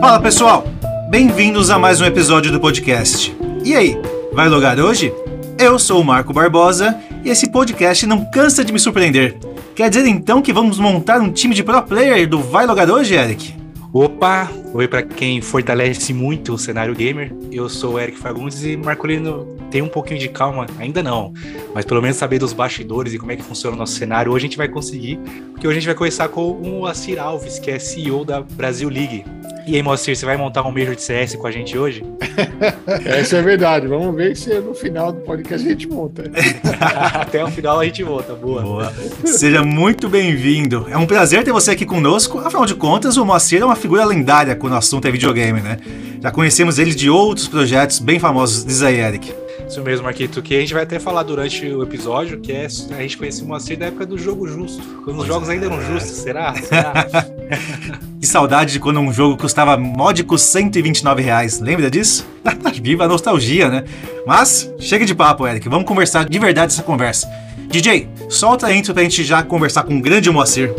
[0.00, 0.64] Fala pessoal,
[1.10, 3.36] bem-vindos a mais um episódio do podcast.
[3.62, 4.00] E aí,
[4.32, 5.12] vai logar hoje?
[5.58, 9.36] Eu sou o Marco Barbosa e esse podcast não cansa de me surpreender.
[9.76, 13.14] Quer dizer então que vamos montar um time de pro player do Vai Logar hoje,
[13.14, 13.54] Eric?
[13.92, 14.50] Opa!
[14.72, 17.30] Oi para quem fortalece muito o cenário gamer.
[17.52, 21.32] Eu sou o Eric Fagundes e Marcolino tem um pouquinho de calma, ainda não,
[21.74, 24.46] mas pelo menos saber dos bastidores e como é que funciona o nosso cenário, hoje
[24.46, 25.18] a gente vai conseguir,
[25.52, 28.88] porque hoje a gente vai conversar com o Assir Alves, que é CEO da Brasil
[28.88, 29.24] League.
[29.66, 32.02] E aí, Moacir, você vai montar um Major de CS com a gente hoje?
[33.04, 33.86] Essa é verdade.
[33.86, 36.24] Vamos ver se no final do podcast a gente monta.
[37.14, 38.34] Até o final a gente monta.
[38.34, 38.62] Boa.
[38.62, 38.92] Boa.
[39.24, 40.86] Seja muito bem-vindo.
[40.90, 42.38] É um prazer ter você aqui conosco.
[42.38, 45.78] Afinal de contas, o Moacir é uma figura lendária quando o assunto é videogame, né?
[46.20, 48.64] Já conhecemos ele de outros projetos bem famosos.
[48.64, 49.32] Diz aí, Eric.
[49.70, 53.02] Isso mesmo, Marquito, que a gente vai até falar durante o episódio, que é a
[53.02, 55.52] gente conheceu o Moacir da época do jogo justo, quando pois os jogos é.
[55.52, 56.52] ainda eram justos, será?
[56.60, 56.92] será?
[58.20, 62.26] que saudade de quando um jogo custava módicos 129 reais, lembra disso?
[62.82, 63.84] Viva a nostalgia, né?
[64.26, 67.28] Mas, chega de papo, Eric, vamos conversar de verdade essa conversa.
[67.68, 70.74] DJ, solta a intro pra gente já conversar com o grande Moacir.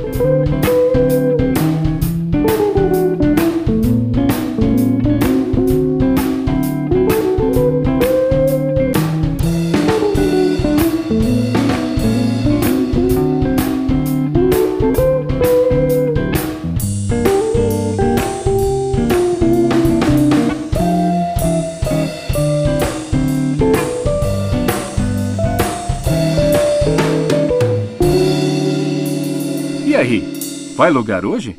[30.81, 31.55] Vai logar hoje?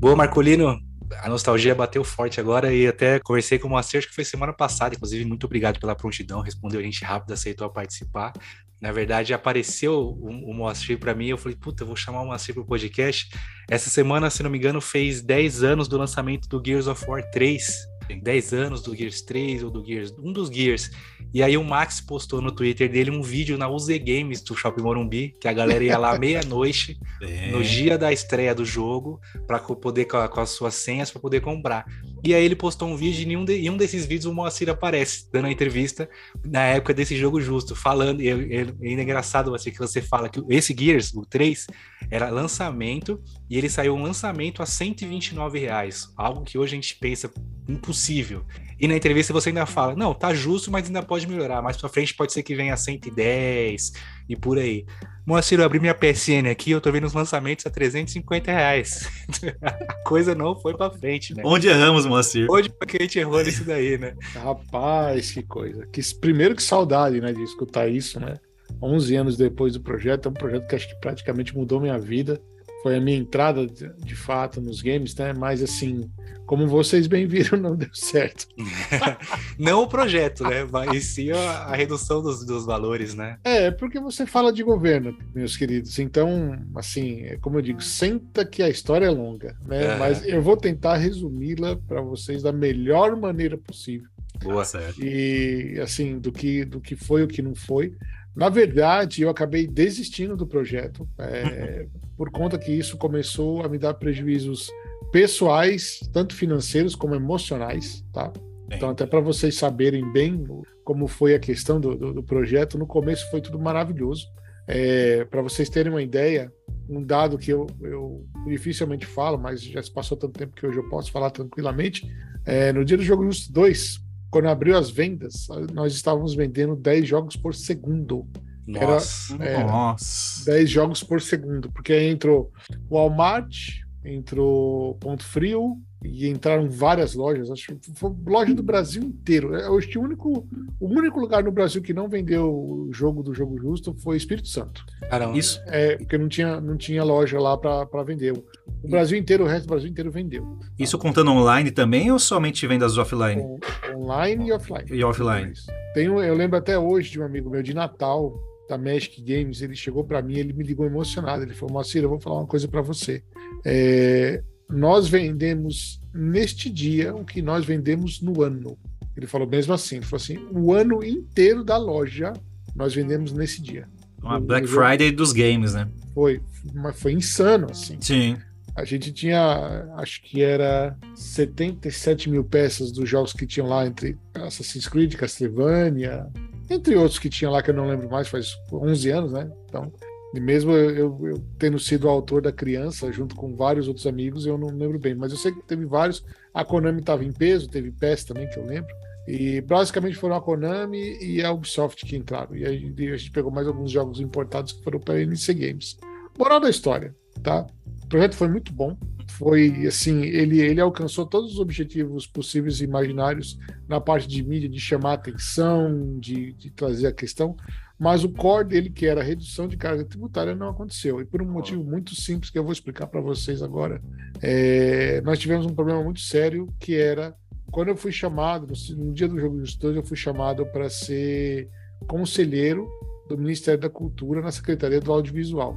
[0.00, 0.76] Boa, Marcolino.
[1.22, 4.96] A nostalgia bateu forte agora e até conversei com o Moacir, que foi semana passada.
[4.96, 6.40] Inclusive, muito obrigado pela prontidão.
[6.40, 8.32] Respondeu a gente rápido, aceitou participar.
[8.80, 11.28] Na verdade, apareceu o, o Moacir para mim.
[11.28, 13.30] Eu falei, puta, eu vou chamar o Moacir pro podcast.
[13.70, 17.22] Essa semana, se não me engano, fez 10 anos do lançamento do Gears of War
[17.30, 17.89] 3.
[18.18, 20.90] 10 anos do Gears 3 ou do Gears, um dos Gears.
[21.32, 24.82] E aí o Max postou no Twitter dele um vídeo na UZ Games do Shopping
[24.82, 27.50] Morumbi, que a galera ia lá meia-noite, é.
[27.50, 31.84] no dia da estreia do jogo, para poder com, as suas senhas para poder comprar.
[32.22, 34.34] E aí ele postou um vídeo e em um, de, em um desses vídeos o
[34.34, 36.08] Moacir aparece, dando a entrevista
[36.44, 40.42] na época desse jogo justo, falando, e é, é engraçado assim, que você fala que
[40.48, 41.66] esse Gears, o 3,
[42.10, 46.96] era lançamento, e ele saiu um lançamento a 129 reais, algo que hoje a gente
[46.96, 47.30] pensa
[47.68, 48.44] impossível.
[48.80, 51.62] E na entrevista você ainda fala, não, tá justo, mas ainda pode melhorar.
[51.62, 53.92] Mais pra frente pode ser que venha a 110
[54.28, 54.86] e por aí.
[55.26, 59.08] Moacir, eu abri minha PSN aqui, eu tô vendo os lançamentos a 350 reais.
[59.62, 61.42] a coisa não foi pra frente, né?
[61.44, 62.46] Onde erramos, Moacir?
[62.50, 64.14] Onde que a gente errou nisso daí, né?
[64.34, 65.86] Rapaz, que coisa.
[65.86, 68.38] Que, primeiro que saudade, né, de escutar isso, né?
[68.82, 72.40] 11 anos depois do projeto, é um projeto que acho que praticamente mudou minha vida
[72.82, 75.32] foi a minha entrada de, de, fato nos games, né?
[75.32, 76.10] Mas assim,
[76.46, 78.46] como vocês bem viram, não deu certo.
[79.58, 80.66] não o projeto, né?
[80.70, 83.38] Mas sim a, a redução dos, dos, valores, né?
[83.44, 85.98] É, porque você fala de governo, meus queridos.
[85.98, 89.96] Então, assim, é como eu digo, senta que a história é longa, né?
[89.96, 94.08] Mas eu vou tentar resumi-la para vocês da melhor maneira possível.
[94.42, 95.02] Boa, certo.
[95.04, 97.94] E assim, do que do que foi o que não foi.
[98.40, 101.06] Na verdade, eu acabei desistindo do projeto.
[101.18, 101.86] É,
[102.16, 104.70] por conta que isso começou a me dar prejuízos
[105.12, 108.32] pessoais, tanto financeiros como emocionais, tá?
[108.72, 110.46] Então, até para vocês saberem bem
[110.82, 114.26] como foi a questão do, do, do projeto, no começo foi tudo maravilhoso.
[114.66, 116.50] É, para vocês terem uma ideia,
[116.88, 120.78] um dado que eu, eu, dificilmente falo, mas já se passou tanto tempo que hoje
[120.78, 122.10] eu posso falar tranquilamente.
[122.46, 124.00] É, no dia do jogo Justo 2,
[124.30, 128.26] quando abriu as vendas, nós estávamos vendendo 10 jogos por segundo.
[128.66, 129.34] Nossa.
[129.34, 130.44] Era, era Nossa.
[130.52, 132.52] 10 jogos por segundo, porque aí entrou
[132.88, 139.02] o Walmart, entrou Ponto Frio e entraram várias lojas, acho que foi loja do Brasil
[139.02, 139.54] inteiro.
[139.54, 140.46] Eu acho que o único,
[140.80, 144.48] o único lugar no Brasil que não vendeu o jogo do jogo justo foi Espírito
[144.48, 144.84] Santo.
[145.10, 145.36] Caramba.
[145.36, 148.32] Isso é porque não tinha, não tinha loja lá para vender.
[148.32, 150.58] O Brasil inteiro, o resto do Brasil inteiro vendeu.
[150.78, 153.42] Isso contando online também ou somente vendas offline?
[153.42, 153.58] On,
[153.94, 154.86] online e offline.
[154.90, 155.52] E offline.
[155.92, 158.32] Tenho, eu lembro até hoje de um amigo meu de Natal,
[158.70, 161.42] da Magic Games, ele chegou para mim, ele me ligou emocionado.
[161.42, 163.22] Ele falou: Moacir, eu vou falar uma coisa para você.
[163.64, 168.78] É, nós vendemos neste dia o que nós vendemos no ano.
[169.16, 172.32] Ele falou mesmo assim: ele falou assim, o ano inteiro da loja
[172.74, 173.88] nós vendemos nesse dia.
[174.22, 175.88] Uma Black Friday dos games, né?
[176.14, 176.40] Foi,
[176.74, 177.96] mas foi insano, assim.
[178.00, 178.36] Sim.
[178.76, 184.16] A gente tinha, acho que era 77 mil peças dos jogos que tinham lá entre
[184.34, 186.26] Assassin's Creed, Castlevania,
[186.68, 189.50] entre outros que tinha lá que eu não lembro mais, faz 11 anos, né?
[189.66, 189.92] Então,
[190.32, 194.56] E mesmo eu, eu, tendo sido autor da criança, junto com vários outros amigos, eu
[194.56, 195.14] não lembro bem.
[195.14, 196.24] Mas eu sei que teve vários.
[196.54, 198.94] A Konami estava em peso, teve PES também, que eu lembro.
[199.26, 202.56] E basicamente foram a Konami e a Ubisoft que entraram.
[202.56, 205.52] E a gente, a gente pegou mais alguns jogos importados que foram para a NC
[205.54, 205.96] Games.
[206.38, 207.66] Moral da história, tá?
[208.04, 208.96] O projeto foi muito bom.
[209.28, 214.68] Foi assim, ele, ele alcançou todos os objetivos possíveis e imaginários na parte de mídia,
[214.68, 217.56] de chamar atenção, de, de trazer a questão
[218.00, 221.20] mas o core dele, que era a redução de carga tributária, não aconteceu.
[221.20, 224.00] E por um motivo muito simples que eu vou explicar para vocês agora.
[224.40, 227.36] É, nós tivemos um problema muito sério que era
[227.70, 231.68] quando eu fui chamado, no dia do jogo dos dois, eu fui chamado para ser
[232.08, 232.88] conselheiro
[233.28, 235.76] do Ministério da Cultura na Secretaria do Audiovisual.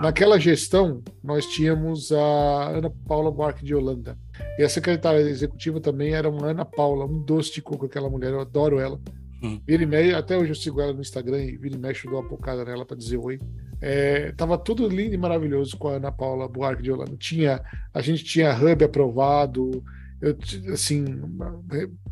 [0.00, 4.18] Naquela gestão, nós tínhamos a Ana Paula Buarque de Holanda.
[4.58, 8.32] E a secretária executiva também era uma Ana Paula, um doce de coco, aquela mulher,
[8.32, 9.00] eu adoro ela.
[9.42, 9.60] Hum.
[9.66, 12.10] Vira e mexe, até hoje eu sigo ela no Instagram e vira e mexe, eu
[12.10, 13.38] dou uma pocada nela para dizer oi.
[13.80, 17.16] É, tava tudo lindo e maravilhoso com a Ana Paula Buarque de Holanda.
[17.16, 17.62] Tinha,
[17.94, 19.84] a gente tinha hub aprovado,
[20.20, 20.36] eu,
[20.72, 21.04] assim,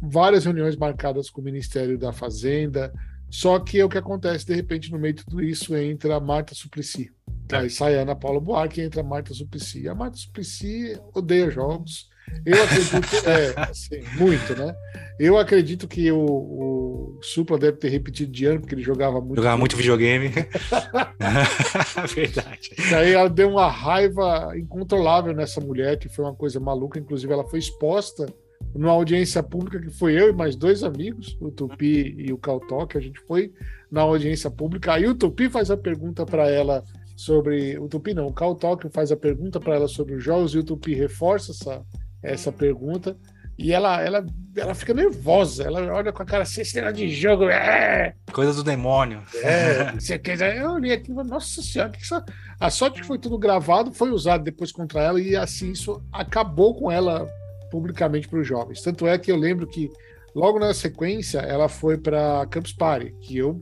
[0.01, 2.93] várias reuniões marcadas com o Ministério da Fazenda.
[3.29, 6.21] Só que é o que acontece, de repente, no meio de tudo isso, entra a
[6.21, 7.11] Marta Suplicy.
[7.51, 7.57] É.
[7.57, 9.89] Aí sai a Ana Paula Buarque e entra a Marta Suplicy.
[9.89, 12.09] A Marta Suplicy odeia jogos
[12.45, 14.75] eu acredito, é, assim, muito, né?
[15.19, 19.37] Eu acredito que o, o, Supla deve ter repetido de ano, porque ele jogava muito.
[19.37, 20.29] Jogava muito videogame.
[22.15, 22.71] Verdade.
[22.79, 26.99] E aí ela deu uma raiva incontrolável nessa mulher, que foi uma coisa maluca.
[26.99, 28.27] Inclusive, ela foi exposta
[28.75, 32.99] numa audiência pública que foi eu e mais dois amigos, o Tupi e o Caltoque.
[32.99, 33.53] A gente foi
[33.91, 34.93] na audiência pública.
[34.93, 36.85] Aí o Tupi faz a pergunta para ela
[37.17, 37.79] sobre.
[37.79, 40.65] O Tupi não, o Caltoque faz a pergunta para ela sobre os jogos e o
[40.65, 41.83] Tupi reforça essa
[42.23, 43.17] essa pergunta.
[43.59, 47.45] E ela, ela, ela fica nervosa, ela olha com a cara assim, esse de jogo.
[47.45, 48.15] É!
[48.31, 49.23] Coisa do demônio.
[49.43, 52.23] É, você quer, eu olhei aqui, nossa senhora, que isso...
[52.61, 56.75] a sorte que foi tudo gravado, foi usado depois contra ela, e assim isso acabou
[56.75, 57.27] com ela
[57.71, 58.83] publicamente para os jovens.
[58.83, 59.91] Tanto é que eu lembro que
[60.35, 63.59] logo na sequência ela foi para Campus Party, que eu,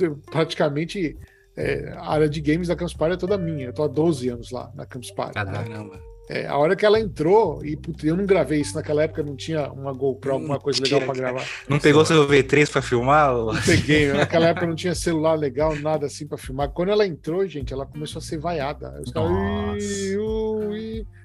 [0.00, 1.16] eu praticamente
[1.56, 3.66] é, a área de games da Campus Party é toda minha.
[3.66, 5.34] Eu tô há 12 anos lá na Campus Party.
[5.34, 5.94] Caramba.
[5.94, 6.00] Né?
[6.32, 9.36] É, a hora que ela entrou, e putz, eu não gravei isso naquela época, não
[9.36, 11.44] tinha uma GoPro, alguma coisa legal para gravar.
[11.68, 13.34] Não pegou seu V3 para filmar?
[13.34, 16.70] Não peguei, naquela época não tinha celular legal, nada assim para filmar.
[16.70, 18.98] Quando ela entrou, gente, ela começou a ser vaiada.
[19.04, 19.30] Os caras,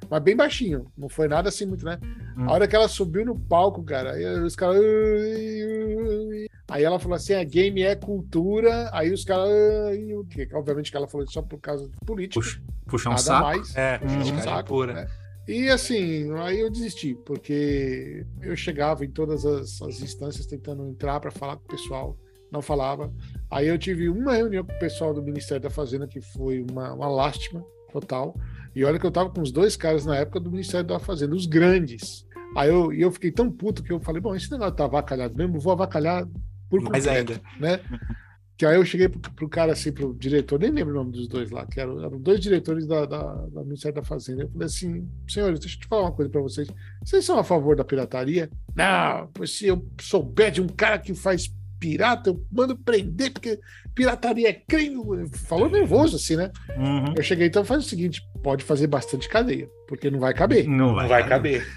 [0.10, 2.00] mas bem baixinho, não foi nada assim muito, né?
[2.38, 2.50] Hum.
[2.50, 4.82] A hora que ela subiu no palco, cara, aí os caras.
[6.70, 8.90] Aí ela falou assim: a game é cultura.
[8.94, 9.50] Aí os caras.
[9.50, 10.48] o quê?
[10.54, 12.40] Obviamente que ela falou só por causa de política.
[12.40, 13.44] Puxa, puxar um nada saco.
[13.44, 13.76] mais.
[13.76, 14.68] É, puxar um saco.
[14.68, 14.94] Pura.
[14.94, 15.08] Né?
[15.48, 21.22] E assim, aí eu desisti, porque eu chegava em todas as, as instâncias tentando entrar
[21.22, 22.18] para falar com o pessoal,
[22.52, 23.14] não falava.
[23.50, 26.92] Aí eu tive uma reunião com o pessoal do Ministério da Fazenda, que foi uma,
[26.92, 27.64] uma lástima
[27.94, 28.36] total.
[28.78, 31.36] E olha que eu tava com os dois caras na época do Ministério da Fazenda,
[31.36, 32.28] os grandes.
[32.56, 35.36] Aí eu, e eu fiquei tão puto que eu falei, bom, esse negócio tá avacalhado
[35.36, 36.28] mesmo, vou avacalhar
[36.70, 37.42] por Mais completo, ainda.
[37.60, 37.80] né?
[38.56, 41.28] Que aí eu cheguei pro, pro cara assim, pro diretor, nem lembro o nome dos
[41.28, 44.44] dois lá, que eram, eram dois diretores da, da, da Ministério da Fazenda.
[44.44, 46.68] Eu falei assim, senhores, deixa eu te falar uma coisa para vocês.
[47.04, 48.48] Vocês são a favor da pirataria?
[48.76, 53.60] Não, pois se eu souber de um cara que faz pirata, eu mando prender, porque
[53.94, 54.98] pirataria é crime.
[55.48, 56.52] Falou nervoso assim, né?
[56.78, 57.14] Uhum.
[57.16, 60.68] Eu cheguei, então faz o seguinte: pode fazer bastante cadeia, porque não vai caber.
[60.68, 61.68] Não vai, não vai caber.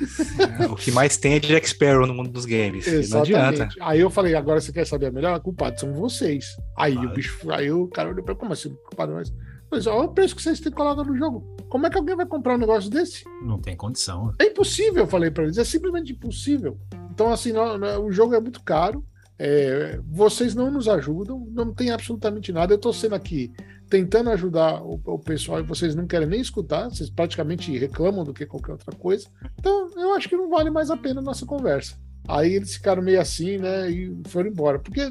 [0.60, 2.86] é, o que mais tem é Jack Sparrow no mundo dos games.
[2.86, 3.32] Exatamente.
[3.32, 3.74] Não adianta.
[3.80, 5.38] Aí eu falei, agora você quer saber a melhor?
[5.40, 6.44] Culpado são vocês.
[6.76, 9.32] Aí o bicho, aí o cara olhou pra como assim, culpado mas.
[9.70, 11.56] Mas olha o preço que vocês têm colocado no jogo.
[11.68, 13.22] Como é que alguém vai comprar um negócio desse?
[13.40, 14.34] Não tem condição.
[14.40, 15.58] É impossível, eu falei para eles.
[15.58, 16.76] É simplesmente impossível.
[17.12, 19.04] Então, assim, não, não, o jogo é muito caro.
[19.42, 22.74] É, vocês não nos ajudam, não tem absolutamente nada.
[22.74, 23.50] Eu estou sendo aqui
[23.88, 28.34] tentando ajudar o, o, pessoal e vocês não querem nem escutar, vocês praticamente reclamam do
[28.34, 29.26] que qualquer outra coisa.
[29.58, 31.96] Então, eu acho que não vale mais a pena a nossa conversa.
[32.28, 35.08] Aí eles ficaram meio assim, né, e foram embora, porque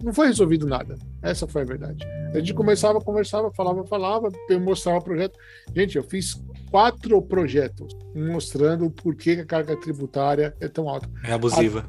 [0.00, 0.96] não foi resolvido nada.
[1.20, 2.06] Essa foi a verdade.
[2.32, 5.36] A gente começava, conversava, falava, falava, mostrava o projeto.
[5.74, 11.10] Gente, eu fiz quatro projetos mostrando por que a carga tributária é tão alta.
[11.24, 11.84] É abusiva.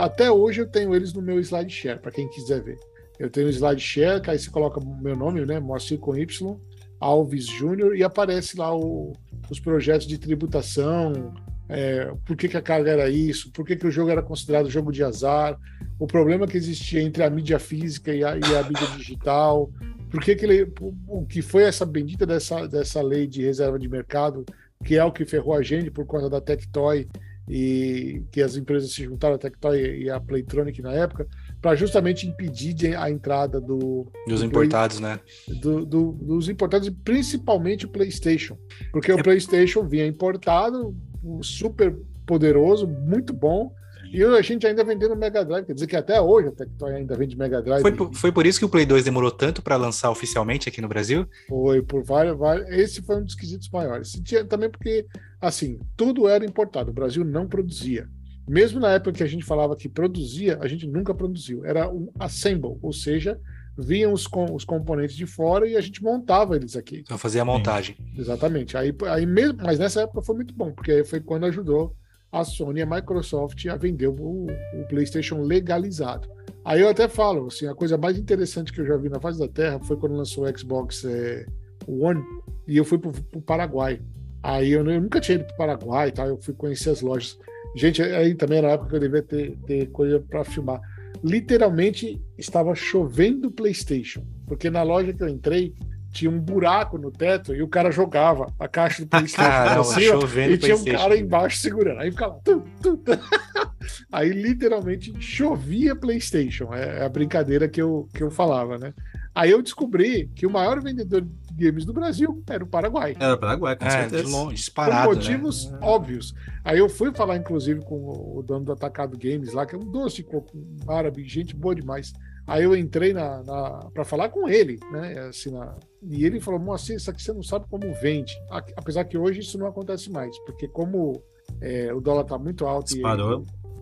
[0.00, 2.78] Até hoje eu tenho eles no meu SlideShare, para quem quiser ver.
[3.18, 5.58] Eu tenho o SlideShare, que aí você coloca meu nome, né?
[5.58, 6.56] Moacir com Y,
[7.00, 9.12] Alves Júnior, e aparece lá o,
[9.50, 11.34] os projetos de tributação,
[11.68, 14.70] é, por que, que, a carga era isso, por que, que o jogo era considerado
[14.70, 15.58] jogo de azar,
[15.98, 19.70] o problema que existia entre a mídia física e a, e a mídia digital,
[20.10, 20.72] por que, que ele,
[21.08, 24.44] o que foi essa bendita dessa, dessa lei de reserva de mercado,
[24.84, 27.08] que é o que ferrou a gente por conta da Tectoy
[27.48, 31.26] e que as empresas se juntaram, a Tectoy e a Playtronic na época,
[31.60, 35.20] para justamente impedir a entrada do, Dos do importados, né?
[35.60, 38.58] Do- do- dos importados, e principalmente o PlayStation,
[38.92, 40.94] porque o É- PlayStation vinha importado,
[41.42, 43.72] super poderoso, muito bom.
[44.12, 47.16] E a gente ainda vendendo Mega Drive, quer dizer que até hoje a Tectoy ainda
[47.16, 47.82] vende Mega Drive.
[47.82, 50.80] Foi, por- foi por isso que o Play 2 demorou tanto para lançar oficialmente aqui
[50.80, 51.26] no Brasil?
[51.48, 52.68] Foi por vários, vários.
[52.70, 54.12] Esse foi um dos quesitos maiores.
[54.48, 55.06] Também porque,
[55.40, 56.90] assim, tudo era importado.
[56.90, 58.08] O Brasil não produzia.
[58.48, 61.64] Mesmo na época que a gente falava que produzia, a gente nunca produziu.
[61.64, 63.38] Era um assemble, ou seja,
[63.76, 67.02] vinham os, com- os componentes de fora e a gente montava eles aqui.
[67.08, 67.96] Só fazer a montagem.
[68.16, 68.76] Exatamente.
[68.76, 71.92] Aí, aí mesmo, mas nessa época foi muito bom, porque foi quando ajudou
[72.40, 76.28] a Sony e a Microsoft a vender o, o PlayStation legalizado.
[76.64, 79.38] Aí eu até falo, assim, a coisa mais interessante que eu já vi na face
[79.38, 81.46] da Terra foi quando lançou o Xbox é,
[81.86, 82.20] One
[82.66, 84.00] e eu fui pro, pro Paraguai.
[84.42, 87.38] Aí eu, eu nunca tinha ido pro Paraguai, e tal, eu fui conhecer as lojas.
[87.76, 90.80] Gente, aí também era a época que eu devia ter, ter coisa para filmar.
[91.22, 95.74] Literalmente estava chovendo PlayStation, porque na loja que eu entrei
[96.16, 99.84] tinha um buraco no teto e o cara jogava a caixa do PlayStation pra Caramba,
[99.84, 101.02] cima, chovendo e tinha um PlayStation.
[101.08, 102.00] cara embaixo segurando.
[102.00, 102.40] Aí ficava.
[102.42, 103.12] tum, tum, tum.
[104.10, 106.72] Aí literalmente chovia PlayStation.
[106.72, 108.94] É a brincadeira que eu, que eu falava, né?
[109.34, 113.14] Aí eu descobri que o maior vendedor de games do Brasil era o Paraguai.
[113.20, 114.24] Era Paraguai, com É, certeza.
[114.24, 115.78] de longe, Por disparado, motivos né?
[115.82, 116.34] óbvios.
[116.64, 117.96] Aí eu fui falar, inclusive, com
[118.38, 120.56] o dono do Atacado Games lá, que é um doce coco,
[120.88, 122.14] árabe, gente boa demais.
[122.46, 125.18] Aí eu entrei na, na para falar com ele, né?
[125.28, 125.74] Assim, na-
[126.08, 128.34] e ele falou: Moacir, isso aqui você não sabe como vende.
[128.76, 131.22] Apesar que hoje isso não acontece mais, porque como
[131.60, 133.02] é, o dólar está muito alto e,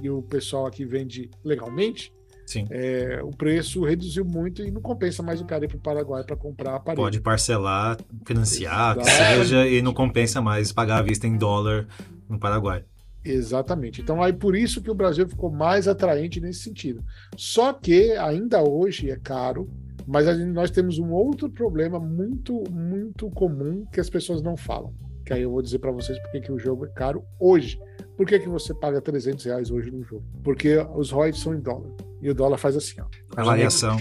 [0.02, 2.12] e o pessoal aqui vende legalmente,
[2.47, 2.66] Sim.
[2.71, 6.25] é, o preço reduziu muito e não compensa mais o cara ir para o Paraguai
[6.25, 7.02] para comprar aparelho.
[7.02, 11.87] Pode parcelar, financiar, que seja, e não compensa mais pagar à vista em dólar
[12.28, 12.85] no Paraguai.
[13.25, 14.02] Exatamente.
[14.02, 17.02] Então, aí por isso que o Brasil ficou mais atraente nesse sentido.
[17.37, 19.71] Só que ainda hoje é caro,
[20.06, 24.92] mas gente- nós temos um outro problema muito, muito comum que as pessoas não falam.
[25.25, 27.78] Que aí eu vou dizer para vocês porque que o jogo é caro hoje.
[28.16, 30.25] Por que, que você paga 300 reais hoje no jogo?
[30.42, 31.90] Porque os royalties são em dólar.
[32.20, 33.06] E o dólar faz assim, ó.
[33.37, 33.96] A variação.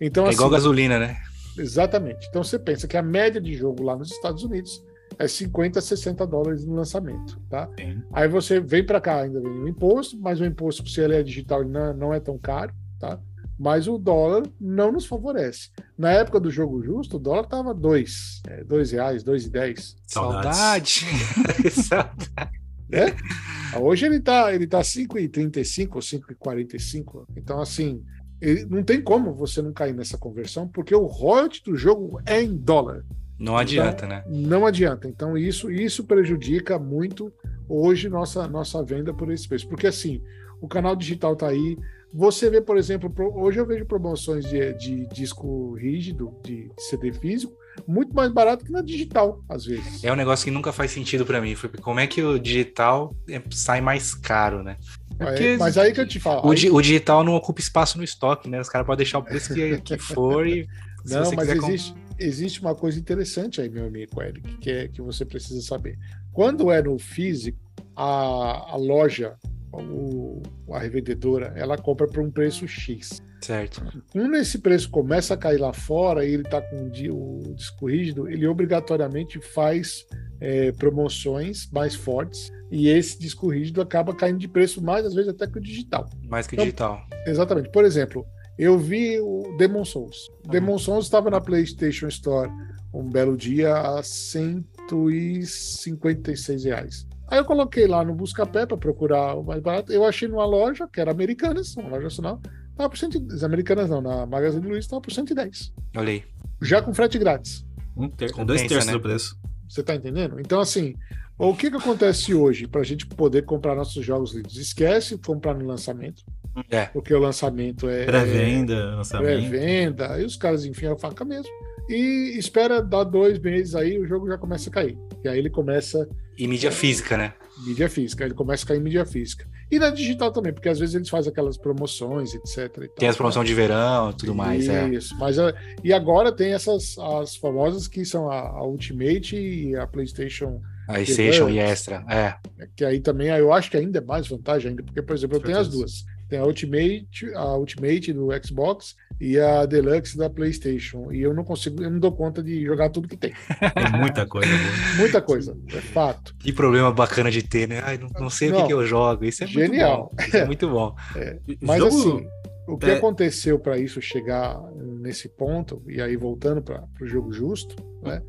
[0.00, 1.16] Então, É igual assim, gasolina, né?
[1.58, 2.26] Exatamente.
[2.28, 4.84] Então você pensa que a média de jogo lá nos Estados Unidos
[5.18, 7.68] é 50, 60 dólares no lançamento, tá?
[7.80, 8.02] Sim.
[8.12, 11.22] Aí você vem para cá, ainda vem o imposto, mas o imposto, se ele é
[11.22, 13.18] digital, não, não é tão caro, tá?
[13.58, 15.70] Mas o dólar não nos favorece.
[15.96, 19.96] Na época do jogo justo, o dólar estava dois, é, dois reais, dois e dez.
[20.06, 20.58] Saudades.
[20.58, 21.70] Saudade.
[21.70, 22.46] Saudade.
[23.80, 27.26] Hoje ele tá, ele tá 5,35 ou 5,45.
[27.36, 28.02] Então, assim,
[28.40, 32.42] ele- não tem como você não cair nessa conversão, porque o royalty do jogo é
[32.42, 33.04] em dólar.
[33.38, 34.24] Não adianta, né?
[34.28, 35.08] Não adianta.
[35.08, 37.30] Então, isso, isso prejudica muito
[37.68, 39.68] hoje nossa, nossa venda por esse preço.
[39.68, 40.22] Porque assim,
[40.60, 41.76] o canal digital está aí.
[42.16, 47.52] Você vê, por exemplo, hoje eu vejo promoções de, de disco rígido, de CD físico,
[47.86, 50.02] muito mais barato que na digital, às vezes.
[50.02, 51.54] É um negócio que nunca faz sentido pra mim.
[51.54, 54.78] Foi como é que o digital é- sai mais caro, né?
[55.18, 56.46] É porque mas aí que eu te falo.
[56.48, 58.60] o, aí- o digital não ocupa espaço no estoque, né?
[58.62, 60.66] Os caras podem deixar o preço que, que for e
[61.04, 65.02] Não, mas comp- existe, existe uma coisa interessante aí, meu amigo Eric, que, é, que
[65.02, 65.98] você precisa saber.
[66.32, 67.58] Quando é no físico,
[67.94, 69.36] a, a loja,
[69.72, 70.40] o,
[70.72, 73.20] a revendedora, ela compra por um preço X.
[73.40, 73.82] Certo.
[74.12, 77.40] Quando esse preço começa a cair lá fora e ele está com o di- o
[77.54, 80.04] disco rígido, ele obrigatoriamente faz
[80.40, 85.30] é, promoções mais fortes e esse disco rígido acaba caindo de preço mais às vezes
[85.30, 86.08] até que o digital.
[86.28, 87.00] Mais que Então, digital.
[87.26, 87.70] Exatamente.
[87.70, 88.24] Por exemplo,
[88.58, 90.16] eu vi o Demon Souls.
[90.50, 92.50] Demon Souls estava na PlayStation Store
[92.92, 97.06] um belo dia a 156 reais.
[97.28, 99.92] Aí eu coloquei lá no Buscapé para procurar o mais barato.
[99.92, 102.40] Eu achei numa loja, que era Americanas, uma loja nacional,
[102.70, 103.42] estava por 110.
[103.42, 105.72] Americanas não, na Magazine Luiza estava por 110.
[105.96, 106.24] Olha aí.
[106.62, 107.66] Já com frete grátis.
[107.96, 108.30] Um ter...
[108.30, 108.92] Compensa, dois terços né?
[108.92, 109.36] do preço.
[109.68, 110.38] Você tá entendendo?
[110.38, 110.94] Então, assim,
[111.38, 114.56] o que que acontece hoje para a gente poder comprar nossos jogos livres?
[114.56, 116.22] Esquece comprar no lançamento,
[116.70, 116.86] É.
[116.86, 118.04] porque o lançamento é.
[118.04, 119.48] Pré-venda, lançamento.
[119.50, 121.50] pré-venda, aí os caras enfiam a faca mesmo.
[121.88, 124.98] E espera dar dois meses aí, o jogo já começa a cair.
[125.24, 127.32] E aí ele começa E mídia física, né?
[127.66, 129.46] mídia física, ele começa a cair em mídia física.
[129.70, 132.88] E na digital também, porque às vezes eles fazem aquelas promoções, etc.
[132.96, 134.88] Tem as promoções de verão e tudo mais, é.
[134.90, 135.52] Isso, mas a-
[135.82, 141.04] e agora tem essas as famosas que são a, a Ultimate e a PlayStation, A
[141.04, 141.58] Station e.
[141.58, 142.04] Extra.
[142.08, 142.34] É.
[142.76, 145.40] que aí também eu acho que ainda é mais vantagem ainda, porque por exemplo, eu
[145.42, 146.04] tenho as duas.
[146.28, 151.12] Tem a Ultimate, a Ultimate do Xbox e a Deluxe da PlayStation.
[151.12, 153.32] E eu não consigo, eu não dou conta de jogar tudo que tem.
[153.32, 154.52] Tem muita coisa.
[154.98, 156.34] muita coisa, é fato.
[156.38, 157.80] Que problema bacana de ter, né?
[157.84, 159.24] Ai, não, não sei não, o que, que, eu jogo.
[159.24, 160.12] Isso é genial.
[160.12, 160.24] muito bom.
[160.26, 160.96] Isso é muito bom.
[161.14, 161.96] É, mas jogo...
[161.96, 162.26] assim,
[162.66, 162.94] o que é...
[162.94, 168.20] aconteceu para isso chegar nesse ponto, e aí voltando para o jogo justo, né?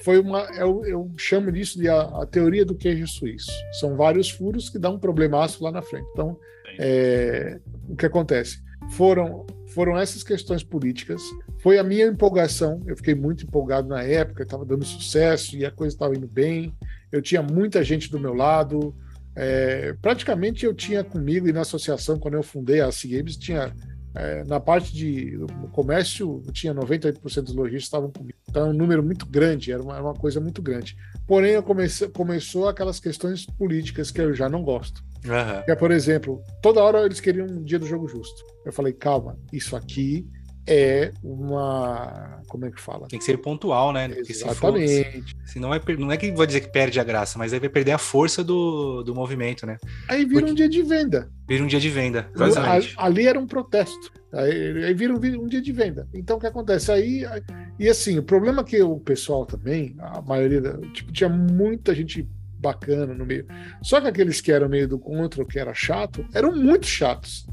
[0.00, 3.52] foi uma, eu, eu, chamo disso de a, a, teoria do queijo suíço.
[3.78, 6.08] São vários furos que dão um problemaço lá na frente.
[6.12, 6.36] Então,
[6.82, 8.62] é, o que acontece?
[8.92, 11.20] Foram, foram essas questões políticas,
[11.58, 12.82] foi a minha empolgação.
[12.86, 16.74] Eu fiquei muito empolgado na época, estava dando sucesso e a coisa estava indo bem.
[17.12, 18.96] Eu tinha muita gente do meu lado.
[19.36, 23.74] É, praticamente eu tinha comigo e na associação, quando eu fundei a C Games, tinha
[24.14, 25.38] é, na parte de
[25.72, 28.38] comércio, tinha 98% dos lojistas estavam comigo.
[28.48, 30.96] Então, é um número muito grande, era uma, era uma coisa muito grande.
[31.26, 35.02] Porém, eu comecei, começou aquelas questões políticas que eu já não gosto.
[35.24, 35.62] Uhum.
[35.64, 38.44] Que é, por exemplo, toda hora eles queriam um dia do jogo justo.
[38.64, 40.26] Eu falei, calma, isso aqui
[40.70, 42.40] é uma.
[42.46, 43.08] Como é que fala?
[43.08, 44.08] Tem que ser pontual, né?
[44.08, 45.24] Porque Exatamente.
[45.44, 47.58] Se for, não, é, não é que vou dizer que perde a graça, mas aí
[47.58, 49.78] vai perder a força do, do movimento, né?
[50.08, 50.52] Aí vira Porque...
[50.52, 51.28] um dia de venda.
[51.48, 52.30] Vira um dia de venda.
[52.34, 52.94] Exatamente.
[52.96, 54.12] Ali era um protesto.
[54.32, 56.08] Aí, aí vira, um, um, dia de venda.
[56.14, 56.92] Então o que acontece?
[56.92, 57.24] Aí.
[57.78, 60.60] E assim, o problema é que o pessoal também, a maioria.
[60.92, 62.28] Tipo, tinha muita gente
[62.60, 63.46] bacana no meio.
[63.82, 67.46] Só que aqueles que eram meio do contra, que era chato, eram muito chatos.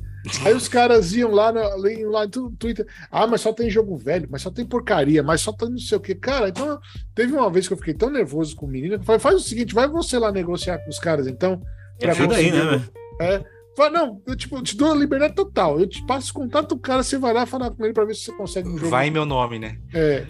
[0.46, 3.98] Aí os caras iam lá, no, iam lá no Twitter, ah, mas só tem jogo
[3.98, 6.16] velho, mas só tem porcaria, mas só tem não sei o que.
[6.16, 6.80] Cara, então
[7.14, 9.36] teve uma vez que eu fiquei tão nervoso com o menino, que eu falei, faz
[9.36, 11.62] o seguinte, vai você lá negociar com os caras, então.
[12.00, 12.84] Pra é aí, né?
[13.20, 13.44] É.
[13.78, 15.80] Fala, não, eu, tipo, eu te dou a liberdade total.
[15.80, 18.26] Eu te passo contato do cara, você vai lá falar com ele para ver se
[18.26, 18.90] você consegue um jogo.
[18.90, 19.78] Vai meu nome, né?
[19.94, 20.26] É,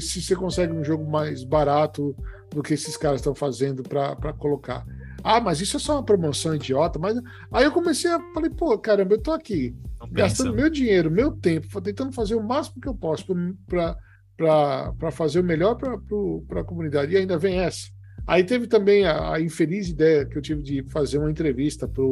[0.00, 2.14] se você consegue um jogo mais barato
[2.50, 4.84] do que esses caras estão fazendo para colocar.
[5.22, 6.98] Ah, mas isso é só uma promoção idiota.
[6.98, 7.16] Mas
[7.52, 9.74] aí eu comecei a falei, pô, caramba, eu tô aqui
[10.10, 13.24] gastando meu dinheiro, meu tempo, tentando fazer o máximo que eu posso
[14.36, 17.12] para fazer o melhor para a comunidade.
[17.12, 17.88] E ainda vem essa.
[18.26, 22.02] Aí teve também a, a, infeliz ideia que eu tive de fazer uma entrevista para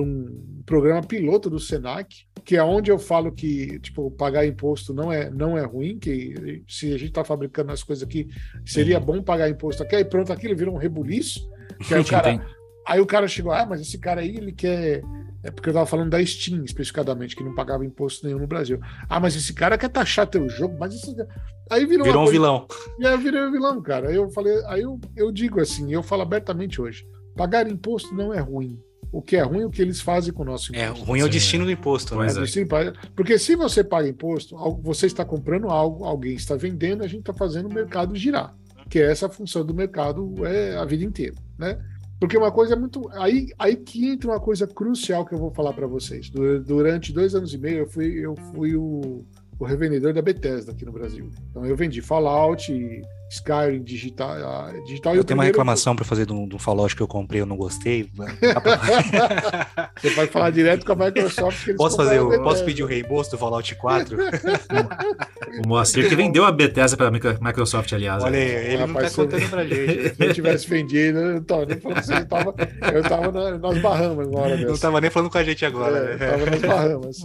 [0.00, 5.12] um programa piloto do Senac, que é onde eu falo que tipo pagar imposto não
[5.12, 8.28] é não é ruim, que se a gente está fabricando as coisas aqui
[8.64, 9.96] seria bom pagar imposto aqui.
[9.96, 11.48] Aí pronto, aquilo virou um rebuliço.
[11.86, 12.46] Que aí, o cara,
[12.86, 15.02] aí o cara chegou, ah, mas esse cara aí, ele quer.
[15.42, 18.80] É porque eu tava falando da Steam especificadamente, que não pagava imposto nenhum no Brasil.
[19.08, 21.14] Ah, mas esse cara quer taxar teu jogo, mas isso.
[21.70, 22.32] Aí virou, virou um coisa...
[22.32, 22.66] vilão.
[22.98, 24.08] E aí virou um vilão, cara.
[24.08, 28.34] Aí eu falei, aí eu, eu digo assim, eu falo abertamente hoje: pagar imposto não
[28.34, 28.80] é ruim.
[29.10, 31.02] O que é ruim é o que eles fazem com o nosso é, imposto.
[31.02, 32.26] É, ruim é o destino do imposto, né?
[32.26, 32.68] É, destino,
[33.16, 37.32] porque se você paga imposto, você está comprando algo, alguém está vendendo, a gente está
[37.32, 38.54] fazendo o mercado girar.
[38.88, 41.78] Que é essa função do mercado é a vida inteira, né?
[42.20, 43.08] Porque uma coisa é muito.
[43.12, 46.30] Aí, aí que entra uma coisa crucial que eu vou falar para vocês.
[46.30, 49.24] Durante dois anos e meio, eu fui, eu fui o,
[49.58, 51.30] o revendedor da Bethesda aqui no Brasil.
[51.50, 52.72] Então, eu vendi Fallout,
[53.30, 54.72] Skyrim digital.
[54.86, 57.56] digital eu tenho uma reclamação para fazer de um, Fallout que eu comprei, eu não
[57.56, 58.08] gostei.
[60.00, 61.74] Você pode falar direto com a Microsoft.
[61.76, 64.16] posso fazer, o, posso pedir o reembolso do Fallout 4?
[65.64, 68.24] o Moacir que vendeu a Bethesda para a Microsoft, aliás.
[68.24, 70.14] Olha, ele Rapaz, não tá contando pra gente.
[70.14, 72.54] Se eu tivesse vendido, eu tava nem falando assim, eu tava,
[72.94, 74.70] eu tava na, nas Bahamas na hora dessa.
[74.70, 75.98] Não tava nem falando com a gente agora.
[75.98, 76.30] É, né?
[76.30, 77.16] Tava nas Bahamas.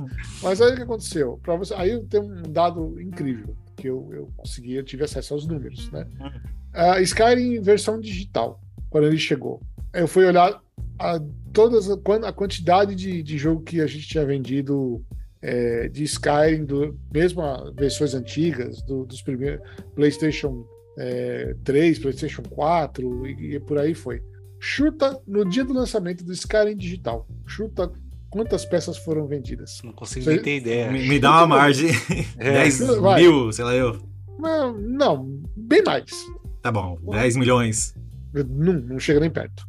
[0.41, 1.39] Mas aí o que aconteceu?
[1.41, 5.33] Pra você, aí eu tenho um dado incrível que eu, eu consegui, eu tive acesso
[5.33, 6.07] aos números, né?
[6.73, 8.59] A Skyrim versão digital,
[8.89, 9.61] quando ele chegou.
[9.93, 10.59] Eu fui olhar
[10.99, 11.19] a,
[11.51, 15.03] todas a, quantidade de, de jogo que a gente tinha vendido
[15.41, 19.61] é, de Skyrim, do, mesmo as versões antigas, do, dos primeiros
[19.93, 20.65] PlayStation
[20.97, 24.21] é, 3, PlayStation 4 e, e por aí foi.
[24.59, 27.27] Chuta no dia do lançamento do Skyrim digital.
[27.45, 27.91] Chuta
[28.33, 29.79] quantas peças foram vendidas?
[29.83, 30.39] Não consigo Você...
[30.39, 30.91] ter ideia.
[30.91, 31.91] Me, me, dá uma margem.
[32.39, 32.51] É.
[32.65, 32.79] 10
[33.19, 34.01] mil, sei lá eu.
[34.39, 36.09] Não, não, bem mais.
[36.59, 37.95] Tá bom, 10 milhões.
[38.33, 39.67] Não, não chega nem perto.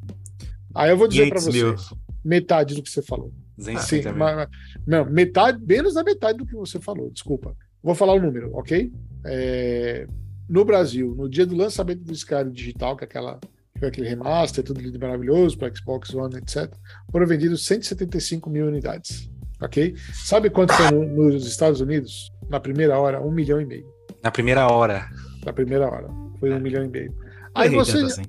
[0.75, 1.77] Aí eu vou dizer para vocês, mil.
[2.25, 3.31] metade do que você falou.
[3.59, 4.49] Sim, mas,
[4.87, 7.55] não, metade, menos da metade do que você falou, desculpa.
[7.83, 8.91] Vou falar o número, ok?
[9.27, 10.09] É,
[10.49, 13.39] no Brasil, no dia do lançamento do Skyrim digital, que é aquela
[13.79, 16.73] foi aquele remaster, tudo lindo maravilhoso para Xbox One, etc.
[17.11, 19.31] Foram vendidos 175 mil unidades.
[19.61, 19.95] Ok?
[20.13, 22.31] Sabe quanto foi no, nos Estados Unidos?
[22.49, 23.87] Na primeira hora, um milhão e meio.
[24.23, 25.09] Na primeira hora.
[25.45, 26.09] Na primeira hora.
[26.39, 26.61] Foi um é.
[26.61, 27.15] milhão e meio.
[27.55, 28.23] Aí você, assim.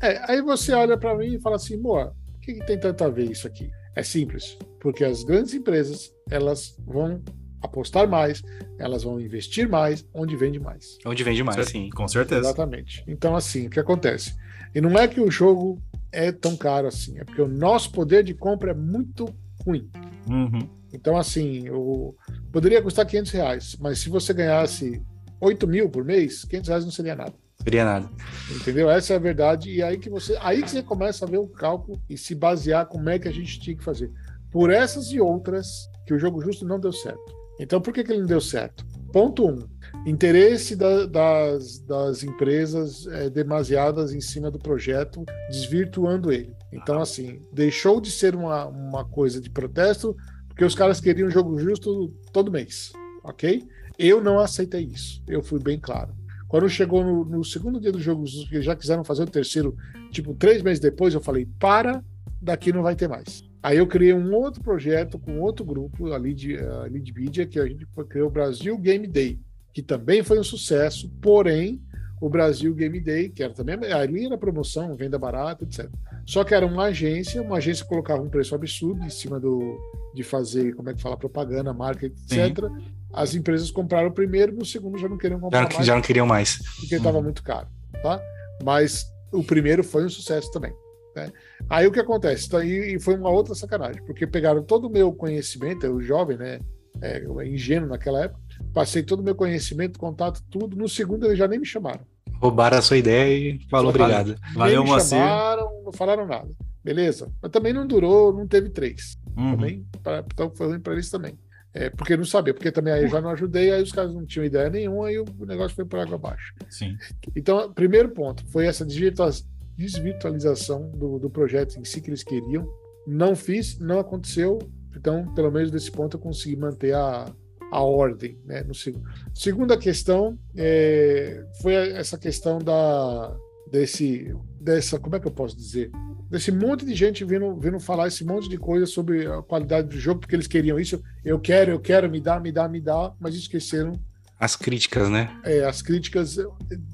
[0.00, 3.04] é, aí você olha para mim e fala assim, Moa, o que, que tem tanto
[3.04, 3.70] a ver isso aqui?
[3.94, 7.22] É simples, porque as grandes empresas elas vão
[7.60, 8.42] apostar mais,
[8.78, 10.98] elas vão investir mais onde vende mais.
[11.04, 11.90] Onde vende mais, sim.
[11.90, 12.40] Com certeza.
[12.40, 13.04] Exatamente.
[13.06, 14.34] Então, assim, o que acontece?
[14.74, 15.80] E não é que o jogo
[16.10, 19.32] é tão caro assim, é porque o nosso poder de compra é muito
[19.64, 19.90] ruim.
[20.28, 20.68] Uhum.
[20.92, 22.14] Então, assim, o...
[22.52, 25.02] poderia custar 500 reais, mas se você ganhasse
[25.40, 27.34] 8 mil por mês, 500 reais não seria nada.
[27.62, 28.10] Seria nada.
[28.50, 28.90] Entendeu?
[28.90, 29.70] Essa é a verdade.
[29.70, 32.86] E aí que você, aí que você começa a ver o cálculo e se basear
[32.86, 34.10] como é que a gente tinha que fazer.
[34.50, 37.34] Por essas e outras que o jogo justo não deu certo.
[37.58, 38.84] Então, por que, que ele não deu certo?
[39.12, 39.58] Ponto um,
[40.04, 46.54] interesse da, das, das empresas é, demasiadas em cima do projeto, desvirtuando ele.
[46.72, 50.16] Então, assim, deixou de ser uma, uma coisa de protesto,
[50.48, 53.62] porque os caras queriam jogo justo todo mês, ok?
[53.98, 56.14] Eu não aceitei isso, eu fui bem claro.
[56.48, 59.74] Quando chegou no, no segundo dia do jogo, que já quiseram fazer o terceiro,
[60.10, 62.04] tipo, três meses depois, eu falei: para,
[62.40, 63.42] daqui não vai ter mais.
[63.62, 67.58] Aí eu criei um outro projeto com outro grupo, a Lead, a Lead Media, que
[67.58, 69.38] a gente criou o Brasil Game Day,
[69.72, 71.80] que também foi um sucesso, porém,
[72.20, 75.88] o Brasil Game Day, que era também ali era promoção, venda barata, etc.
[76.24, 79.76] Só que era uma agência, uma agência colocava um preço absurdo em cima do
[80.14, 82.28] de fazer, como é que fala, propaganda, marca, etc.
[82.28, 82.92] Sim.
[83.12, 85.86] As empresas compraram o primeiro, no segundo já não queriam comprar já, mais.
[85.86, 86.58] Já não queriam mais.
[86.78, 87.22] Porque estava hum.
[87.22, 87.66] muito caro,
[88.02, 88.20] tá?
[88.62, 90.72] Mas o primeiro foi um sucesso também.
[91.16, 91.30] Né?
[91.68, 92.46] Aí o que acontece?
[92.46, 96.60] Então, e, foi uma outra sacanagem, porque pegaram todo o meu conhecimento, eu jovem, né?
[97.00, 98.40] É, ingênuo naquela época,
[98.72, 100.76] passei todo o meu conhecimento, contato, tudo.
[100.76, 102.00] No segundo eles já nem me chamaram.
[102.34, 104.36] Roubaram a sua ideia e falou obrigado.
[104.54, 106.50] Valeu, nem me chamaram, não falaram nada.
[106.82, 107.30] Beleza.
[107.40, 109.16] Mas também não durou, não teve três.
[109.36, 109.52] Uhum.
[109.52, 109.86] Também,
[110.26, 111.38] então foi ruim para eles também.
[111.74, 114.26] É, porque não sabia, porque também aí eu já não ajudei, aí os caras não
[114.26, 116.52] tinham ideia nenhuma, e o negócio foi por água abaixo.
[116.68, 116.98] Sim.
[117.34, 122.68] Então, primeiro ponto foi essa desvirtualização do, do projeto em si que eles queriam.
[123.06, 124.58] Não fiz, não aconteceu.
[124.94, 127.32] Então, pelo menos desse ponto, eu consegui manter a,
[127.72, 128.38] a ordem.
[128.44, 129.08] Né, no segundo.
[129.34, 133.34] Segunda questão é, foi essa questão da,
[133.70, 135.90] desse, dessa, como é que eu posso dizer?
[136.30, 139.98] Desse monte de gente vindo, vindo falar esse monte de coisa sobre a qualidade do
[139.98, 141.02] jogo, porque eles queriam isso.
[141.24, 143.98] Eu quero, eu quero, me dá, me dá, me dá, mas esqueceram
[144.42, 145.30] as críticas, né?
[145.44, 146.36] É, as críticas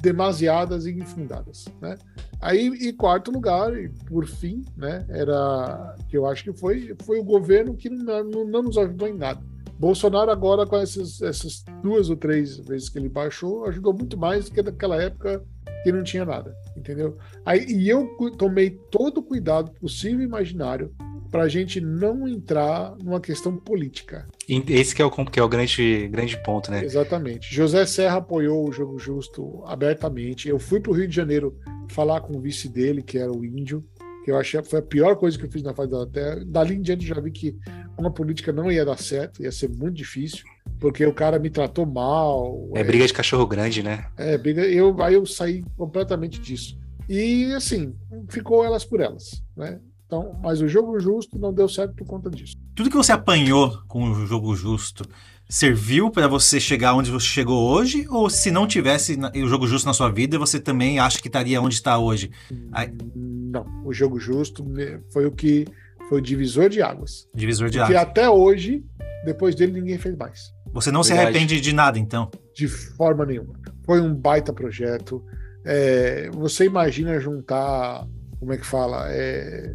[0.02, 1.96] demasiadas e infundadas, né?
[2.42, 7.18] Aí, em quarto lugar, e por fim, né, era que eu acho que foi, foi
[7.18, 9.40] o governo que não, não, não nos ajudou em nada.
[9.78, 14.46] Bolsonaro agora, com essas, essas duas ou três vezes que ele baixou, ajudou muito mais
[14.46, 15.44] do que naquela época
[15.84, 17.16] que não tinha nada, entendeu?
[17.46, 20.92] Aí, e eu tomei todo o cuidado possível e imaginário
[21.30, 24.26] para a gente não entrar numa questão política.
[24.48, 26.84] Esse que é o, que é o grande, grande ponto, né?
[26.84, 27.54] Exatamente.
[27.54, 30.48] José Serra apoiou o Jogo Justo abertamente.
[30.48, 31.56] Eu fui para o Rio de Janeiro
[31.90, 33.84] falar com o vice dele, que era o Índio,
[34.24, 36.42] que eu achei foi a pior coisa que eu fiz na face da Terra.
[36.46, 37.56] Dali em diante já vi que
[37.98, 40.44] uma política não ia dar certo, ia ser muito difícil,
[40.78, 42.70] porque o cara me tratou mal.
[42.74, 44.06] É, é briga de cachorro grande, né?
[44.16, 44.62] É, briga.
[44.62, 46.78] Eu, aí eu saí completamente disso.
[47.08, 47.94] E assim,
[48.28, 49.80] ficou elas por elas, né?
[50.06, 52.56] Então, mas o jogo justo não deu certo por conta disso.
[52.74, 55.04] Tudo que você apanhou com o jogo justo
[55.48, 58.06] serviu para você chegar onde você chegou hoje?
[58.08, 61.60] Ou se não tivesse o jogo justo na sua vida, você também acha que estaria
[61.60, 62.30] onde está hoje?
[63.04, 64.64] Não, o jogo justo
[65.10, 65.66] foi o que
[66.08, 67.28] foi o divisor de águas.
[67.34, 68.08] Divisor de Porque águas.
[68.08, 68.84] até hoje,
[69.24, 70.52] depois dele, ninguém fez mais.
[70.72, 71.22] Você não Verdade.
[71.22, 72.30] se arrepende de nada, então?
[72.54, 73.54] De forma nenhuma.
[73.84, 75.24] Foi um baita projeto.
[75.64, 78.06] É, você imagina juntar,
[78.38, 79.06] como é que fala?
[79.10, 79.74] É,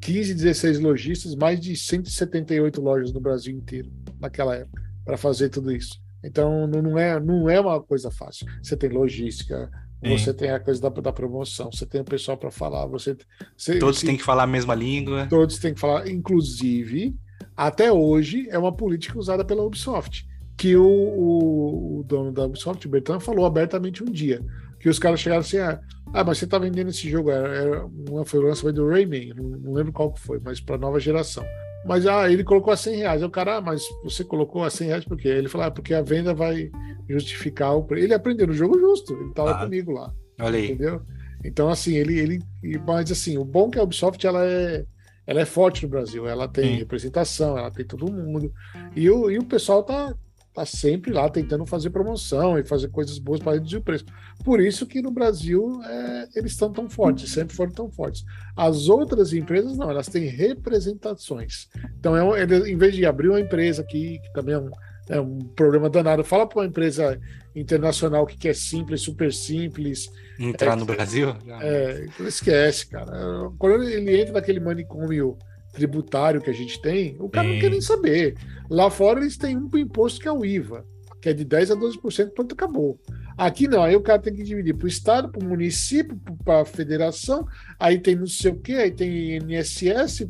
[0.00, 3.90] 15, 16 lojistas, mais de 178 lojas no Brasil inteiro,
[4.20, 6.00] naquela época, para fazer tudo isso.
[6.24, 8.46] Então, não é, não é uma coisa fácil.
[8.62, 9.68] Você tem logística,
[10.02, 10.18] Sim.
[10.18, 13.16] você tem a coisa da, da promoção, você tem o pessoal para falar, você,
[13.56, 15.26] você Todos têm que falar a mesma língua.
[15.28, 17.14] Todos têm que falar, inclusive,
[17.56, 22.86] até hoje é uma política usada pela Ubisoft, que o, o, o dono da Ubisoft,
[22.88, 24.44] Bertrand, falou abertamente um dia,
[24.80, 25.80] que os caras chegaram assim, ah,
[26.12, 29.32] ah, mas você tá vendendo esse jogo, era, era uma foi o lançamento do Rayman,
[29.34, 31.44] não, não lembro qual que foi, mas para nova geração.
[31.84, 33.22] Mas ah, ele colocou a 100 reais.
[33.22, 35.28] O cara, ah, mas você colocou a 100 reais por quê?
[35.28, 36.70] Ele falou, ah, porque a venda vai
[37.08, 38.04] justificar o preço.
[38.04, 40.12] Ele aprendeu no jogo justo, ele tava ah, comigo lá.
[40.40, 40.66] Olha aí.
[40.66, 41.02] Entendeu?
[41.44, 42.40] Então, assim, ele, ele.
[42.86, 44.84] Mas assim, o bom é que a Ubisoft ela é,
[45.26, 46.26] ela é forte no Brasil.
[46.26, 46.78] Ela tem Sim.
[46.78, 48.52] representação, ela tem todo mundo.
[48.94, 50.14] E o, e o pessoal tá,
[50.52, 54.04] tá sempre lá tentando fazer promoção e fazer coisas boas para reduzir o preço.
[54.44, 58.24] Por isso que no Brasil é, eles estão tão fortes, sempre foram tão fortes.
[58.56, 61.68] As outras empresas não, elas têm representações.
[61.98, 64.70] Então, é um, ele, em vez de abrir uma empresa aqui, que também é um,
[65.08, 67.18] é um problema danado, fala para uma empresa
[67.56, 70.10] internacional que quer simples, super simples.
[70.38, 71.34] Entrar é, no Brasil?
[71.60, 73.50] É, esquece, cara.
[73.58, 75.36] Quando ele entra naquele manicômio
[75.72, 77.54] tributário que a gente tem, o cara Sim.
[77.54, 78.36] não quer nem saber.
[78.70, 80.84] Lá fora eles têm um imposto que é o IVA,
[81.20, 83.00] que é de 10 a 12%, pronto, acabou.
[83.36, 86.60] Aqui não, aí o cara tem que dividir para o Estado, para o município, para
[86.60, 87.46] a federação,
[87.78, 90.26] aí tem não sei o quê, aí tem INSS,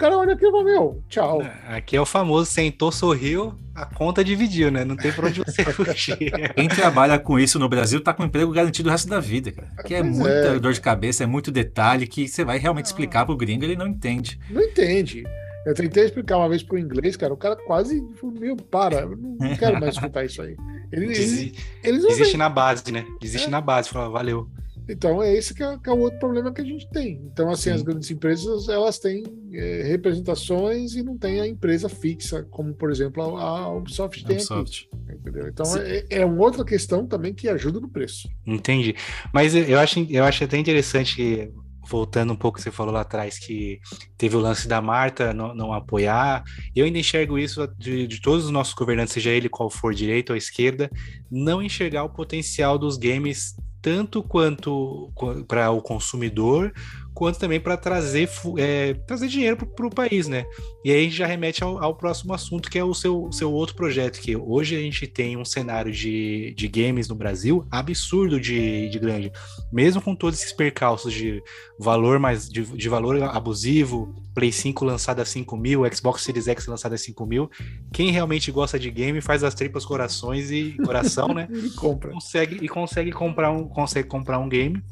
[0.00, 1.42] cara olha aqui e fala, meu, tchau.
[1.68, 4.84] Aqui é o famoso sentou, sorriu, a conta dividiu, né?
[4.84, 6.16] Não tem pra onde você fugir.
[6.54, 9.68] Quem trabalha com isso no Brasil tá com emprego garantido o resto da vida, cara.
[9.78, 10.58] Aqui é Pois muita é.
[10.58, 13.86] dor de cabeça, é muito detalhe que você vai realmente explicar pro gringo, ele não
[13.86, 14.38] entende.
[14.50, 15.24] Não entende.
[15.66, 19.14] Eu tentei explicar uma vez pro inglês, cara, o cara quase falou, meu, para, eu
[19.16, 20.56] não quero mais escutar isso aí.
[20.90, 23.04] Ele, ele, Desi- eles Desiste na base, né?
[23.20, 23.50] Desiste É.
[23.50, 23.90] na base.
[23.90, 24.48] Fala, valeu.
[24.90, 27.20] Então é esse que é, que é o outro problema que a gente tem.
[27.32, 27.76] Então, assim, Sim.
[27.76, 29.22] as grandes empresas, elas têm
[29.52, 34.36] é, representações e não tem a empresa fixa, como, por exemplo, a, a Ubisoft tem
[34.36, 34.88] Ubisoft.
[34.92, 35.14] aqui.
[35.14, 35.48] Entendeu?
[35.48, 38.28] Então, é, é uma outra questão também que ajuda no preço.
[38.46, 38.94] Entendi.
[39.32, 41.50] Mas eu- acho, eu acho até interessante que,
[41.88, 43.80] voltando um pouco, que você falou lá atrás que
[44.16, 46.42] teve o lance da Marta não, não apoiar.
[46.74, 50.32] Eu ainda enxergo isso de, de todos os nossos governantes, seja ele qual for, direita
[50.32, 50.90] ou esquerda,
[51.30, 55.10] não enxergar o potencial dos games tanto quanto
[55.48, 56.72] para o consumidor,
[57.14, 60.44] quanto também para trazer, é, trazer dinheiro para o país, né?
[60.84, 64.20] E aí já remete ao, ao próximo assunto, que é o seu, seu outro projeto,
[64.20, 68.98] que hoje a gente tem um cenário de, de games no Brasil absurdo de, de
[68.98, 69.32] grande.
[69.72, 71.42] Mesmo com todos esses percalços de
[71.78, 76.66] valor mais de, de valor abusivo, Play 5 lançado a 5 mil, Xbox Series X
[76.66, 77.50] lançado a 5 mil,
[77.92, 81.48] quem realmente gosta de game faz as tripas corações e coração, né?
[81.50, 82.12] Ele compra.
[82.12, 84.82] consegue e consegue comprar um consegue comprar um game.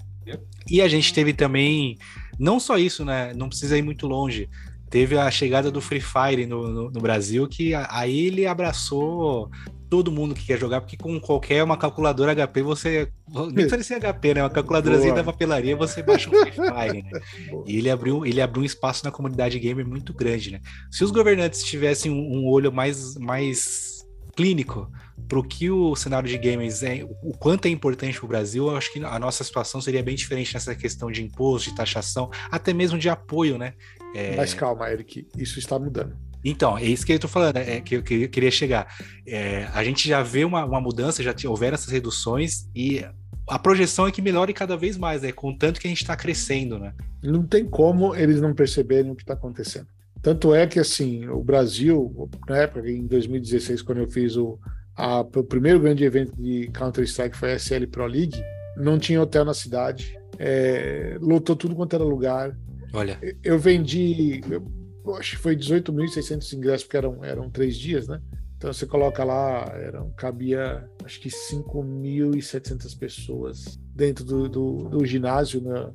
[0.70, 1.96] E a gente teve também
[2.38, 3.32] não só isso, né?
[3.34, 4.48] Não precisa ir muito longe.
[4.90, 9.50] Teve a chegada do Free Fire no, no, no Brasil, que a- aí ele abraçou
[9.90, 13.10] todo mundo que quer jogar, porque com qualquer uma calculadora HP você.
[13.34, 14.42] Nem precisa ser HP, né?
[14.42, 15.24] Uma calculadorazinha Boa.
[15.24, 17.20] da papelaria você baixa um Free Fire, né?
[17.50, 17.64] Boa.
[17.66, 20.60] E ele abriu, ele abriu um espaço na comunidade gamer muito grande, né?
[20.90, 23.97] Se os governantes tivessem um, um olho mais, mais
[24.38, 24.88] clínico
[25.26, 28.68] para o que o cenário de games é, o quanto é importante para o Brasil,
[28.68, 32.30] eu acho que a nossa situação seria bem diferente nessa questão de imposto, de taxação,
[32.48, 33.74] até mesmo de apoio, né?
[34.14, 36.16] É, Mas calma, Eric, isso está mudando.
[36.44, 38.86] então, é isso que eu tô falando, é que eu que eu queria chegar.
[39.26, 43.04] É, a gente já vê uma, uma mudança, já houveram essas reduções e
[43.48, 45.32] a projeção é que melhore cada vez mais, né?
[45.32, 46.94] Com tanto que a gente está crescendo, né?
[47.24, 49.88] Não tem como eles não perceberem o que está acontecendo.
[50.22, 54.58] Tanto é que, assim, o Brasil, na época, em 2016, quando eu fiz o,
[54.96, 58.42] a- o primeiro grande evento de Counter-Strike, foi a SL Pro League,
[58.76, 62.56] não tinha hotel na cidade, é, lotou tudo quanto era lugar.
[62.92, 68.20] Olha, Eu vendi, eu, acho que foi 18.600 ingressos, porque eram, eram três dias, né?
[68.56, 75.60] Então você coloca lá, eram, cabia acho que 5.700 pessoas dentro do, do, do ginásio,
[75.60, 75.90] né?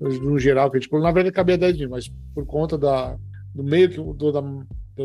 [0.00, 3.16] no, no geral, que tipo, na verdade cabia 10 mil, mas por conta da,
[3.56, 4.42] do meio que do, da,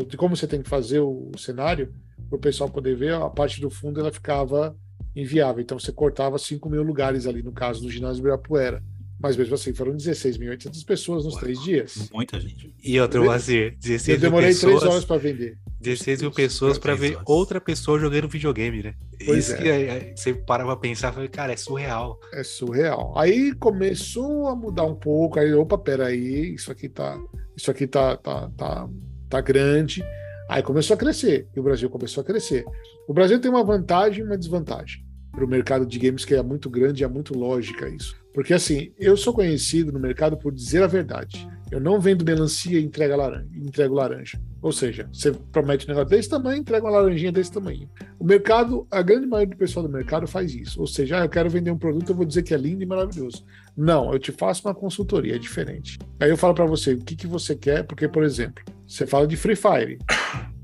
[0.04, 1.92] de como você tem que fazer o, cenário,
[2.28, 4.76] para o pessoal poder ver, a parte do fundo ela ficava
[5.16, 5.62] inviável.
[5.62, 8.82] Então você cortava 5 mil lugares ali, no caso do ginásio Ibirapuera.
[9.18, 12.10] Mas mesmo assim, foram 16.800 pessoas nos Ué, três dias.
[12.12, 12.74] Muita gente.
[12.82, 15.58] e Eu- Moacir, 16 Eu mil demorei pessoas, três horas para vender.
[15.80, 18.94] 16 mil pessoas para ver outra pessoa jogando videogame, né?
[19.24, 19.56] Pois Isso é.
[19.58, 22.18] que é, você para pra pensar, fala, cara, é surreal.
[22.32, 23.16] É surreal.
[23.16, 25.38] Aí começou a mudar um pouco.
[25.38, 27.16] Aí, opa, peraí, isso aqui tá,
[27.56, 28.88] isso aqui tá, tá, tá,
[29.28, 30.04] tá grande.
[30.48, 31.48] Aí começou a crescer.
[31.54, 32.64] E o Brasil começou a crescer.
[33.08, 36.42] O Brasil tem uma vantagem e uma desvantagem para o mercado de games que é
[36.42, 38.21] muito grande e é muito lógica isso.
[38.32, 41.48] Porque assim, eu sou conhecido no mercado por dizer a verdade.
[41.70, 44.38] Eu não vendo melancia e entrega laranja, entrego laranja.
[44.60, 47.88] Ou seja, você promete um negócio desse tamanho, entrega uma laranjinha desse tamanho.
[48.18, 50.80] O mercado, a grande maioria do pessoal do mercado faz isso.
[50.80, 52.86] Ou seja, ah, eu quero vender um produto, eu vou dizer que é lindo e
[52.86, 53.44] maravilhoso.
[53.74, 55.98] Não, eu te faço uma consultoria, é diferente.
[56.20, 59.26] Aí eu falo para você o que, que você quer, porque, por exemplo, você fala
[59.26, 59.98] de Free Fire.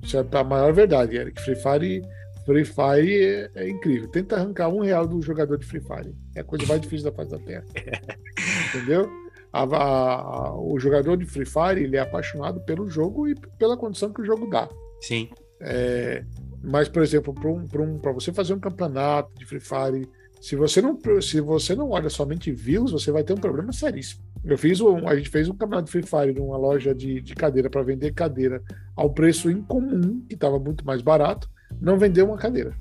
[0.03, 1.41] Isso é a maior verdade, Eric.
[1.41, 2.03] Free Fire,
[2.49, 4.09] Free Fire é, é incrível.
[4.09, 6.15] Tenta arrancar um real do jogador de Free Fire.
[6.35, 7.65] É a coisa mais difícil da face da Terra.
[8.75, 9.07] Entendeu?
[9.53, 14.11] A- a- o jogador de Free Fire ele é apaixonado pelo jogo e pela condição
[14.13, 14.67] que o jogo dá.
[15.03, 15.29] Sim.
[15.61, 16.25] É,
[16.63, 20.09] mas, por exemplo, para um, pra um, pra você fazer um campeonato de Free Fire,
[20.41, 24.23] se você não, se você não olha somente views, você vai ter um problema seríssimo.
[24.45, 27.35] Eu fiz um, a gente fez um campeonato de Free Fire numa loja de, de
[27.35, 28.63] cadeira para vender cadeira
[28.97, 31.51] ao preço incomum, que estava muito mais barato,
[31.81, 32.75] não vendeu uma cadeira.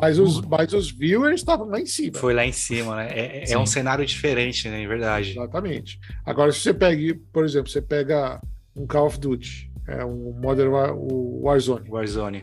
[0.00, 2.18] Mas os, mas os viewers estavam lá em cima.
[2.18, 3.08] Foi lá em cima, né?
[3.10, 3.56] É, é Sim.
[3.56, 4.82] um cenário diferente, né?
[4.82, 5.30] Em verdade.
[5.30, 5.98] Exatamente.
[6.24, 8.40] Agora, se você pega, por exemplo, você pega
[8.76, 11.88] um Call of Duty, é um Modern War, o Warzone.
[11.88, 12.42] Warzone.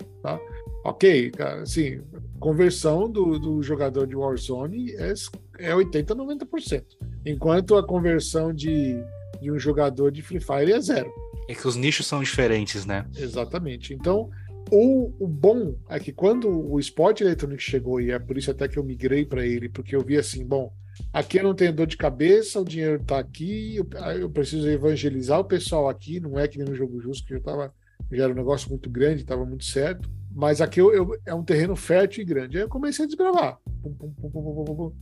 [0.84, 2.02] Ok, cara, assim,
[2.40, 5.14] conversão do, do jogador de Warzone é,
[5.60, 6.84] é 80%, 90%.
[7.26, 8.96] Enquanto a conversão de,
[9.42, 11.12] de um jogador de Free Fire é zero.
[11.48, 13.06] É que os nichos são diferentes, né?
[13.16, 13.94] Exatamente.
[13.94, 14.30] Então,
[14.72, 18.68] o, o bom é que quando o esporte eletrônico chegou, e é por isso até
[18.68, 20.74] que eu migrei para ele, porque eu vi assim, bom,
[21.14, 23.88] aqui eu não tenho dor de cabeça, o dinheiro está aqui, eu,
[24.20, 27.40] eu, preciso evangelizar o pessoal aqui, não é que nem no Jogo Justo, que já,
[27.40, 27.74] tava,
[28.12, 31.44] já era um negócio muito grande, estava muito certo, mas aqui eu, eu, é um
[31.44, 32.58] terreno fértil e grande.
[32.58, 33.58] Aí eu comecei a desbravar.
[33.82, 34.94] Pum, pum, pum,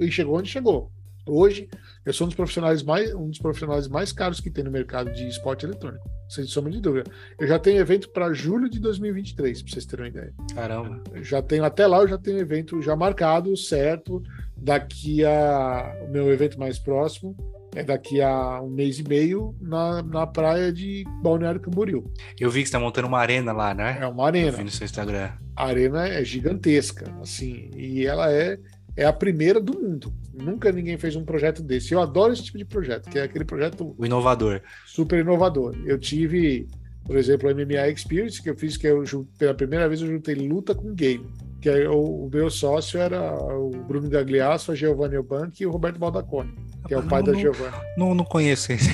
[0.00, 0.90] e chegou onde chegou.
[1.26, 1.68] Hoje,
[2.04, 5.10] eu sou um dos profissionais mais, um dos profissionais mais caros que tem no mercado
[5.10, 7.10] de esporte eletrônico, sem sombra de dúvida.
[7.38, 10.34] Eu já tenho evento para julho de 2023, para vocês terem uma ideia.
[10.54, 11.02] Caramba.
[11.14, 14.22] Eu já tenho até lá, eu já tenho evento já marcado, certo.
[14.54, 17.34] Daqui a o meu evento mais próximo
[17.74, 22.04] é daqui a um mês e meio na, na praia de Balneário Camboriú.
[22.38, 23.98] Eu vi que você está montando uma arena lá, né?
[24.00, 24.48] É uma arena.
[24.48, 25.32] Eu vi no seu Instagram.
[25.56, 28.58] A arena é gigantesca, assim, e ela é
[28.96, 30.12] é a primeira do mundo.
[30.32, 31.92] Nunca ninguém fez um projeto desse.
[31.92, 33.94] Eu adoro esse tipo de projeto, que é aquele projeto.
[33.98, 34.60] O inovador.
[34.86, 35.74] Super inovador.
[35.84, 36.68] Eu tive,
[37.04, 39.04] por exemplo, o MMA Experience, que eu fiz, que eu,
[39.38, 41.26] pela primeira vez eu juntei luta com game.
[41.60, 45.70] Que é, o, o, meu sócio era o Bruno Gagliasso, a Giovanni Eubank e o
[45.70, 46.54] Roberto Baldacone,
[46.86, 47.76] que é o pai não, da Giovanni.
[47.96, 48.90] Não, não conheço esse.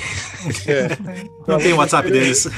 [0.71, 0.89] É.
[1.47, 2.49] Não tem WhatsApp deles.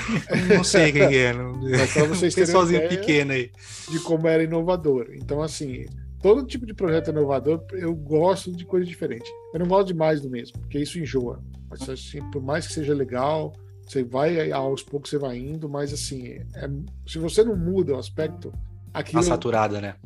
[0.55, 1.33] Não sei quem é.
[1.33, 1.55] Não...
[1.63, 3.51] Mas pra vocês terem sozinho pequeno aí.
[3.91, 5.09] De como era inovador.
[5.15, 5.87] Então, assim,
[6.23, 9.29] todo tipo de projeto inovador, eu gosto de coisa diferente.
[9.53, 11.43] Eu não gosto demais do mesmo, porque isso enjoa.
[11.69, 13.53] Mas, assim, por mais que seja legal,
[13.87, 16.71] você vai aos poucos você vai indo, mas assim, é,
[17.07, 18.53] se você não muda o aspecto,
[18.93, 19.97] aquilo a saturada, né?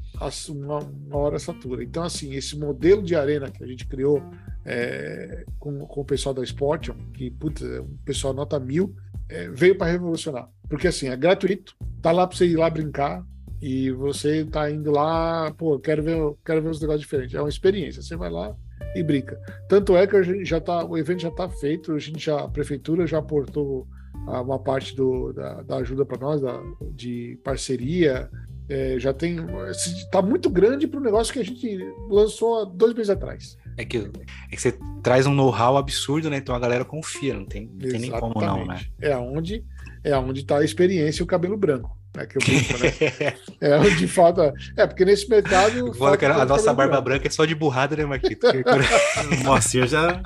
[0.48, 1.84] Uma, uma hora satura.
[1.84, 4.22] Então assim, esse modelo de arena que a gente criou
[4.64, 8.94] é, com, com o pessoal da Sportion, que putz, o é pessoal nota mil,
[9.28, 10.48] é, veio para revolucionar.
[10.68, 13.24] Porque assim, é gratuito, tá lá para você ir lá brincar,
[13.60, 17.34] e você tá indo lá, pô, quero ver, quero ver uns negócios diferentes.
[17.34, 18.02] É uma experiência.
[18.02, 18.54] Você vai lá
[18.94, 19.40] e brinca.
[19.68, 22.40] Tanto é que a gente já tá, o evento já está feito, a gente já,
[22.40, 23.86] a prefeitura já aportou
[24.26, 26.60] uma parte do, da, da ajuda para nós, da,
[26.92, 28.28] de parceria.
[28.68, 29.38] É, já tem.
[29.70, 31.78] Está muito grande para o negócio que a gente
[32.10, 33.56] lançou há dois meses atrás.
[33.76, 36.38] É que, é que você traz um know-how absurdo, né?
[36.38, 38.80] Então a galera confia, não tem, não tem nem como não, né?
[39.00, 39.64] É onde
[40.02, 43.34] é onde está a experiência e o cabelo branco né, que eu brinco, né?
[43.60, 44.52] é onde falta.
[44.76, 45.92] É, porque nesse mercado.
[46.40, 48.46] a nossa barba branca é só de burrada, né, Marquito?
[48.48, 50.20] o Moacir já.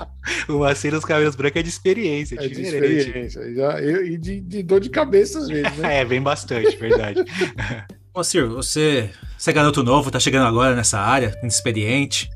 [0.47, 3.53] O Moacir dos cabelos brancos é de experiência, é de experiência.
[3.53, 5.99] Já, eu, e de, de, dor de cabeça às vezes, né?
[6.01, 7.23] é, bem bastante, verdade.
[8.15, 12.29] Moacir, você, você é garoto novo, tá chegando agora nessa área, inexperiente.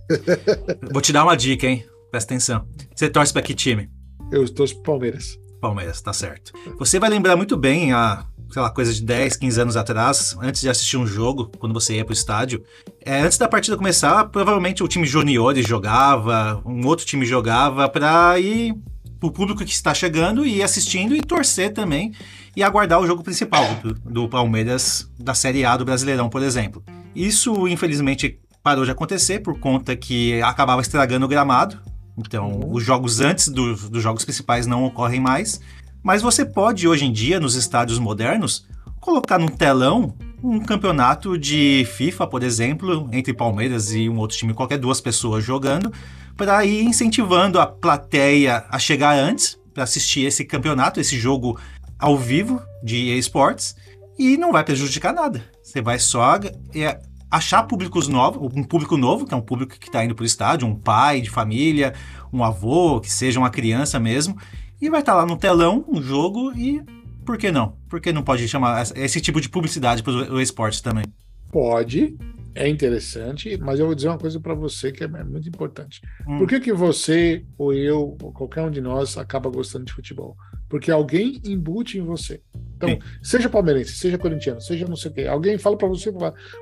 [0.92, 1.86] Vou te dar uma dica, hein?
[2.12, 2.68] Presta atenção.
[2.96, 3.90] Você torce pra que time?
[4.32, 5.38] Eu torço pro Palmeiras.
[5.60, 6.54] Palmeiras, tá certo.
[6.78, 10.70] Você vai lembrar muito bem a lá, coisa de 10, 15 anos atrás, antes de
[10.70, 12.64] assistir um jogo, quando você ia pro estádio,
[13.04, 18.40] é, antes da partida começar, provavelmente o time juniores jogava, um outro time jogava para
[18.40, 18.76] ir
[19.22, 22.14] o público que está chegando e assistindo e torcer também
[22.56, 26.84] e aguardar o jogo principal do, do Palmeiras da Série A do Brasileirão, por exemplo.
[27.16, 31.80] Isso, infelizmente, parou de acontecer por conta que acabava estragando o gramado.
[32.18, 35.60] Então, os jogos antes do, dos jogos principais não ocorrem mais.
[36.06, 38.68] Mas você pode, hoje em dia, nos estádios modernos,
[39.02, 40.14] colocar num telão
[40.44, 45.44] um campeonato de FIFA, por exemplo, entre Palmeiras e um outro time, qualquer duas pessoas
[45.44, 45.92] jogando,
[46.38, 51.60] para ir incentivando a plateia a chegar antes para assistir esse campeonato, esse jogo
[51.98, 53.76] ao vivo de esportes,
[54.16, 55.44] e não vai prejudicar nada.
[55.64, 56.40] Você vai só
[56.76, 60.22] é, achar públicos novos, um público novo, que é um público que está indo para
[60.22, 61.96] o estádio, um pai de família,
[62.32, 64.38] um avô, que seja uma criança mesmo,
[64.82, 66.82] e vai estar tá lá no telão um jogo e
[67.26, 67.76] por que não?
[67.90, 71.06] Por que não pode chamar esse tipo de publicidade para o esporte também?
[71.52, 72.16] Pode,
[72.54, 76.02] é interessante, mas eu vou dizer uma coisa para você que é muito importante.
[76.28, 76.38] Hum.
[76.38, 80.38] Por que, que você, ou eu, ou qualquer um de nós acaba gostando de futebol?
[80.70, 82.42] Porque alguém embute em você.
[82.78, 83.00] Então, Sim.
[83.22, 85.26] seja palmeirense, seja corintiano, seja não sei o quê.
[85.26, 86.12] Alguém fala para você,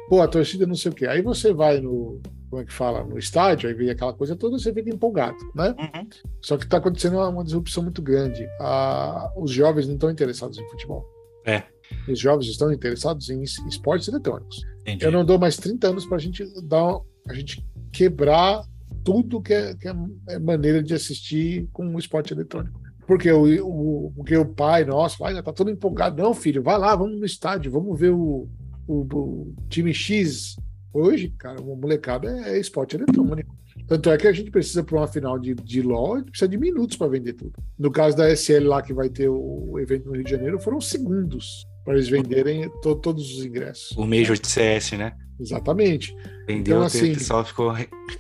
[0.10, 1.06] pô, a torcida não sei o quê.
[1.06, 2.22] Aí você vai no,
[2.54, 5.70] como é que fala, no estádio, aí vem aquela coisa toda, você fica empolgado, né?
[5.70, 6.08] Uhum.
[6.40, 8.48] Só que está acontecendo uma, uma, disrupção muito grande.
[8.62, 11.04] Ah, os jovens não estão interessados em futebol.
[11.48, 11.64] É.
[12.08, 14.64] Os jovens estão interessados em esportes eletrônicos.
[14.82, 15.04] Entendi.
[15.04, 18.64] Eu não dou mais 30 anos para a gente dar, a gente quebrar
[19.04, 22.80] tudo que é, que é maneira de assistir com o esporte eletrônico.
[23.08, 26.22] Porque o, o, porque o pai nosso vai, tá todo empolgado.
[26.22, 28.48] Não, filho, vai lá, vamos no estádio, vamos ver o,
[28.88, 30.56] o, o time X
[30.94, 33.56] Hoje, cara, uma molecada é, é esporte eletrônico.
[33.88, 36.96] Tanto é que a gente precisa para uma final de, de LOL, precisa de minutos
[36.96, 37.54] para vender tudo.
[37.78, 40.80] No caso da SL lá, que vai ter o evento no Rio de Janeiro, foram
[40.80, 43.98] segundos para eles venderem to, todos os ingressos.
[43.98, 45.14] O Major de CS, né?
[45.40, 46.16] Exatamente.
[46.48, 47.74] Vendeu, então, assim, o pessoal ficou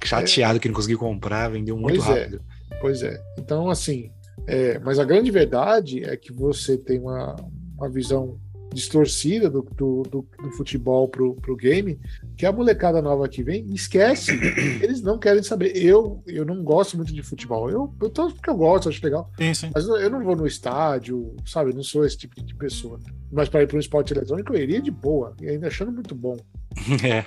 [0.04, 2.42] chateado é, que não conseguiu comprar, vendeu muito pois é, rápido.
[2.72, 3.22] É, pois é.
[3.38, 4.12] Então, assim,
[4.48, 7.36] é, mas a grande verdade é que você tem uma,
[7.78, 8.40] uma visão
[8.74, 12.00] distorcida do, do, do, do futebol pro, pro game,
[12.36, 14.32] que a molecada nova que vem esquece.
[14.82, 15.72] Eles não querem saber.
[15.76, 17.70] Eu, eu não gosto muito de futebol.
[17.70, 19.30] Eu, eu porque eu gosto, acho legal.
[19.38, 19.72] Sim, sim.
[19.74, 21.72] Mas eu não vou no estádio, sabe?
[21.72, 23.00] Eu não sou esse tipo de pessoa.
[23.32, 26.16] Mas para ir para um esporte eletrônico, eu iria de boa, e ainda achando muito
[26.16, 26.38] bom.
[27.04, 27.26] É.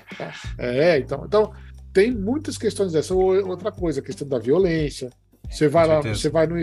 [0.58, 1.52] É, então, então
[1.92, 3.14] tem muitas questões dessa.
[3.14, 5.10] Outra coisa, a questão da violência.
[5.50, 6.56] Você vai lá, você vai no.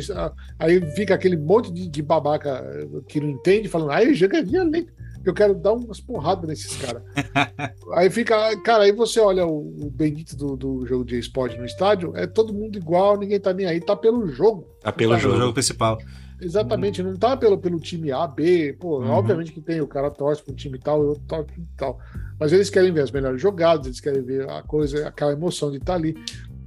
[0.60, 2.64] Aí fica aquele monte de, de babaca
[3.08, 4.92] que não entende, falando, aí joga violento.
[5.26, 7.02] Eu quero dar umas porradas nesses caras.
[7.96, 11.66] aí fica, cara, aí você olha o, o bendito do, do jogo de esporte no
[11.66, 14.68] estádio, é todo mundo igual, ninguém tá nem aí, tá pelo jogo.
[14.82, 15.38] Tá pelo Tá, jogo.
[15.38, 15.98] jogo principal.
[16.42, 19.12] Exatamente, não tá pelo, pelo time A, B, pô, Uhum.
[19.12, 21.98] obviamente que tem, o cara torce pro time tal, eu torço pro time tal.
[22.38, 25.78] Mas eles querem ver as melhores jogadas, eles querem ver a coisa, aquela emoção de
[25.78, 26.16] estar ali.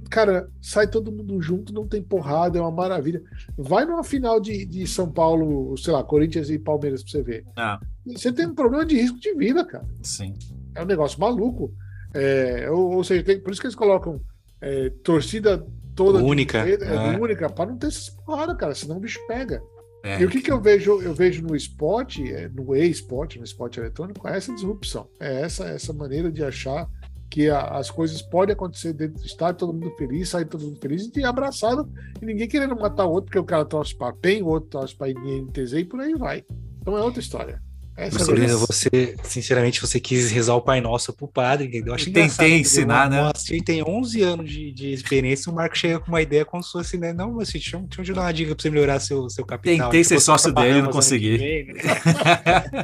[0.09, 3.21] Cara, sai todo mundo junto, não tem porrada, é uma maravilha.
[3.57, 7.45] Vai numa final de, de São Paulo, sei lá, Corinthians e Palmeiras pra você ver.
[7.55, 9.85] Ah, Você tem um problema de risco de vida, cara.
[10.01, 10.33] sim.
[10.75, 11.73] É um negócio maluco.
[12.13, 14.21] É, ou, ou seja, tem- por isso que eles colocam
[14.61, 17.17] é, torcida toda de- Única, é, é.
[17.19, 19.61] única, para não ter essas porradas, cara, senão o bicho pega.
[20.03, 20.21] É.
[20.21, 21.01] E o que, que eu vejo?
[21.01, 25.07] Eu vejo no esporte, é, no e-esporte, no esporte eletrônico, é essa disrupção.
[25.19, 26.87] É essa, essa maneira de achar
[27.29, 30.79] que a- as coisas podem acontecer dentro do estádio, todo mundo feliz, sair todo mundo
[30.79, 31.89] feliz e abraçado,
[32.21, 34.95] e ninguém querendo matar o outro, porque o cara torce para PEN, o outro torce
[34.95, 36.43] para INTZ e por aí vai.
[36.81, 37.61] Então é outra história.
[37.97, 38.65] Essa é Sabrina, verdade.
[38.67, 41.95] você, sinceramente, você quis rezar o Pai Nosso pro padre, entendeu?
[41.95, 43.21] Acho Tentei ensinar, né?
[43.21, 46.61] Nossa, ele tem 11 anos de, de experiência, o Marco chega com uma ideia como
[46.63, 47.11] se fosse, né?
[47.11, 49.43] Não, mas deixa, eu- deixa eu te dar uma dica pra você melhorar seu, seu
[49.43, 49.89] capital.
[49.89, 51.37] Tentei ser você sócio tá dele, não consegui.
[51.37, 51.73] vem, né?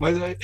[0.00, 0.36] mas, é-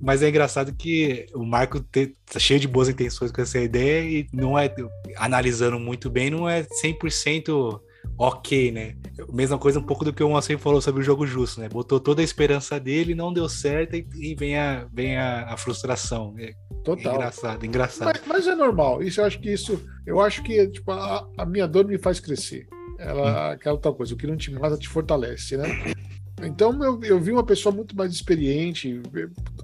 [0.00, 4.08] mas é engraçado que o Marco te- tá cheio de boas intenções com essa ideia
[4.08, 4.72] e não é,
[5.16, 7.80] analisando muito bem, não é 100%
[8.18, 8.96] ok, né?
[9.32, 11.68] Mesma coisa um pouco do que o Moacir falou sobre o jogo justo, né?
[11.68, 15.56] Botou toda a esperança dele, não deu certo e, e vem, a, vem a, a
[15.56, 16.34] frustração.
[16.38, 16.52] É,
[16.84, 17.14] Total.
[17.14, 18.06] engraçado, engraçado.
[18.06, 19.02] Mas, mas é normal.
[19.02, 19.82] Isso eu acho que isso.
[20.06, 22.66] Eu acho que tipo, a, a minha dor me faz crescer.
[22.98, 25.94] Ela, aquela tal coisa, o que não te mata te fortalece, né?
[26.42, 29.00] Então eu, eu vi uma pessoa muito mais experiente.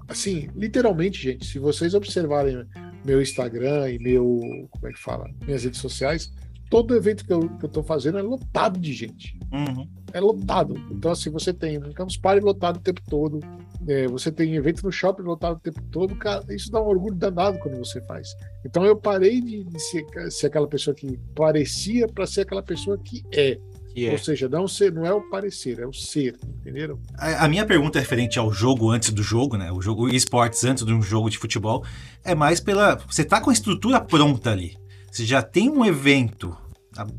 [0.07, 2.65] Assim, literalmente, gente, se vocês observarem
[3.05, 4.39] meu Instagram e meu.
[4.71, 5.29] Como é que fala?
[5.45, 6.31] Minhas redes sociais,
[6.69, 9.37] todo evento que eu, que eu tô fazendo é lotado de gente.
[9.51, 9.87] Uhum.
[10.11, 10.75] É lotado.
[10.91, 13.39] Então, assim, você tem um Campus Party lotado o tempo todo.
[13.87, 16.15] é, você tem evento no shopping lotado o tempo todo.
[16.15, 18.29] Cara, isso dá um orgulho danado quando você faz.
[18.65, 22.97] Então, eu parei de, de ser, ser aquela pessoa que parecia para ser aquela pessoa
[22.97, 23.57] que é.
[23.93, 24.11] Que é.
[24.11, 26.35] Ou seja, não, ser, não é o parecer, é o ser.
[26.59, 26.99] Entenderam?
[27.15, 29.71] A, a minha pergunta referente ao jogo antes do jogo, né?
[29.71, 31.85] O jogo esportes antes de um jogo de futebol,
[32.23, 32.95] é mais pela.
[33.07, 34.75] Você tá com a estrutura pronta ali.
[35.13, 36.57] Você já tem um evento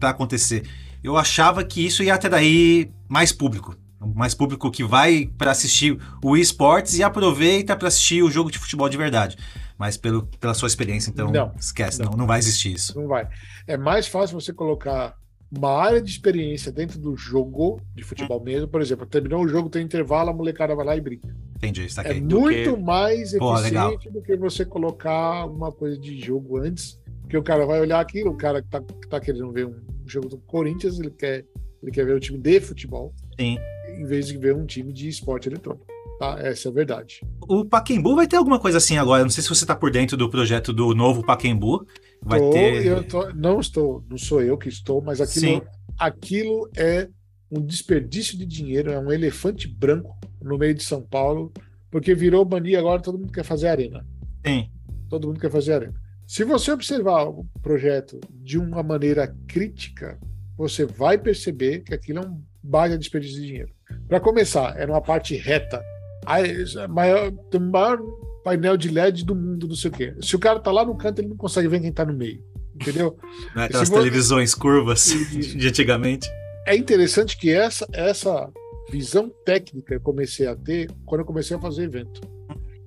[0.00, 0.68] para acontecer.
[1.00, 3.76] Eu achava que isso ia até daí mais público.
[4.16, 8.58] Mais público que vai para assistir o esportes e aproveita para assistir o jogo de
[8.58, 9.36] futebol de verdade.
[9.78, 11.52] Mas pelo, pela sua experiência, então, Não.
[11.56, 12.10] esquece, Não.
[12.10, 12.18] não.
[12.18, 12.98] não vai existir isso.
[13.00, 13.28] Não vai.
[13.64, 15.14] É mais fácil você colocar
[15.56, 18.66] uma área de experiência dentro do jogo de futebol mesmo.
[18.66, 21.32] Por exemplo, terminou o jogo, tem intervalo, a molecada vai lá e brinca.
[21.56, 22.20] Entendi, É saquei.
[22.20, 26.98] do muito que- mais Pô, eficiente do que você colocar alguma coisa de jogo antes,
[27.34, 29.74] porque o cara vai olhar aquilo, o cara que tá, que tá querendo ver um
[30.06, 31.44] jogo do Corinthians, ele quer,
[31.82, 33.58] ele quer ver o time de futebol, Sim.
[33.88, 35.84] em vez de ver um time de esporte eletrônico.
[36.20, 36.36] Tá?
[36.38, 37.20] Essa é a verdade.
[37.48, 39.24] O Paquembu vai ter alguma coisa assim agora.
[39.24, 41.84] Não sei se você tá por dentro do projeto do novo Paquembu.
[42.22, 43.04] Vai Tô, ter.
[43.08, 45.62] tô- não estou, não sou eu que estou, mas aquilo, Sim.
[45.98, 47.08] aquilo é
[47.50, 51.52] um desperdício de dinheiro, é um elefante branco no meio de São Paulo,
[51.90, 54.06] porque virou mania agora, todo mundo quer fazer arena.
[54.46, 54.70] Sim.
[55.10, 56.03] todo mundo quer fazer arena.
[56.26, 60.18] Se você observar o projeto de uma maneira crítica,
[60.56, 63.72] você vai perceber que aquilo é um baita desperdício de dinheiro.
[64.08, 65.82] Para começar, é numa parte reta.
[66.24, 67.98] Aí, é maior, o maior
[68.42, 70.14] painel de LED do mundo, não sei o quê.
[70.22, 72.42] Se o cara tá lá no canto, ele não consegue ver quem tá no meio.
[72.74, 73.16] Entendeu?
[73.54, 76.28] Né, Aquelas você- televisões curvas de antigamente.
[76.66, 78.50] É interessante que essa, essa
[78.90, 82.20] visão técnica eu comecei a ter quando eu comecei a fazer evento.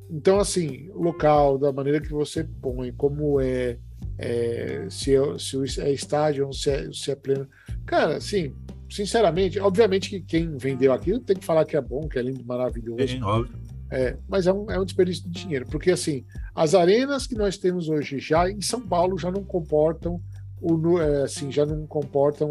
[0.09, 3.77] Então, assim, local, da maneira que você põe, como é,
[4.17, 7.47] é, se, é se é estádio ou se é, se é pleno.
[7.85, 8.53] Cara, assim,
[8.89, 12.43] sinceramente, obviamente que quem vendeu aquilo tem que falar que é bom, que é lindo,
[12.45, 13.07] maravilhoso.
[13.07, 13.55] Sim, óbvio.
[13.89, 17.57] É, mas é um, é um desperdício de dinheiro, porque assim, as arenas que nós
[17.57, 20.21] temos hoje já em São Paulo já não comportam
[20.61, 22.49] o, é, assim, já não comportam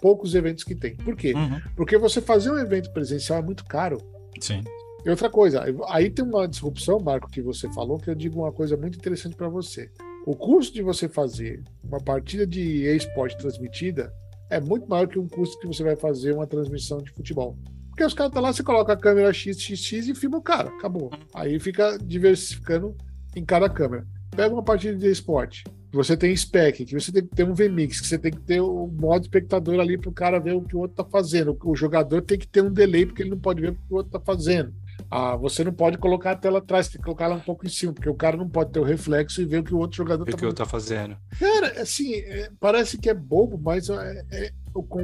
[0.00, 0.96] poucos eventos que tem.
[0.96, 1.32] Por quê?
[1.34, 1.60] Uhum.
[1.76, 3.98] Porque você fazer um evento presencial é muito caro.
[4.40, 4.62] Sim.
[5.04, 8.52] E outra coisa, aí tem uma disrupção, Marco, que você falou, que eu digo uma
[8.52, 9.90] coisa muito interessante para você.
[10.26, 14.10] O custo de você fazer uma partida de esporte transmitida
[14.48, 17.58] é muito maior que um custo que você vai fazer uma transmissão de futebol.
[17.90, 21.10] Porque os caras estão lá, você coloca a câmera XXX e filma o cara, acabou.
[21.34, 22.96] Aí fica diversificando
[23.36, 24.06] em cada câmera.
[24.34, 27.54] Pega uma partida de esporte, que você tem spec, que você tem que ter um
[27.54, 30.62] VMix, que você tem que ter o modo espectador ali para o cara ver o
[30.62, 31.56] que o outro está fazendo.
[31.62, 33.96] O jogador tem que ter um delay, porque ele não pode ver o que o
[33.96, 34.74] outro está fazendo.
[35.10, 37.70] Ah, você não pode colocar a tela atrás, tem que colocar ela um pouco em
[37.70, 39.96] cima, porque o cara não pode ter o reflexo e ver o que o outro
[39.96, 40.54] jogador está fazendo.
[40.54, 41.16] tá fazendo.
[41.38, 44.52] Cara, assim, é, parece que é bobo, mas é, é,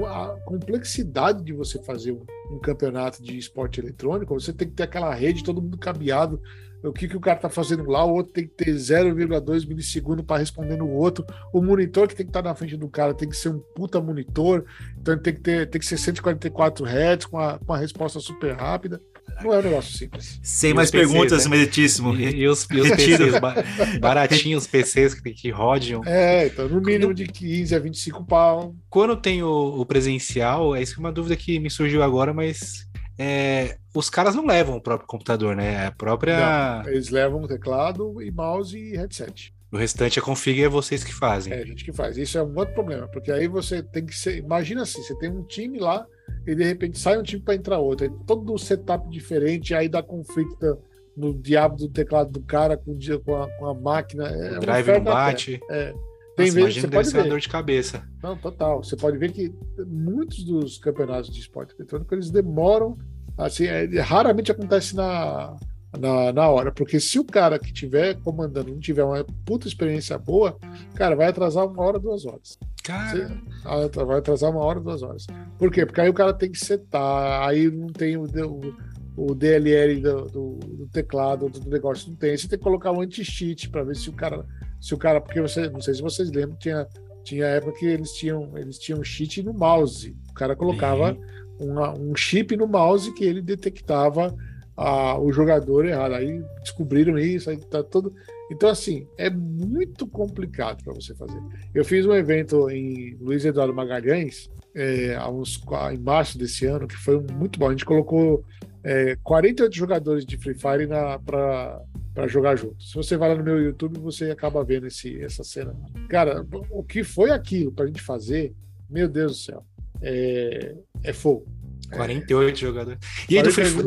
[0.07, 4.83] a complexidade de você fazer um, um, campeonato de esporte eletrônico, você tem que ter
[4.85, 6.41] aquela rede, todo mundo cabeado,
[6.83, 10.25] o que, que o cara tá fazendo lá, o outro tem que ter 0,2 milissegundo
[10.25, 13.15] para responder no outro, o monitor que tem que estar tá na frente do cara
[13.15, 14.65] tem que ser um puta monitor,
[14.99, 18.55] então tem que ter tem que ser 144 Hz com a, com a resposta super
[18.55, 19.01] rápida.
[19.43, 20.41] Não é um negócio simples.
[20.43, 21.51] Sem e mais PCs, perguntas, né?
[21.51, 22.15] meritíssimo.
[22.15, 26.03] E, e, os, e os PCs, baratinhos PCs que, que rodam.
[26.05, 28.75] É, então no mínimo de 15 a 25 pau.
[28.89, 32.33] Quando tem o, o presencial, é isso que é uma dúvida que me surgiu agora,
[32.33, 35.87] mas é, os caras não levam o próprio computador, né?
[35.87, 36.83] A própria.
[36.83, 39.53] Não, eles levam teclado e mouse e headset.
[39.71, 41.53] O restante a config é vocês que fazem.
[41.53, 42.17] É, a gente que faz.
[42.17, 44.39] Isso é um outro problema, porque aí você tem que ser.
[44.39, 46.07] Imagina assim, você tem um time lá
[46.47, 48.07] e de repente sai um time para entrar outro.
[48.07, 50.79] Aí todo um setup diferente, aí dá conflito
[51.17, 54.29] no diabo do teclado do cara com, com, a, com a máquina.
[54.29, 55.61] É o drive não bate.
[55.71, 55.93] É.
[56.37, 57.29] Tem Nossa, vezes você pode ver.
[57.29, 58.09] dor de cabeça.
[58.23, 58.83] Não, total.
[58.83, 59.53] Você pode ver que
[59.87, 62.97] muitos dos campeonatos de esporte eletrônico eles demoram.
[63.37, 65.57] Assim, é, raramente acontece na,
[65.99, 66.73] na, na hora.
[66.73, 70.57] Porque se o cara que estiver comandando não tiver uma puta experiência boa,
[70.95, 72.59] cara, vai atrasar uma hora, duas horas.
[72.83, 73.29] Cara.
[73.63, 75.27] Você, vai atrasar uma hora, duas horas.
[75.59, 75.85] Por quê?
[75.85, 80.25] Porque aí o cara tem que setar, aí não tem o, o, o DLL do,
[80.27, 82.31] do, do, teclado, do negócio, não tem.
[82.31, 84.47] Aí você tem que colocar um anti-cheat para ver se o cara.
[84.81, 85.21] Se o cara.
[85.21, 86.87] Porque você, não sei se vocês lembram, tinha,
[87.23, 90.17] tinha época que eles tinham, eles tinham cheat no mouse.
[90.31, 91.17] O cara colocava
[91.59, 94.35] uma, um chip no mouse que ele detectava
[94.77, 96.15] a, o jogador errado.
[96.15, 98.15] Aí descobriram isso, aí tá todo.
[98.51, 101.41] Então, assim, é muito complicado para você fazer.
[101.73, 106.97] Eu fiz um evento em Luiz Eduardo Magalhães, é, uns, em março desse ano, que
[106.97, 107.69] foi muito bom.
[107.69, 108.45] A gente colocou
[108.83, 110.89] é, 48 jogadores de Free Fire
[111.25, 112.83] para jogar junto.
[112.83, 115.75] Se você vai lá no meu YouTube, você acaba vendo esse, essa cena.
[116.09, 118.53] Cara, o que foi aquilo para a gente fazer,
[118.89, 119.65] meu Deus do céu,
[120.03, 120.75] é,
[121.05, 121.47] é fogo.
[121.93, 122.99] 48 é, jogadores.
[123.29, 123.87] E aí do Free Fire.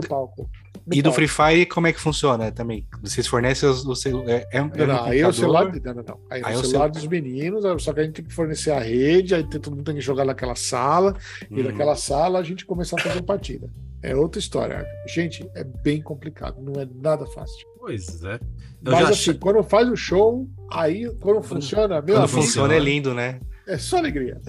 [0.91, 2.86] E do Free Fire, como é que funciona também?
[3.01, 4.29] Vocês fornecem o celular?
[4.29, 5.65] É, é, não, não, aí é o celular.
[5.65, 6.19] Não, não, não.
[6.29, 8.71] Aí, é aí é o celular dos meninos, só que a gente tem que fornecer
[8.71, 11.15] a rede, aí todo mundo tem que jogar naquela sala,
[11.49, 11.57] hum.
[11.57, 13.69] e naquela sala a gente começar a fazer partida.
[14.01, 14.86] É outra história.
[15.07, 17.65] Gente, é bem complicado, não é nada fácil.
[17.79, 18.39] Pois é.
[18.86, 19.39] Eu Mas assim, ach...
[19.39, 23.39] quando faz o show, aí quando, quando funciona, meu Quando amigo, funciona é lindo, né?
[23.65, 24.41] É só alegria.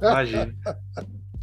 [0.00, 0.54] Imagina.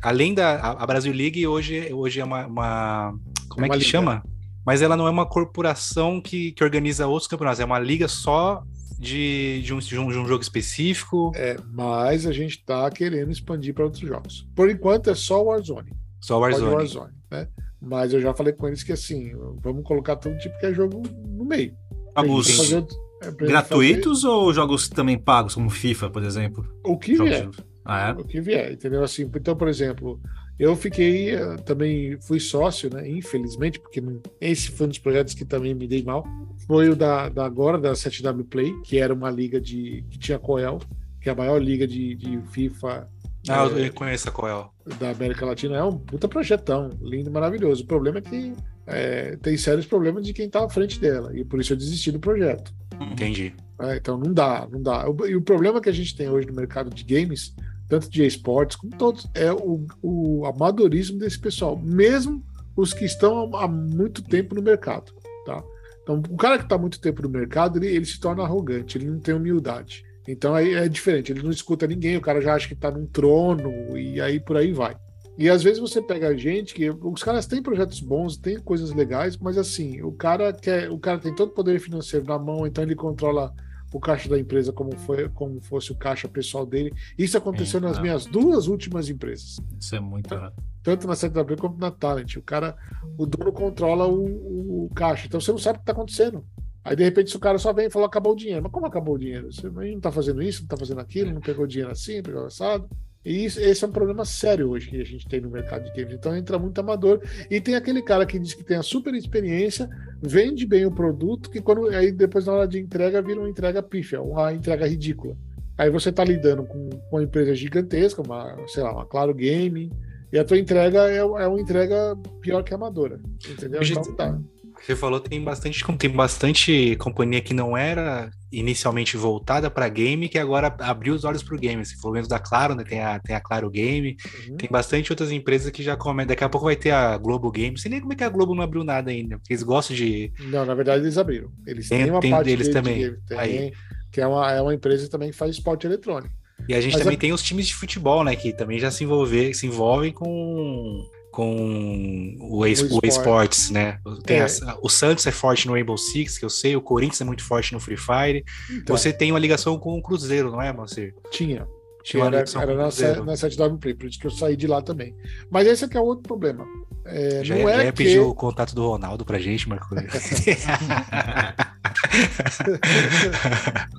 [0.01, 3.15] Além da a Brasil League, hoje, hoje é uma, uma
[3.54, 3.89] como é, é que liga.
[3.89, 4.24] chama?
[4.66, 8.64] Mas ela não é uma corporação que, que organiza outros campeonatos, é uma liga só
[8.97, 11.32] de, de, um, de, um, de um jogo específico.
[11.36, 14.47] É, mas a gente está querendo expandir para outros jogos.
[14.56, 15.91] Por enquanto é só o Warzone.
[16.22, 16.74] Só o Warzone.
[16.74, 17.47] Warzone né?
[17.82, 21.04] Mas eu já falei com eles que assim, vamos colocar todo tipo que é jogo
[21.28, 21.76] no meio.
[22.16, 24.34] Jogos é, gratuitos fazer...
[24.34, 26.66] ou jogos também pagos, como FIFA, por exemplo?
[26.86, 27.49] O que jogos vier.
[27.84, 28.12] Ah, é?
[28.14, 29.04] O que vier, entendeu?
[29.04, 30.22] Assim, então, por exemplo,
[30.60, 33.10] eu fiquei, eh, também fui sócio, né?
[33.10, 34.01] Infelizmente, porque
[34.39, 36.26] esse foi um dos projetos que também me dei mal.
[36.68, 40.06] Foi o da, da agora, da 7W Play, que era uma liga de.
[40.10, 40.80] que tinha Coel,
[41.20, 43.10] que é a maior liga de, de FIFA.
[43.49, 44.72] Ah, é, eu conheço a Coel.
[44.99, 45.78] Da América Latina.
[45.78, 47.84] É um puta projetão, lindo, maravilhoso.
[47.84, 48.54] O problema é que
[48.86, 51.36] é, tem sérios problemas de quem tá à frente dela.
[51.36, 52.74] E por isso eu desisti do projeto.
[53.12, 53.54] Entendi.
[53.82, 55.06] É, então não dá, não dá.
[55.28, 57.54] E o problema que a gente tem hoje no mercado de games
[57.88, 62.43] tanto de esportes como todos, é o, o amadorismo desse pessoal, mesmo
[62.75, 65.13] os que estão há muito tempo no mercado,
[65.45, 65.63] tá?
[66.01, 69.09] Então, o cara que está muito tempo no mercado, ele, ele se torna arrogante, ele
[69.09, 70.03] não tem humildade.
[70.27, 73.05] Então aí é diferente, ele não escuta ninguém, o cara já acha que está num
[73.05, 74.95] trono e aí por aí vai.
[75.38, 79.36] E às vezes você pega gente que os caras têm projetos bons, têm coisas legais,
[79.36, 82.84] mas assim, o cara quer, o cara tem todo o poder financeiro na mão, então
[82.84, 83.51] ele controla
[83.93, 86.91] o caixa da empresa como, foi, como fosse o caixa pessoal dele.
[87.17, 89.57] Isso aconteceu é, nas minhas duas últimas empresas.
[89.79, 90.55] Isso é muito errado.
[90.81, 92.35] Tanto na CW quanto na Talent.
[92.35, 92.75] O cara,
[93.17, 95.27] o dono controla o, o caixa.
[95.27, 96.45] Então você não sabe o que está acontecendo.
[96.83, 98.61] Aí, de repente, se o cara só vem e falou acabou o dinheiro.
[98.61, 99.53] Mas como acabou o dinheiro?
[99.53, 102.89] Você não está fazendo isso, não está fazendo aquilo, não pegou dinheiro assim, pegou assado.
[103.26, 105.91] E isso, esse é um problema sério hoje que a gente tem no mercado de
[105.91, 106.13] games.
[106.13, 107.21] Então entra muito amador.
[107.49, 109.89] E tem aquele cara que diz que tem a super experiência,
[110.21, 113.82] vende bem o produto, que quando aí depois na hora de entrega vira uma entrega
[113.82, 115.38] pífia, uma entrega ridícula.
[115.78, 119.91] Aí você está lidando com, com uma empresa gigantesca, uma, sei lá, uma Claro Game,
[120.32, 123.19] E a tua entrega é, é uma entrega pior que a amadora.
[123.49, 123.82] Entendeu?
[123.84, 124.39] Então tá.
[124.86, 130.38] Você falou tem bastante, tem bastante companhia que não era inicialmente voltada para game, que
[130.38, 131.84] agora abriu os olhos para o game.
[131.86, 132.84] Você falou mesmo da Claro, né?
[132.84, 134.17] Tem a, tem a Claro Game,
[134.49, 134.57] Uhum.
[134.57, 136.27] tem bastante outras empresas que já começam.
[136.27, 137.71] Daqui a pouco vai ter a Globo Game.
[137.71, 139.95] Não sei nem como é que a Globo não abriu nada ainda, porque eles gostam
[139.95, 140.31] de.
[140.39, 141.49] Não, na verdade eles abriram.
[141.65, 142.97] Eles Tem- têm uma tem parte deles de- também.
[142.99, 143.73] de- tem, Aí.
[144.11, 146.34] que é uma, é uma empresa também que faz esporte eletrônico.
[146.67, 148.36] E a gente Mas também a- tem os times de futebol, né?
[148.36, 151.03] Que também já se, envolver, se envolvem com,
[151.34, 153.07] com o, es- O o esporte.
[153.09, 153.97] esportes, né?
[154.23, 154.43] Tem É.
[154.43, 157.43] as- o Santos é forte no Rainbow Six, que eu sei, o Corinthians é muito
[157.43, 158.43] forte no Free Fire.
[158.71, 161.13] Então, Você tem uma ligação com o Cruzeiro, não é, Moacir?
[161.31, 161.67] tinha.
[162.03, 162.84] Tinha era era na,
[163.23, 165.15] na 79 Play, por isso que eu saí de lá também.
[165.49, 166.65] Mas esse aqui é outro problema.
[167.05, 167.97] É, Já, não já é ia que...
[168.03, 169.88] pedir o contato do Ronaldo pra gente, Marco.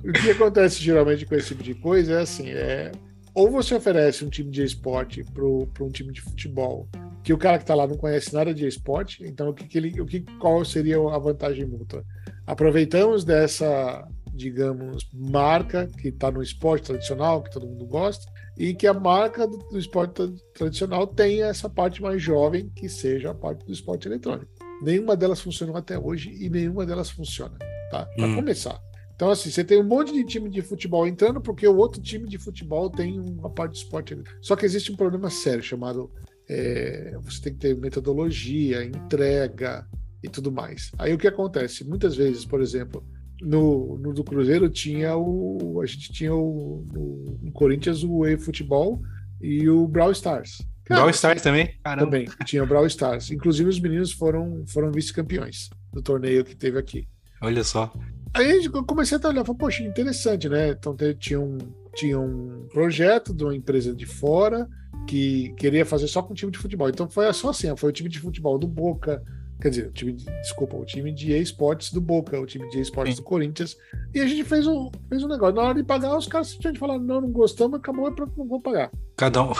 [0.03, 2.91] o que acontece geralmente com esse tipo de coisa é assim, é
[3.35, 6.87] ou você oferece um time de esporte para um time de futebol
[7.23, 9.77] que o cara que está lá não conhece nada de esporte, então o que, que
[9.79, 12.03] ele, o que, qual seria a vantagem mútua?
[12.45, 18.85] Aproveitamos dessa, digamos, marca que está no esporte tradicional, que todo mundo gosta, e que
[18.85, 23.65] a marca do, esporte tra- tradicional tenha essa parte mais jovem, que seja a parte
[23.65, 24.51] do esporte eletrônico.
[24.83, 27.57] Nenhuma delas funcionou até hoje e nenhuma delas funciona,
[27.89, 28.05] tá?
[28.15, 28.35] Para Hum.
[28.35, 28.79] começar.
[29.15, 32.27] Então, assim, você tem um monte de time de futebol entrando porque o outro time
[32.27, 34.17] de futebol tem uma parte de esporte.
[34.41, 36.11] Só que existe um problema sério chamado
[36.49, 39.87] é, você tem que ter metodologia, entrega
[40.21, 40.91] e tudo mais.
[40.97, 41.83] Aí o que acontece?
[41.83, 43.05] Muitas vezes, por exemplo,
[43.41, 45.81] no, no do Cruzeiro tinha o.
[45.81, 46.85] A gente tinha o.
[46.93, 49.01] No, no Corinthians o eFootball
[49.41, 50.61] e o Brawl Stars.
[50.85, 51.73] Cara, Brawl Stars também?
[51.83, 52.05] Caramba.
[52.05, 53.31] também, tinha o Brawl Stars.
[53.31, 57.07] Inclusive, os meninos foram, foram vice-campeões do torneio que teve aqui.
[57.41, 57.91] Olha só.
[58.35, 60.71] Aí eu comecei a olhar e falei, poxa, interessante, né?
[60.71, 61.57] Então tinha um,
[61.95, 64.67] tinha um projeto de uma empresa de fora
[65.07, 66.89] que queria fazer só com time de futebol.
[66.89, 69.23] Então foi só assim, foi o time de futebol do Boca,
[69.61, 72.81] quer dizer, o time de, desculpa, o time de esportes do Boca, o time de
[72.81, 73.77] esportes do Corinthians.
[74.13, 75.55] E a gente fez um, fez um negócio.
[75.55, 78.47] Na hora de pagar, os caras simplesmente falaram, não, não gostamos, acabou, é pronto, não
[78.47, 78.91] vou pagar.
[79.15, 79.53] Cada um.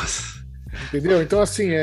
[0.90, 1.22] Entendeu?
[1.22, 1.78] Então, assim, é,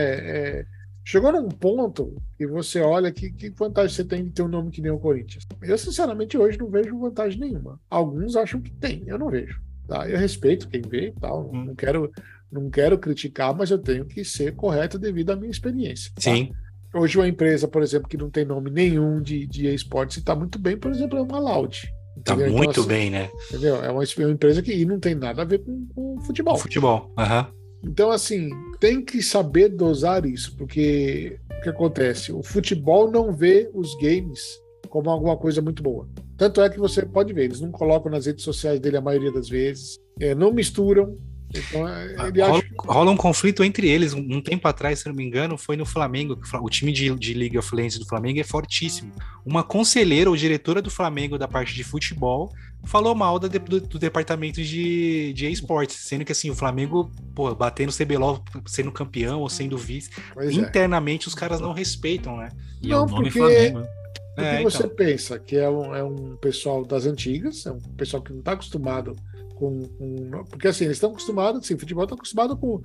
[0.59, 0.67] é-
[1.05, 4.71] chegou num ponto que você olha que, que vantagem você tem de ter um nome
[4.71, 5.47] que nem o Corinthians.
[5.63, 7.81] Eu, sinceramente, hoje não vejo vantagem nenhuma.
[7.91, 9.61] Alguns acham que tem, eu não vejo.
[9.89, 10.09] Tá?
[10.09, 11.65] Eu respeito quem vê e tal, Hum.
[11.67, 12.11] não quero,
[12.51, 16.13] não quero criticar, mas eu tenho que ser correto devido à minha experiência.
[16.15, 16.23] tá?
[16.23, 16.51] Sim.
[16.95, 20.37] Hoje, uma empresa, por exemplo, que não tem nome nenhum de, de esportes e está
[20.37, 21.91] muito bem, por exemplo, é uma Loud.
[22.23, 22.47] Tá Entendeu?
[22.49, 23.31] Então, muito assim, bem, né?
[23.49, 23.77] Entendeu?
[23.77, 26.59] É uma, é uma empresa que não tem nada a ver com, com futebol.
[26.59, 27.11] Futebol.
[27.19, 27.51] Aham.
[27.85, 32.33] Então, assim, tem que saber dosar isso, porque o que acontece?
[32.33, 34.41] O futebol não vê os games
[34.89, 36.07] como alguma coisa muito boa.
[36.37, 39.33] Tanto é que você pode ver, eles não colocam nas redes sociais dele a maioria
[39.33, 41.17] das vezes, é, não misturam.
[41.55, 42.69] Então, é, ele Rola, acha.
[42.79, 44.15] rola um conflito entre eles.
[44.15, 46.39] Um, tempo atrás, se não me engano, foi no Flamengo.
[46.61, 49.13] o time de, de League of Legends do Flamengo é fortíssimo.
[49.45, 52.51] Uma conselheira ou diretora do Flamengo da parte de futebol
[52.85, 57.11] falou mal da de- do, do departamento de, de esportes, sendo que assim, o Flamengo,
[57.35, 60.53] pô, batendo o CBLOL sendo campeão ou sendo vice, Pois é.
[60.61, 62.49] internamente os caras não respeitam, né?
[62.83, 63.81] E Não, o nome porque- Flamengo.
[63.81, 63.89] né?
[64.35, 64.97] Porque É, você então.
[64.97, 68.53] pensa que é um, é um pessoal das antigas, é um pessoal que não está
[68.53, 69.15] acostumado
[69.57, 72.81] com, com- Porque assim, eles estão acostumados, assim, o futebol está acostumado com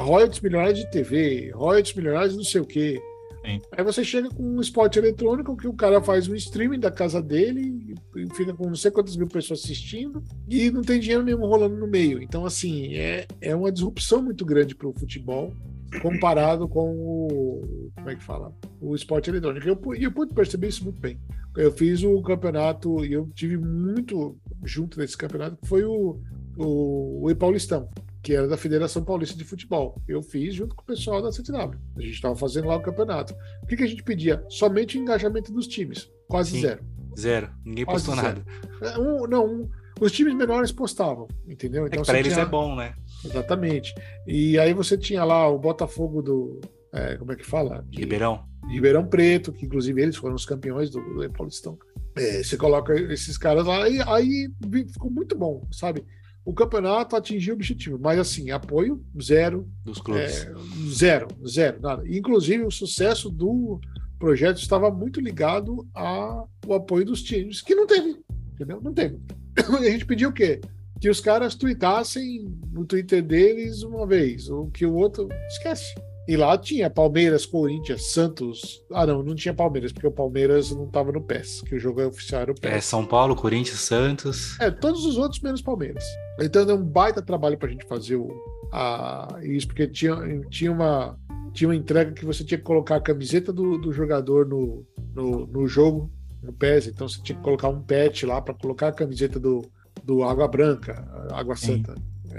[0.00, 3.00] royalties milionários de TV, royalties milionários de não sei o quê.
[3.48, 3.62] Sim.
[3.72, 7.22] Aí você chega com um esporte eletrônico que o cara faz um streaming da casa
[7.22, 11.46] dele e fica com não sei quantas mil pessoas assistindo e não tem dinheiro nenhum
[11.46, 12.22] rolando no meio.
[12.22, 15.54] Então, assim, é, é uma disrupção muito grande para o futebol
[16.02, 17.90] comparado com o.
[17.94, 18.52] Como é que fala?
[18.80, 19.66] O esporte eletrônico.
[19.66, 21.18] E eu, eu pude perceber isso muito bem.
[21.56, 26.20] Eu fiz o campeonato e eu tive muito junto desse campeonato, que foi o,
[26.56, 27.88] o, o E-Paulistão,
[28.22, 30.00] que era da Federação Paulista de Futebol.
[30.06, 31.78] Eu fiz junto com o pessoal da CTW.
[31.96, 33.34] A gente estava fazendo lá o campeonato.
[33.62, 34.44] O que, que a gente pedia?
[34.48, 36.10] Somente o engajamento dos times.
[36.28, 36.60] Quase Sim.
[36.62, 36.84] zero.
[37.18, 37.50] Zero.
[37.64, 38.44] Ninguém Quase postou zero.
[38.80, 38.94] nada.
[38.94, 41.86] É, Um, não, um- os times menores postavam, entendeu?
[41.86, 42.94] É que você pra eles tinha- é bom, né?
[43.24, 43.92] Exatamente.
[44.26, 46.60] E aí você tinha lá o Botafogo do.
[46.92, 47.84] é, como é que fala?
[47.88, 48.44] De- Ribeirão.
[48.68, 51.78] Ribeirão Preto, que inclusive eles foram os campeões do, do Paulistão.
[52.16, 54.48] É, você coloca esses caras lá e aí
[54.92, 56.04] ficou muito bom, sabe?
[56.48, 60.46] O campeonato atingiu o objetivo, mas assim, apoio zero, Dos clubes.
[60.46, 60.54] é,
[60.88, 62.02] zero, zero, nada.
[62.08, 63.78] Inclusive, o sucesso do
[64.18, 68.16] projeto estava muito ligado ao apoio dos times, que não teve,
[68.54, 68.80] entendeu?
[68.80, 69.18] Não teve.
[69.58, 70.58] E a gente pediu o quê?
[70.98, 75.94] Que os caras tweetassem no Twitter deles uma vez, ou que o outro esquece.
[76.28, 78.84] E lá tinha Palmeiras, Corinthians, Santos.
[78.92, 82.04] Ah, não, não tinha Palmeiras, porque o Palmeiras não estava no PES, que o jogo
[82.06, 82.70] oficial era o PES.
[82.70, 84.60] É São Paulo, Corinthians, Santos.
[84.60, 86.04] É, todos os outros menos Palmeiras.
[86.38, 88.28] Então deu um baita trabalho pra gente fazer o,
[88.70, 90.16] a, isso, porque tinha,
[90.50, 91.18] tinha uma,
[91.54, 95.46] tinha uma entrega que você tinha que colocar a camiseta do, do jogador no, no,
[95.46, 96.10] no jogo,
[96.42, 96.88] no PES.
[96.88, 99.64] Então você tinha que colocar um patch lá para colocar a camiseta do,
[100.04, 101.94] do Água Branca, Água Santa,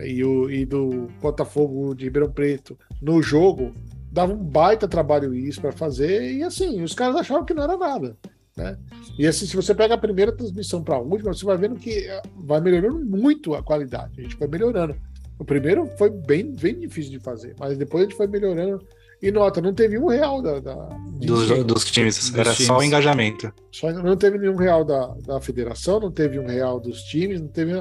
[0.06, 3.74] e, o, e do Botafogo de Ribeirão Preto no jogo.
[4.12, 7.78] Dava um baita trabalho isso para fazer, e assim, os caras achavam que não era
[7.78, 8.18] nada.
[8.58, 8.78] Né?
[9.18, 12.08] E assim, se você pega a primeira transmissão para a última, você vai vendo que
[12.08, 14.20] eh, vai melhorando muito a qualidade.
[14.20, 14.95] A gente foi melhorando.
[15.38, 18.86] O primeiro foi bem, bem difícil de fazer, mas depois a gente foi melhorando.
[19.22, 20.60] E nota, não teve um real da.
[20.60, 20.76] da
[21.20, 22.68] dos, dos, times, era times.
[22.68, 23.52] só o engajamento.
[23.72, 27.50] Só, não teve nenhum real da, da federação, não teve um real dos times, não
[27.50, 27.74] teve.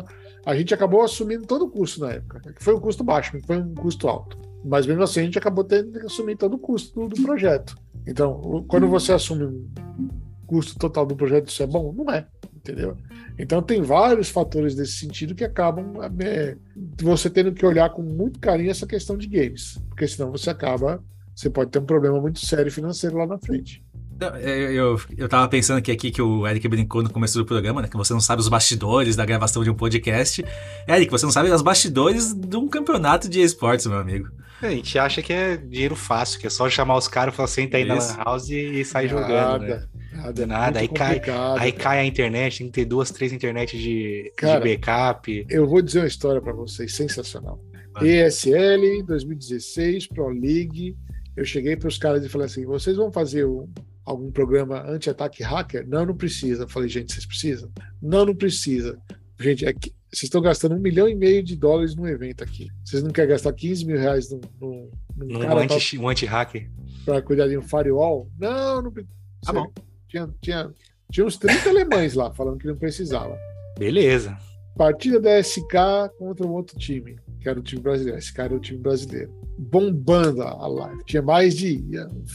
[0.49, 2.40] A gente acabou assumindo todo o custo na época.
[2.59, 4.38] Foi um custo baixo, foi um custo alto.
[4.64, 7.76] Mas mesmo assim a gente acabou tendo que assumir todo o custo do, do projeto.
[8.07, 9.68] Então, quando você assume um
[10.46, 11.92] custo total do projeto, isso é bom?
[11.92, 12.26] Não é,
[12.57, 12.96] entendeu?
[13.38, 16.57] Então tem vários fatores desse sentido que acabam é,
[16.99, 21.05] você tendo que olhar com muito carinho essa questão de games, porque senão você acaba,
[21.36, 23.84] você pode ter um problema muito sério financeiro lá na frente.
[24.20, 27.82] Eu, eu, eu tava pensando que aqui que o Eric brincou no começo do programa,
[27.82, 27.88] né?
[27.88, 30.44] Que você não sabe os bastidores da gravação de um podcast.
[30.88, 34.28] Eric, você não sabe os bastidores de um campeonato de esportes, meu amigo.
[34.60, 37.46] A gente acha que é dinheiro fácil, que é só chamar os caras e falar,
[37.46, 38.16] senta aí Isso.
[38.16, 39.86] na house e, e sair jogando, né?
[40.12, 40.80] Nada, nada.
[40.80, 41.22] Aí cai,
[41.56, 45.46] aí cai a internet, tem que ter duas, três internet de, cara, de backup.
[45.48, 47.60] Eu vou dizer uma história para vocês, sensacional.
[48.02, 50.96] ESL 2016, Pro League.
[51.36, 53.68] Eu cheguei para os caras e falei assim: vocês vão fazer um,
[54.09, 55.86] algum programa anti-ataque hacker?
[55.86, 56.64] Não, não precisa.
[56.64, 57.70] Eu falei, gente, vocês precisam?
[58.00, 58.98] Não, não precisa.
[59.38, 62.68] Gente, é que vocês estão gastando um milhão e meio de dólares num evento aqui.
[62.82, 66.00] Vocês não querem gastar 15 mil reais num, num, num um anti-hacker?
[66.00, 68.30] Um anti para cuidar de um firewall?
[68.38, 69.14] Não, não precisa.
[69.44, 69.70] Tá bom.
[70.09, 70.70] Tinha, tinha,
[71.12, 73.38] tinha uns 30 alemães lá falando que não precisava.
[73.78, 74.36] Beleza.
[74.76, 75.74] Partida da SK
[76.18, 78.20] contra um outro time, que era o time brasileiro.
[78.20, 79.32] SK era o time brasileiro.
[79.59, 81.05] Bombando a live.
[81.05, 81.84] Tinha mais de.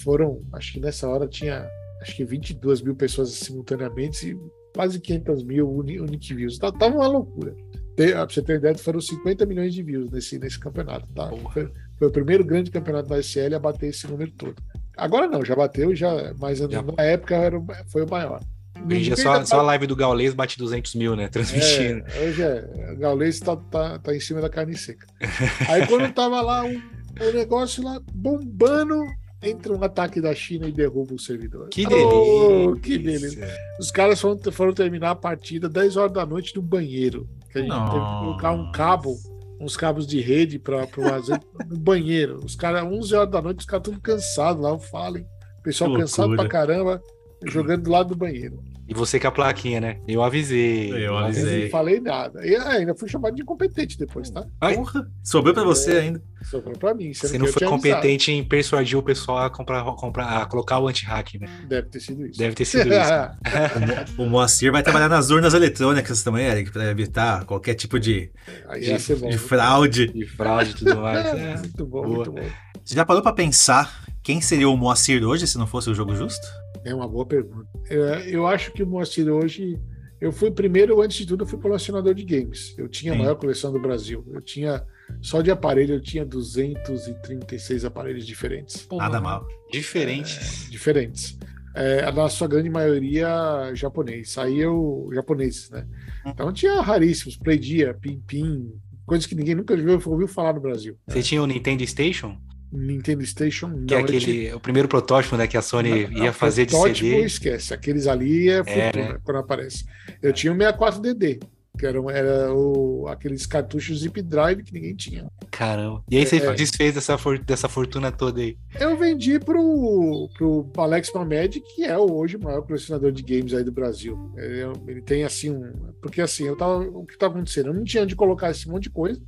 [0.03, 1.67] Foram, acho que nessa hora tinha
[2.01, 4.37] acho que 22 mil pessoas simultaneamente e
[4.75, 6.57] quase 500 mil unique views.
[6.57, 7.55] Tava tá, uma loucura.
[7.95, 11.07] Pra você ter ideia, foram 50 milhões de views nesse, nesse campeonato.
[11.13, 11.29] Tá?
[11.53, 14.55] Foi, foi, o primeiro grande campeonato da SL a bater esse número todo.
[14.97, 16.81] Agora não, já bateu, já, mas já.
[16.81, 18.41] na época era, foi o maior.
[18.85, 21.27] Hoje só, só a live do Gaulês bate 200 mil, né?
[21.27, 22.03] Transmitindo.
[22.07, 22.91] É, hoje é.
[22.93, 25.07] O Gaulês tá, tá, tá em cima da carne seca.
[25.69, 28.95] Aí quando tava lá o, o negócio lá bombando,
[29.41, 31.69] entra um ataque da China e derruba o servidor.
[31.69, 32.07] Que delícia!
[32.07, 33.47] Oh, que delícia!
[33.79, 37.29] Os caras foram, foram terminar a partida 10 horas da noite no banheiro.
[37.51, 37.93] Que a gente Nossa.
[37.93, 39.15] teve que colocar um cabo
[39.63, 42.39] uns cabos de rede para o azeite no banheiro.
[42.43, 45.25] Os caras, 11 horas da noite, os caras tudo cansados lá, o Fallen.
[45.63, 47.01] Pessoal cansado pra caramba,
[47.45, 48.59] jogando do lado do banheiro.
[48.85, 49.99] E você com a plaquinha, né?
[50.05, 50.91] Eu avisei.
[50.91, 51.59] Eu avisei.
[51.59, 52.45] Eu não falei nada.
[52.45, 54.45] E ainda fui chamado de incompetente depois, tá?
[54.59, 56.21] Ai, Porra, sobrou pra você é, ainda.
[56.43, 57.13] Sobrou pra mim.
[57.13, 58.31] Você não foi competente avisado.
[58.31, 61.47] em persuadir o pessoal a, comprar, comprar, a colocar o anti-hack, né?
[61.67, 62.37] Deve ter sido isso.
[62.37, 64.13] Deve ter sido isso.
[64.21, 68.31] o, Moacir vai trabalhar nas urnas eletrônicas também, Eric, pra evitar qualquer tipo de,
[68.79, 70.07] de, bom, de fraude.
[70.07, 71.25] De fraude e tudo mais.
[71.25, 71.57] É.
[71.57, 72.15] Muito bom, Boa.
[72.15, 72.49] muito bom.
[72.83, 76.13] Você já parou pra pensar quem seria o Moacir hoje se não fosse o jogo
[76.15, 76.45] justo?
[76.85, 77.67] É uma boa pergunta.
[77.89, 79.79] Eu, eu acho que o Moacir hoje.
[80.19, 82.73] Eu fui primeiro, antes de tudo, eu fui colecionador de games.
[82.77, 84.25] Eu tinha a maior coleção do Brasil.
[84.31, 84.85] Eu tinha.
[85.21, 88.87] Só de aparelho eu tinha 236 aparelhos diferentes.
[88.91, 89.45] Nada mal.
[89.69, 90.67] Diferentes.
[90.67, 91.37] É, diferentes.
[91.75, 94.37] É, na sua grande maioria japonês.
[94.37, 95.09] Aí eu.
[95.13, 95.85] japoneses, né?
[96.25, 96.29] Hum.
[96.29, 98.71] Então tinha raríssimos, Playdia, Pim Pim,
[99.05, 100.97] coisas que ninguém nunca viu, ouviu falar no Brasil.
[101.07, 101.23] Você né?
[101.23, 102.37] tinha o Nintendo Station?
[102.77, 103.85] Nintendo Station.
[103.85, 106.75] Que é aquele, o primeiro protótipo né, que a Sony não, ia não, fazer de
[106.75, 107.25] CD.
[107.25, 109.19] esquece, aqueles ali é, é futuro, né?
[109.23, 109.85] quando aparece.
[110.21, 111.41] Eu tinha o 64DD,
[111.77, 115.27] que era, era o, aqueles cartuchos zip drive que ninguém tinha.
[115.49, 116.03] Caramba.
[116.09, 118.57] E aí você é, desfez dessa, for, dessa fortuna toda aí?
[118.79, 123.63] Eu vendi pro, pro Alex Mamed, que é hoje o maior colecionador de games aí
[123.63, 124.31] do Brasil.
[124.37, 125.71] Ele, ele tem assim um.
[126.01, 127.67] Porque assim, eu tava, o que tá acontecendo?
[127.67, 129.21] Eu não tinha onde colocar esse monte de coisa.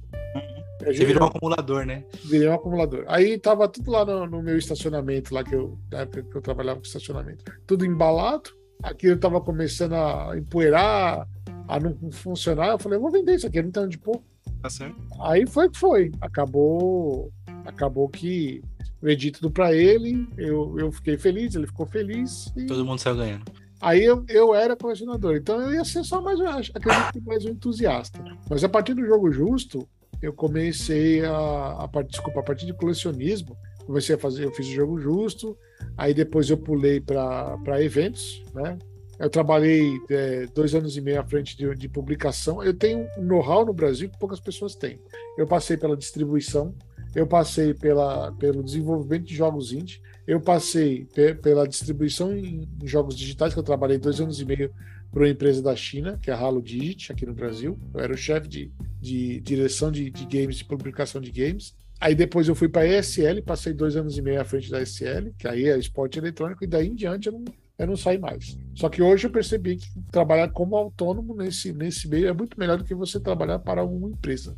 [0.86, 2.04] Você virou um acumulador, né?
[2.24, 3.06] Virei um acumulador.
[3.08, 6.42] Aí tava tudo lá no, no, meu estacionamento, lá que eu, na época que eu
[6.42, 7.44] trabalhava com estacionamento.
[7.66, 8.52] Tudo embalado.
[8.84, 11.28] Aqui eu tava começando a empoeirar,
[11.68, 12.70] a não funcionar.
[12.70, 14.22] Eu falei, vou vender isso aqui, não tem onde pôr.
[14.62, 14.96] Tá certo.
[15.22, 16.12] Aí foi que foi.
[16.22, 17.32] Acabou.
[17.66, 18.62] Acabou que
[19.02, 20.28] vendi tudo para ele.
[20.38, 22.52] Eu, eu fiquei feliz, ele ficou feliz.
[22.56, 22.66] E...
[22.66, 23.46] Todo mundo saiu ganhando.
[23.82, 26.40] Aí eu, eu era colecionador, então eu ia ser só mais,
[26.74, 28.20] acredito, mais um entusiasta.
[28.50, 29.88] Mas a partir do jogo justo,
[30.22, 34.72] eu comecei a, a desculpa, a partir de colecionismo, comecei a fazer, eu fiz o
[34.72, 35.58] jogo justo,
[35.98, 38.78] aí depois eu pulei para eventos, né?
[39.18, 42.62] Eu trabalhei é, dois anos e meio à frente de, de publicação.
[42.62, 45.00] Eu tenho um know-how no Brasil que poucas pessoas têm.
[45.38, 46.76] Eu passei pela distribuição,
[47.16, 51.08] eu passei pela, pelo desenvolvimento de jogos indie, eu passei
[51.42, 54.70] pela distribuição em jogos digitais, que eu trabalhei dois anos e meio
[55.16, 57.80] para uma empresa da China, que é a Halo Digit, aqui no Brasil.
[57.94, 61.74] Eu era o chefe de, de direção de, de games, de publicação de games.
[62.02, 64.82] Aí depois eu fui para a ESL, passei dois anos e meio à frente da
[64.82, 67.46] ESL, que aí é esporte eletrônico, e daí em diante eu não,
[67.80, 68.58] eu não saí mais.
[68.74, 72.78] Só que hoje eu percebi que trabalhar como autônomo nesse, nesse meio é muito melhor
[72.78, 74.58] do que você trabalhar para uma empresa.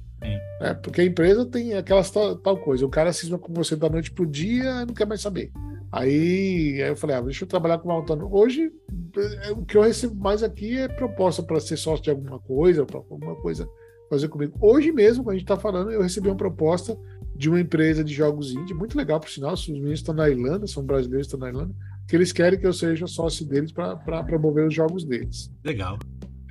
[0.60, 0.74] Né?
[0.82, 2.84] Porque a empresa tem aquelas tal, tal coisa.
[2.84, 5.52] O cara cisma com você da noite pro dia e não quer mais saber.
[5.92, 8.36] Aí, aí eu falei, ah, deixa eu trabalhar como autônomo.
[8.36, 8.72] Hoje,
[9.44, 12.86] é, o que eu recebo mais aqui é proposta para ser sócio de alguma coisa,
[12.86, 13.68] para alguma coisa
[14.10, 14.58] fazer comigo.
[14.62, 16.98] Hoje mesmo, quando a gente está falando, eu recebi uma proposta
[17.36, 20.66] de uma empresa de jogos indie, muito legal, por sinal, os meninos estão na Irlanda,
[20.66, 21.74] são brasileiros, estão na Irlanda,
[22.08, 25.52] que eles querem que eu seja sócio deles para promover os jogos deles.
[25.64, 26.00] Legal.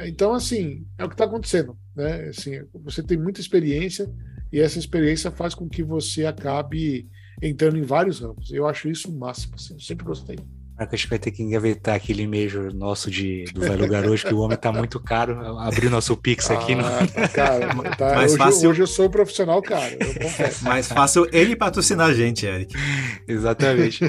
[0.01, 1.76] Então, assim, é o que está acontecendo.
[1.95, 2.28] Né?
[2.28, 4.12] Assim, você tem muita experiência
[4.53, 7.09] e essa experiência faz com que você acabe
[7.43, 8.51] entrando em vários ramos.
[8.51, 9.55] Eu acho isso o máximo.
[9.55, 10.37] Assim, eu sempre gostei.
[10.78, 14.26] Marco, a gente vai ter que engavetar aquele e-mail nosso de, do Vai Lugar hoje,
[14.26, 15.59] que o homem tá muito caro.
[15.59, 16.74] Abrir nosso Pix aqui.
[16.74, 17.28] Ah, no...
[17.30, 18.70] Cara, tá, Mais hoje, fácil...
[18.70, 20.64] hoje eu sou profissional caro, eu confesso.
[20.68, 22.74] Mais fácil ele patrocinar a gente, Eric.
[23.26, 24.05] Exatamente.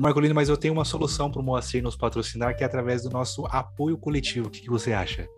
[0.00, 3.10] Marcolino, mas eu tenho uma solução para o Moacir nos patrocinar, que é através do
[3.10, 4.46] nosso apoio coletivo.
[4.46, 5.28] O que, que você acha?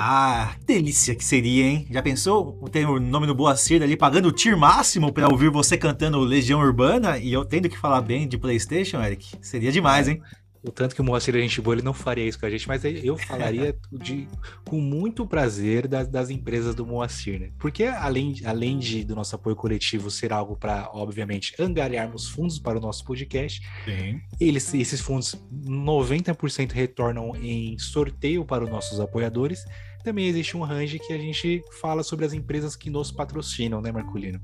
[0.00, 1.84] Ah, delícia que seria, hein?
[1.90, 5.76] Já pensou ter o nome do Boacir ali pagando o tier máximo para ouvir você
[5.76, 9.34] cantando Legião Urbana e eu tendo que falar bem de PlayStation, Eric?
[9.42, 10.22] Seria demais, hein?
[10.62, 12.68] O tanto que o Moacir é gente boa, ele não faria isso com a gente,
[12.68, 14.28] mas eu falaria de,
[14.64, 17.50] com muito prazer das, das empresas do Moacir, né?
[17.58, 22.78] Porque além, além de, do nosso apoio coletivo ser algo para, obviamente, angariarmos fundos para
[22.78, 24.20] o nosso podcast, Sim.
[24.38, 29.64] Eles, esses fundos 90% retornam em sorteio para os nossos apoiadores
[30.04, 33.92] também existe um range que a gente fala sobre as empresas que nos patrocinam, né,
[33.92, 34.40] Marculino?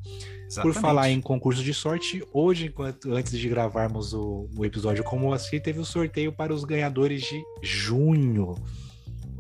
[0.47, 0.75] Exatamente.
[0.75, 5.33] Por falar em concurso de sorte, hoje, enquanto, antes de gravarmos o, o episódio como
[5.33, 8.55] assim, teve o sorteio para os ganhadores de junho.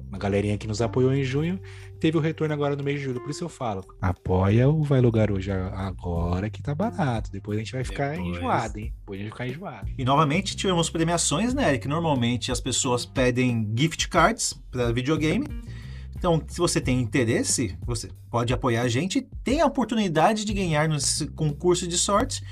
[0.08, 1.60] Uma galerinha que nos apoiou em junho
[2.04, 3.20] teve o retorno agora no mês de julho.
[3.20, 7.32] Por isso eu falo, apoia o Vai Lugar hoje agora que tá barato.
[7.32, 8.36] Depois a gente vai ficar Depois...
[8.36, 8.92] enjoado, hein?
[8.98, 9.90] Depois a gente vai ficar enjoado.
[9.96, 15.46] E novamente tivemos premiações, né, Que normalmente as pessoas pedem gift cards para videogame.
[16.24, 20.54] Então, se você tem interesse, você pode apoiar a gente e tem a oportunidade de
[20.54, 22.42] ganhar nesse concurso de sorte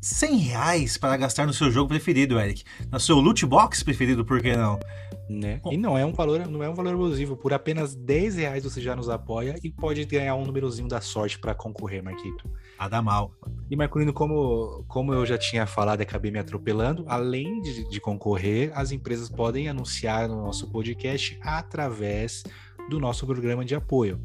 [0.00, 2.64] 100 reais para gastar no seu jogo preferido, Eric.
[2.90, 4.80] No seu loot box preferido, por que não?
[5.28, 5.60] Né?
[5.70, 7.36] E não é um valor, não é um valor abusivo.
[7.36, 11.38] Por apenas 10 reais você já nos apoia e pode ganhar um númerozinho da sorte
[11.38, 12.50] para concorrer, Marquito.
[12.78, 13.32] Nada mal.
[13.70, 18.00] E Marcolino, como, como eu já tinha falado e acabei me atropelando, além de, de
[18.00, 22.42] concorrer, as empresas podem anunciar no nosso podcast através
[22.90, 24.20] do nosso programa de apoio.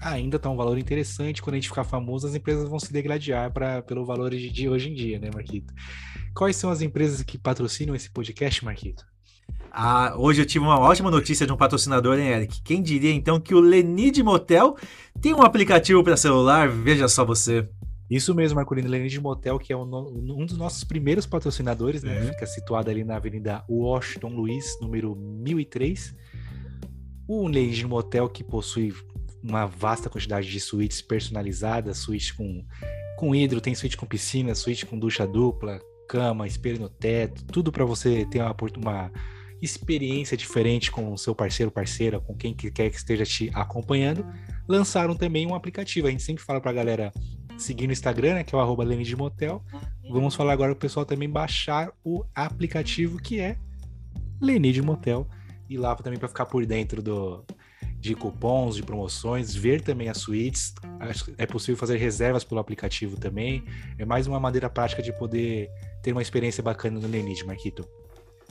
[0.00, 3.50] Ainda está um valor interessante, quando a gente ficar famoso, as empresas vão se degladiar
[3.50, 5.72] pra, pelo valor de, de hoje em dia, né, Marquito?
[6.34, 9.06] Quais são as empresas que patrocinam esse podcast, Marquito?
[9.70, 12.60] Ah, hoje eu tive uma ótima notícia de um patrocinador, hein, Eric?
[12.62, 14.76] Quem diria então que o Lenid Motel
[15.20, 16.68] tem um aplicativo para celular?
[16.68, 17.66] Veja só você.
[18.08, 18.88] Isso mesmo, Marcolino.
[18.88, 22.18] Lenid Motel, que é um, um, dos nossos primeiros patrocinadores, né?
[22.18, 22.32] É.
[22.32, 26.14] Fica situado ali na Avenida Washington Luiz, número 1003.
[27.26, 28.94] O Legend Motel, que possui
[29.42, 32.64] uma vasta quantidade de suítes personalizadas, suítes com,
[33.18, 37.70] com hidro, tem suíte com piscina, suíte com ducha dupla, cama, espelho no teto, tudo
[37.70, 39.12] para você ter uma, uma
[39.60, 44.26] experiência diferente com o seu parceiro, parceira, com quem quer que esteja te acompanhando.
[44.68, 46.06] Lançaram também um aplicativo.
[46.06, 47.12] A gente sempre fala para a galera
[47.56, 48.84] seguir no Instagram, né, que é o arroba
[49.16, 49.62] Motel.
[50.10, 53.56] Vamos falar agora para o pessoal também baixar o aplicativo que é
[54.40, 55.26] Lenid Motel
[55.68, 57.44] ir lá também para ficar por dentro do,
[57.98, 60.74] de cupons, de promoções, ver também as suítes.
[61.38, 63.64] É possível fazer reservas pelo aplicativo também.
[63.98, 65.70] É mais uma maneira prática de poder
[66.02, 67.88] ter uma experiência bacana no Lenid, Marquito.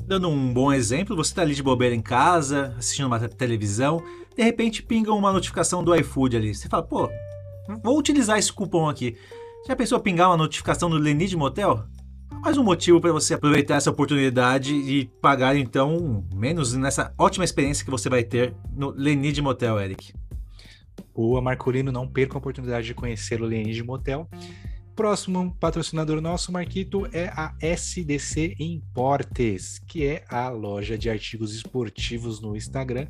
[0.02, 4.04] Dando um bom exemplo, você está ali de bobeira em casa, assistindo uma televisão,
[4.36, 6.56] de repente pinga uma notificação do iFood ali.
[6.56, 7.10] Você fala, pô,
[7.84, 9.16] vou utilizar esse cupom aqui.
[9.68, 11.86] Já pensou pingar uma notificação do Lenid Motel?
[12.44, 17.86] Mais um motivo para você aproveitar essa oportunidade e pagar então menos nessa ótima experiência
[17.86, 20.14] que você vai ter no Lenid Motel, Eric.
[21.16, 24.28] Boa, Marcolino, não perca a oportunidade de conhecer o Lenid Motel.
[24.94, 32.42] Próximo patrocinador nosso, Marquito, é a SDC Importes, que é a loja de artigos esportivos
[32.42, 33.08] no Instagram,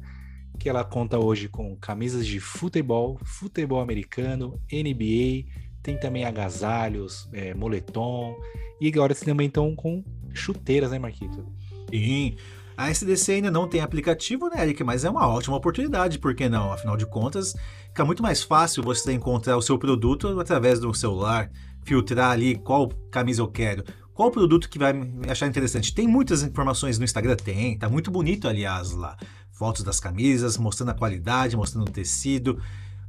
[0.59, 7.53] que ela conta hoje com camisas de futebol, futebol americano, NBA, tem também agasalhos, é,
[7.53, 8.35] moletom.
[8.79, 10.03] E agora também estão com
[10.33, 11.45] chuteiras, né, Marquito?
[11.91, 12.35] Sim.
[12.75, 14.83] A SDC ainda não tem aplicativo, né, Eric?
[14.83, 16.71] Mas é uma ótima oportunidade, por que não?
[16.71, 17.53] Afinal de contas,
[17.89, 21.51] fica muito mais fácil você encontrar o seu produto através do celular,
[21.83, 25.93] filtrar ali qual camisa eu quero, qual produto que vai me achar interessante.
[25.93, 29.17] Tem muitas informações no Instagram, tem, tá muito bonito, aliás, lá.
[29.51, 32.59] Fotos das camisas, mostrando a qualidade, mostrando o tecido.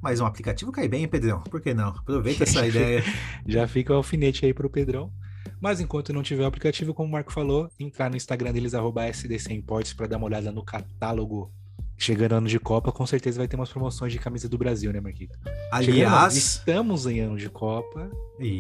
[0.05, 1.41] Mas um aplicativo cai bem, hein, Pedrão?
[1.45, 1.89] Por que não?
[1.89, 3.03] Aproveita essa ideia.
[3.47, 5.11] Já fica o alfinete aí pro Pedrão.
[5.59, 9.07] Mas enquanto não tiver o aplicativo, como o Marco falou, entrar no Instagram deles, arroba
[9.07, 11.51] SDC Imports, para dar uma olhada no catálogo.
[11.97, 15.01] Chegando ano de Copa, com certeza vai ter umas promoções de camisa do Brasil, né,
[15.01, 15.39] Marquito?
[15.73, 18.11] Aliás, Chegando, estamos em ano de Copa,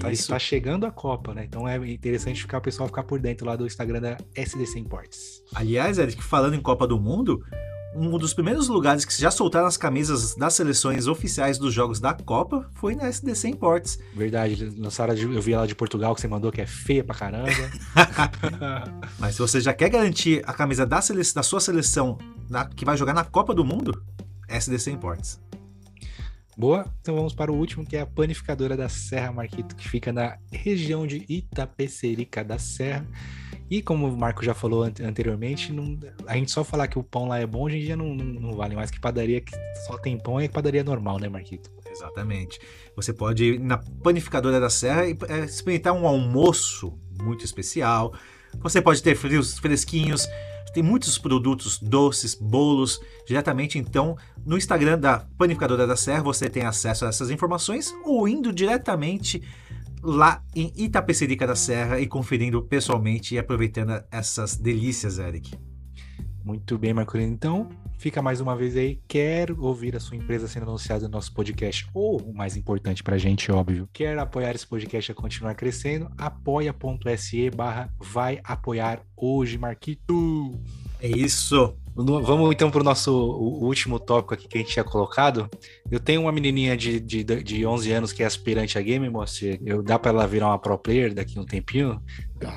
[0.00, 0.22] tá, isso.
[0.22, 1.44] está chegando a Copa, né?
[1.44, 5.42] Então é interessante ficar o pessoal ficar por dentro lá do Instagram da SDC Imports.
[5.54, 7.44] Aliás, Eric, falando em Copa do Mundo,
[7.94, 12.12] um dos primeiros lugares que já soltaram as camisas das seleções oficiais dos jogos da
[12.12, 13.98] Copa foi na SDC Imports.
[14.14, 17.50] Verdade, lançaram, eu vi ela de Portugal que você mandou, que é feia pra caramba.
[19.18, 21.22] Mas se você já quer garantir a camisa da, sele...
[21.34, 22.18] da sua seleção
[22.48, 22.66] na...
[22.66, 24.02] que vai jogar na Copa do Mundo,
[24.48, 25.40] SDC Imports.
[26.56, 30.12] Boa, então vamos para o último, que é a panificadora da Serra Marquito, que fica
[30.12, 33.04] na região de Itapecerica da Serra.
[33.70, 37.28] E como o Marco já falou anteriormente, não, a gente só falar que o pão
[37.28, 39.52] lá é bom, hoje em dia não, não, não vale mais que padaria que
[39.86, 41.70] só tem pão é padaria normal, né, Marquito?
[41.90, 42.60] Exatamente.
[42.96, 48.12] Você pode ir na panificadora da Serra e é, experimentar um almoço muito especial.
[48.60, 50.28] Você pode ter frios fresquinhos,
[50.74, 56.64] tem muitos produtos doces, bolos, diretamente então no Instagram da Panificadora da Serra você tem
[56.64, 59.40] acesso a essas informações ou indo diretamente
[60.04, 65.56] lá em Itapecerica da Serra e conferindo pessoalmente e aproveitando essas delícias, Eric.
[66.44, 67.32] Muito bem, Marcolino.
[67.32, 69.00] Então, fica mais uma vez aí.
[69.08, 71.88] Quer ouvir a sua empresa sendo anunciada no nosso podcast?
[71.94, 76.10] Ou, o mais importante pra gente, óbvio, quer apoiar esse podcast a continuar crescendo?
[76.18, 80.60] apoia.se barra vai apoiar hoje, Marquito.
[81.00, 81.74] É isso.
[81.96, 85.48] Vamos então para o nosso o último tópico aqui que a gente tinha colocado.
[85.88, 89.44] Eu tenho uma menininha de, de, de 11 anos que é aspirante a game, moça.
[89.64, 92.02] Eu dá para ela virar uma pro player daqui a um tempinho?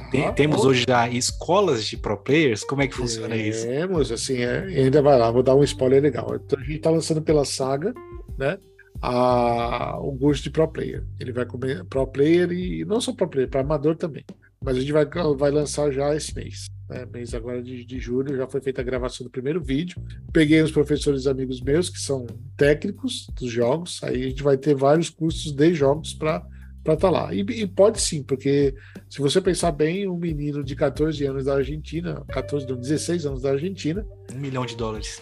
[0.09, 2.63] Tem, temos hoje já escolas de pro players?
[2.63, 3.67] Como é que funciona isso?
[3.67, 6.35] Temos, assim, é, ainda vai lá, vou dar um spoiler legal.
[6.35, 7.93] Então, a gente está lançando pela Saga,
[8.37, 8.57] né?
[8.99, 11.05] A, o curso de pro player.
[11.19, 14.25] Ele vai comer pro player e não só pro player, para amador também.
[14.59, 15.05] Mas a gente vai,
[15.37, 16.65] vai lançar já esse mês.
[16.89, 17.05] Né?
[17.11, 20.01] Mês agora de, de julho já foi feita a gravação do primeiro vídeo.
[20.31, 22.25] Peguei os professores amigos meus que são
[22.55, 24.01] técnicos dos jogos.
[24.03, 26.45] Aí a gente vai ter vários cursos de jogos para
[26.79, 27.33] estar tá lá.
[27.33, 28.73] E, e, pode sim, porque
[29.09, 33.41] se você pensar bem, um menino de 14 anos da Argentina, 14, não, 16 anos
[33.41, 34.05] da Argentina.
[34.33, 35.21] Um milhão de dólares.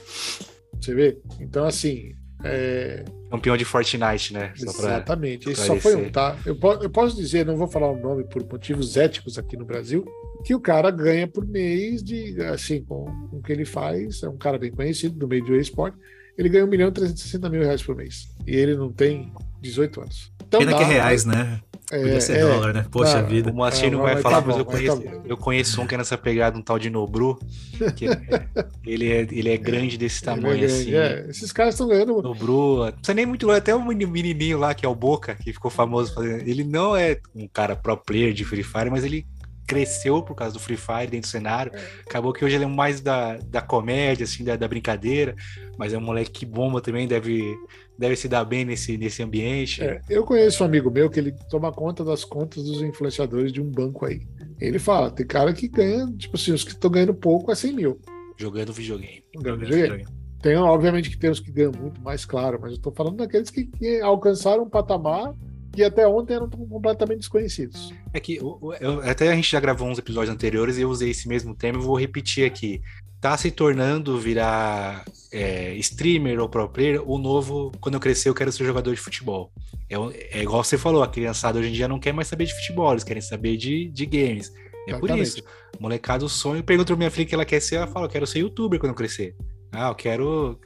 [0.80, 1.20] Você vê?
[1.40, 2.14] Então, assim.
[2.46, 3.06] É...
[3.30, 4.54] Campeão de Fortnite, né?
[4.56, 5.52] Só Exatamente.
[5.52, 6.38] Isso só foi um, tá?
[6.46, 10.06] Eu, eu posso dizer, não vou falar o nome por motivos éticos aqui no Brasil,
[10.44, 14.30] que o cara ganha por mês de, assim, com, com o que ele faz, é
[14.30, 15.98] um cara bem conhecido do meio do esporte,
[16.38, 18.30] ele ganha 1 milhão e 360 mil reais por mês.
[18.46, 19.32] E ele não tem
[19.62, 20.32] 18 anos.
[20.48, 21.62] Então Pena dá, que é reais, né?
[21.92, 22.86] É, Podia ser é, dólar, né?
[22.90, 23.52] Poxa vida.
[23.52, 25.98] O Moacir não vai falar, tá mas eu, conheço, tá eu conheço um que é
[25.98, 27.40] nessa pegada, um tal de Nobru.
[27.96, 28.22] Que é,
[28.86, 30.96] ele, é, ele é grande desse tamanho, grande, assim.
[30.96, 31.26] É.
[31.30, 32.22] Esses caras estão ganhando.
[32.22, 35.36] Nobru, não precisa nem muito longe, até o um menininho lá, que é o Boca,
[35.36, 36.48] que ficou famoso fazendo.
[36.48, 39.26] Ele não é um cara pro player de Free Fire, mas ele
[39.68, 41.72] cresceu por causa do Free Fire dentro do cenário.
[42.08, 45.36] Acabou que hoje ele é mais da, da comédia, assim, da, da brincadeira,
[45.78, 47.56] mas é um moleque que bomba também, deve,
[47.98, 49.84] deve se dar bem nesse, nesse ambiente.
[49.84, 53.62] É, eu conheço um amigo meu que ele toma conta das contas dos influenciadores de
[53.62, 54.22] um banco aí.
[54.60, 57.74] Ele fala, tem cara que ganha, tipo assim, os que estão ganhando pouco é 100
[57.74, 58.00] mil.
[58.38, 59.24] Jogando videogame.
[59.34, 60.06] Jogando videogame.
[60.42, 63.50] Tem, obviamente, que tem os que ganham muito mais, claro, mas eu tô falando daqueles
[63.50, 65.34] que, que alcançaram um patamar
[65.76, 67.94] que até ontem eram completamente desconhecidos.
[68.14, 71.10] É que eu, eu, até a gente já gravou uns episódios anteriores e eu usei
[71.10, 72.82] esse mesmo tema e vou repetir aqui.
[73.26, 78.36] Tá se tornando virar é, streamer ou pro player o novo, quando eu crescer eu
[78.36, 79.52] quero ser jogador de futebol.
[79.90, 79.96] É,
[80.38, 82.92] é, igual você falou, a criançada hoje em dia não quer mais saber de futebol,
[82.92, 84.54] eles querem saber de, de games.
[84.88, 85.00] É Exatamente.
[85.00, 85.44] por isso.
[85.80, 86.64] Molecada, o sonho.
[86.64, 88.92] Pergunta pra minha filha que ela quer ser, ela fala, eu quero ser youtuber quando
[88.92, 89.36] eu crescer.
[89.72, 90.60] Ah, eu quero,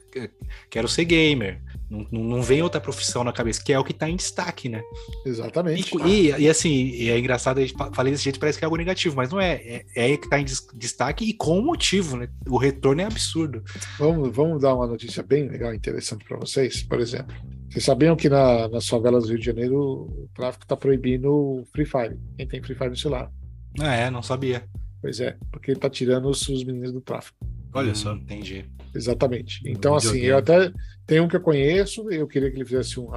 [0.68, 1.62] quero ser gamer.
[1.90, 4.80] Não, não vem outra profissão na cabeça, que é o que está em destaque, né?
[5.26, 5.96] Exatamente.
[6.06, 8.76] E, e, e assim, é engraçado, a gente falei desse jeito, parece que é algo
[8.76, 9.54] negativo, mas não é.
[9.54, 12.28] É, é que está em destaque e com motivo, né?
[12.48, 13.64] O retorno é absurdo.
[13.98, 17.34] Vamos, vamos dar uma notícia bem legal, interessante para vocês, por exemplo.
[17.68, 21.86] Vocês sabiam que na, nas favelas do Rio de Janeiro o tráfico está proibindo Free
[21.86, 22.16] Fire?
[22.36, 23.32] Quem tem Free Fire no celular?
[23.80, 24.64] Ah, é, não sabia.
[25.00, 27.38] Pois é, porque ele está tirando os, os meninos do tráfico.
[27.72, 28.64] Olha hum, só, entendi.
[28.94, 29.60] Exatamente.
[29.64, 30.72] Então, assim, eu até
[31.06, 33.08] tenho um que eu conheço, eu queria que ele fizesse um,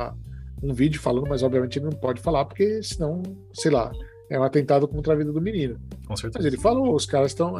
[0.61, 3.23] um vídeo falando, mas obviamente ele não pode falar, porque senão,
[3.53, 3.91] sei lá,
[4.29, 5.79] é um atentado contra a vida do menino.
[6.05, 6.39] Com certeza.
[6.39, 7.53] Mas ele falou, os caras estão,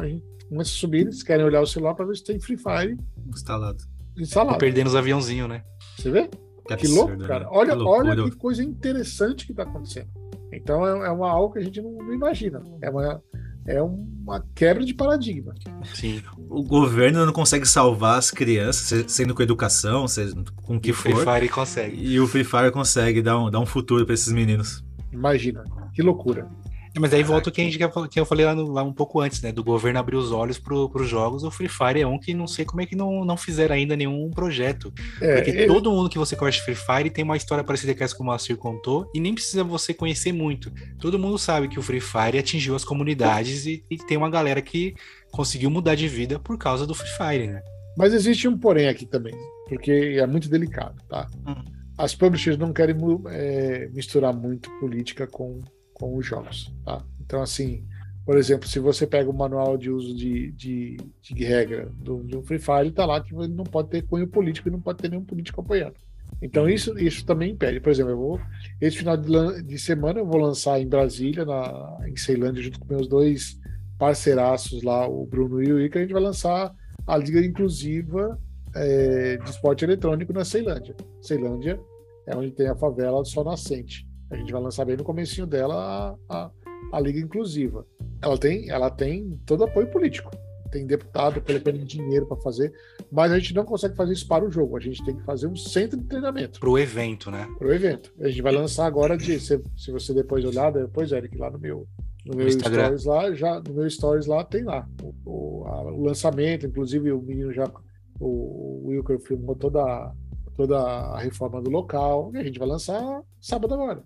[0.48, 2.96] começa a subir, eles querem olhar o celular para ver se tem Free Fire
[3.28, 3.82] Instalado.
[4.14, 4.58] Tô instalado.
[4.58, 5.64] perdendo os aviãozinhos, né?
[5.96, 6.30] Você vê?
[6.66, 7.28] Que absurdo, louco, né?
[7.28, 7.48] cara.
[7.50, 8.10] Olha, Que loucura.
[8.10, 10.08] olha que coisa interessante que está acontecendo.
[10.52, 12.62] Então é, é uma algo que a gente não, não imagina.
[12.80, 13.22] É uma,
[13.66, 15.54] é uma quebra de paradigma.
[15.94, 16.22] Sim.
[16.48, 20.88] O governo não consegue salvar as crianças, se- sendo com educação, seja com o que
[20.88, 21.24] E o Free for.
[21.34, 21.96] Fire consegue.
[22.06, 24.84] E o Free Fire consegue dar um, dar um futuro pra esses meninos.
[25.12, 25.62] Imagina.
[25.94, 26.48] Que loucura.
[26.96, 27.78] É, Mas aí volta o que, a gente,
[28.10, 29.50] que eu falei lá, no- lá um pouco antes, né?
[29.50, 31.42] Do governo abrir os olhos para os jogos.
[31.42, 33.96] O Free Fire é um que não sei como é que não, não fizeram ainda
[33.96, 34.92] nenhum projeto.
[35.20, 38.04] É, Porque ele- todo mundo que você conhece Free Fire tem uma história parecida com
[38.04, 40.72] essa que o Master contou, e nem precisa você conhecer muito.
[41.00, 44.62] Todo mundo sabe que o Free Fire atingiu as comunidades e, e tem uma galera
[44.62, 44.94] que
[45.32, 47.62] conseguiu mudar de vida por causa do Free Fire, né?
[47.96, 49.34] Mas existe um porém aqui também,
[49.68, 51.26] porque é muito delicado, tá?
[51.46, 51.54] Hum.
[51.96, 52.96] As publishers não querem
[53.30, 55.60] é, misturar muito política com,
[55.94, 57.02] com os jogos, tá?
[57.20, 57.84] Então, assim,
[58.24, 62.36] por exemplo, se você pega o manual de uso de, de, de regra do, de
[62.36, 65.10] um Free Fire, tá lá que não pode ter cunho político e não pode ter
[65.10, 65.94] nenhum político apoiando.
[66.42, 67.80] Então, isso, isso também impede.
[67.80, 68.40] Por exemplo, eu vou,
[68.80, 72.94] esse final de, de semana eu vou lançar em Brasília, na, em Ceilândia, junto com
[72.94, 73.58] meus dois
[73.98, 76.74] parceiraços lá, o Bruno e o Ica, a gente vai lançar
[77.06, 78.38] a Liga Inclusiva
[78.74, 80.96] é, de Esporte Eletrônico na Ceilândia.
[81.20, 81.78] Ceilândia
[82.26, 84.06] é onde tem a favela do Sol Nascente.
[84.30, 86.50] A gente vai lançar bem no comecinho dela a, a,
[86.92, 87.86] a Liga Inclusiva.
[88.22, 90.30] Ela tem, ela tem todo apoio político.
[90.72, 92.72] Tem deputado colocando dinheiro para fazer,
[93.12, 94.76] mas a gente não consegue fazer isso para o jogo.
[94.76, 97.46] A gente tem que fazer um centro de treinamento Pro evento, né?
[97.58, 98.12] para o evento.
[98.20, 101.58] A gente vai lançar agora de, se, se você depois olhar, depois Eric lá no
[101.60, 101.86] meu
[102.26, 102.84] no meu Instagram.
[102.98, 107.12] stories lá, já no meu stories lá tem lá o, o, a- o lançamento, inclusive
[107.12, 107.70] o menino já
[108.18, 110.12] o, o Wilker filmou toda
[110.56, 114.02] toda a reforma do local e a gente vai lançar sábado agora.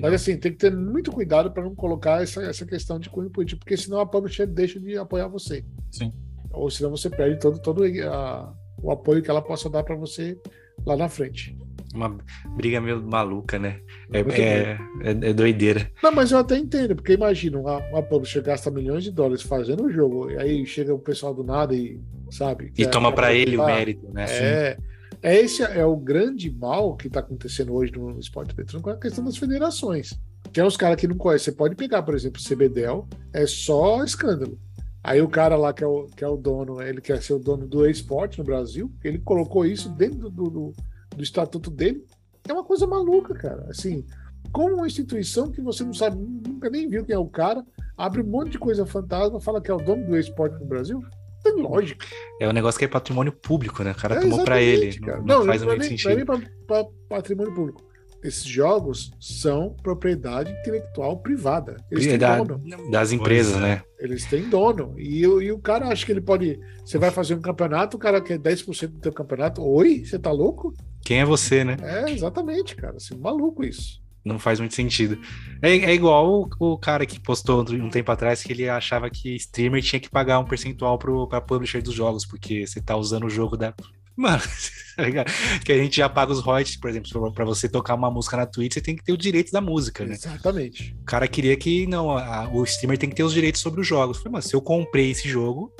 [0.00, 3.30] Mas assim, tem que ter muito cuidado para não colocar essa, essa questão de cunho
[3.30, 5.64] político, porque senão a publisher deixa de apoiar você.
[5.90, 6.12] Sim.
[6.52, 8.52] Ou senão você perde todo, todo a-
[8.82, 10.38] o apoio que ela possa dar para você
[10.86, 11.56] lá na frente.
[11.94, 12.16] Uma
[12.56, 13.80] briga meio maluca, né?
[14.12, 15.90] É, é, é, é doideira.
[16.02, 19.84] Não, mas eu até entendo, porque imagina, uma, uma publisher gasta milhões de dólares fazendo
[19.84, 22.00] o jogo, e aí chega o pessoal do nada e,
[22.30, 22.72] sabe?
[22.78, 24.24] E toma pra ele o mérito, né?
[24.28, 24.76] É, é
[25.22, 29.24] esse é o grande mal que está acontecendo hoje no esporte eletrônico, é a questão
[29.24, 30.18] das federações.
[30.52, 31.46] Que é os caras que não conhecem.
[31.46, 34.58] Você pode pegar, por exemplo, o CBDEL, é só escândalo.
[35.02, 37.38] Aí o cara lá que é o, que é o dono, ele quer ser o
[37.38, 40.72] dono do esporte no Brasil, ele colocou isso dentro do, do,
[41.16, 42.04] do estatuto dele.
[42.46, 43.66] É uma coisa maluca, cara.
[43.70, 44.04] Assim,
[44.52, 47.64] como uma instituição que você não sabe, nunca nem viu quem é o cara,
[47.96, 51.02] abre um monte de coisa fantasma, fala que é o dono do esporte no Brasil.
[51.44, 52.06] Não tem lógica.
[52.40, 53.92] É um negócio que é patrimônio público, né?
[53.92, 54.98] O cara É, tomou pra ele.
[55.00, 55.18] cara.
[55.18, 56.06] Não, não faz é muito nem, sentido.
[56.26, 57.82] Não é nem para patrimônio público.
[58.22, 61.76] Esses jogos são propriedade intelectual privada.
[61.90, 62.60] Eles têm da- dono.
[62.90, 63.66] das empresas, Pois é.
[63.68, 63.82] né?
[63.98, 64.94] Eles têm dono.
[64.98, 66.60] E, o- e o cara acha que ele pode.
[66.84, 69.62] Você vai fazer um campeonato, o cara quer 10% do teu campeonato.
[69.62, 70.04] Oi?
[70.04, 70.74] Você tá louco?
[71.02, 71.78] Quem é você, né?
[71.82, 72.96] É, exatamente, cara.
[72.96, 73.99] Assim, maluco isso.
[74.24, 75.18] Não faz muito sentido.
[75.62, 79.34] É, é igual o, o cara que postou um tempo atrás que ele achava que
[79.36, 83.24] streamer tinha que pagar um percentual pro, pra publisher dos jogos, porque você tá usando
[83.24, 83.74] o jogo da.
[84.20, 84.42] Mano,
[84.96, 85.24] tá
[85.64, 88.36] que a gente já paga os royalties, por exemplo, pra- pra você tocar uma música
[88.36, 90.12] na Twitch, você tem que ter o direito da música, né?
[90.12, 90.94] Exatamente.
[91.00, 93.86] O cara queria que não, a- o streamer tem que ter os direitos sobre os
[93.86, 94.18] jogos.
[94.18, 95.72] Eu falei, mas se eu comprei esse jogo,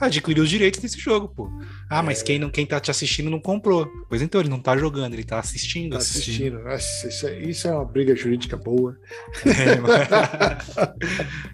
[0.00, 1.48] adquiri os direitos desse jogo, pô.
[1.88, 3.88] Ah, mas quem, não, quem tá te assistindo não comprou.
[4.08, 5.92] Pois então, ele não tá jogando, ele tá assistindo.
[5.92, 6.58] Tá assistindo.
[6.64, 8.96] Nossa, isso, é, isso é uma briga jurídica boa.
[9.46, 10.08] É, mas-
[10.66, 10.94] Para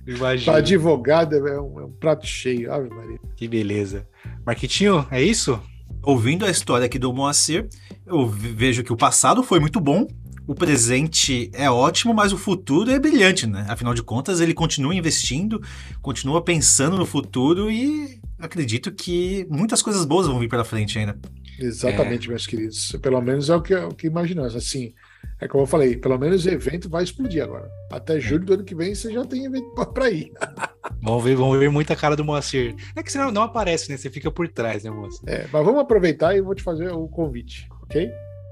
[0.07, 0.57] Imagina.
[0.57, 2.73] advogado é um, é um prato cheio.
[2.73, 3.19] Ave Maria.
[3.37, 4.07] Que beleza.
[4.47, 5.61] Marquitinho, é isso?
[6.03, 7.69] Ouvindo a história aqui do Moacir,
[8.07, 10.07] eu ve- vejo que o passado foi muito bom,
[10.47, 13.65] o presente é ótimo, mas o futuro é brilhante, né?
[13.69, 15.63] Afinal de contas, ele continua investindo,
[16.01, 21.17] continua pensando no futuro e acredito que muitas coisas boas vão vir pela frente ainda.
[21.59, 22.97] Exatamente, meus queridos.
[23.01, 24.57] Pelo menos é o que, o que imaginamos.
[24.57, 24.93] Assim,
[25.41, 27.69] é como eu falei, pelo menos o evento vai explodir agora.
[27.91, 30.33] Até julho do ano que vem você já tem evento para ir.
[31.03, 32.77] Vamos ver, vamos ver muita cara do Moacir.
[32.95, 33.97] É que você não, não aparece, né?
[33.97, 35.21] Você fica por trás, né, moço?
[35.27, 38.09] É, mas vamos aproveitar e eu vou te fazer o convite, ok?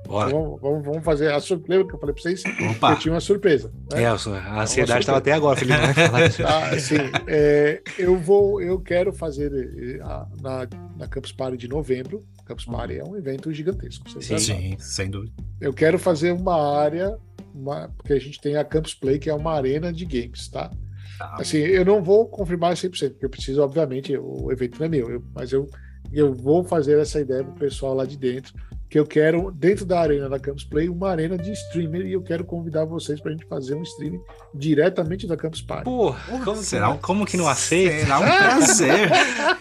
[0.07, 0.29] Bora.
[0.31, 2.43] Então, vamos, vamos, fazer a surpresa que eu falei para vocês.
[2.71, 2.93] Opa!
[2.93, 3.73] Eu tinha uma surpresa.
[3.93, 4.03] né?
[4.03, 5.79] É, a ansiedade estava até agora, Felipe.
[5.95, 6.31] Falar.
[6.33, 6.97] Tá, assim,
[7.29, 12.25] é, eu vou, eu quero fazer eh, a- na, na Campus Party de novembro.
[12.51, 14.09] Campus Party é um evento gigantesco.
[14.23, 14.39] Sim.
[14.39, 15.33] Sim, sem dúvida.
[15.61, 17.17] Eu quero fazer uma área,
[17.55, 20.71] uma- porque a gente tem a Campus Play, que é uma arena de games, tá?
[21.19, 21.37] Tá.
[21.39, 25.11] Assim, eu não vou confirmar 100%, porque eu preciso, obviamente, o evento não é meu,
[25.11, 25.69] eu- mas eu,
[26.11, 28.53] eu vou fazer essa ideia pro pessoal lá de dentro
[28.91, 32.21] que eu quero, dentro da arena da Campus Play, uma arena de streamer e eu
[32.21, 34.21] quero convidar vocês para a gente fazer um stream
[34.53, 35.85] diretamente da Campus Party.
[35.85, 36.13] Pô,
[36.45, 38.01] como, será, como que não aceita?
[38.01, 39.11] Será um prazer.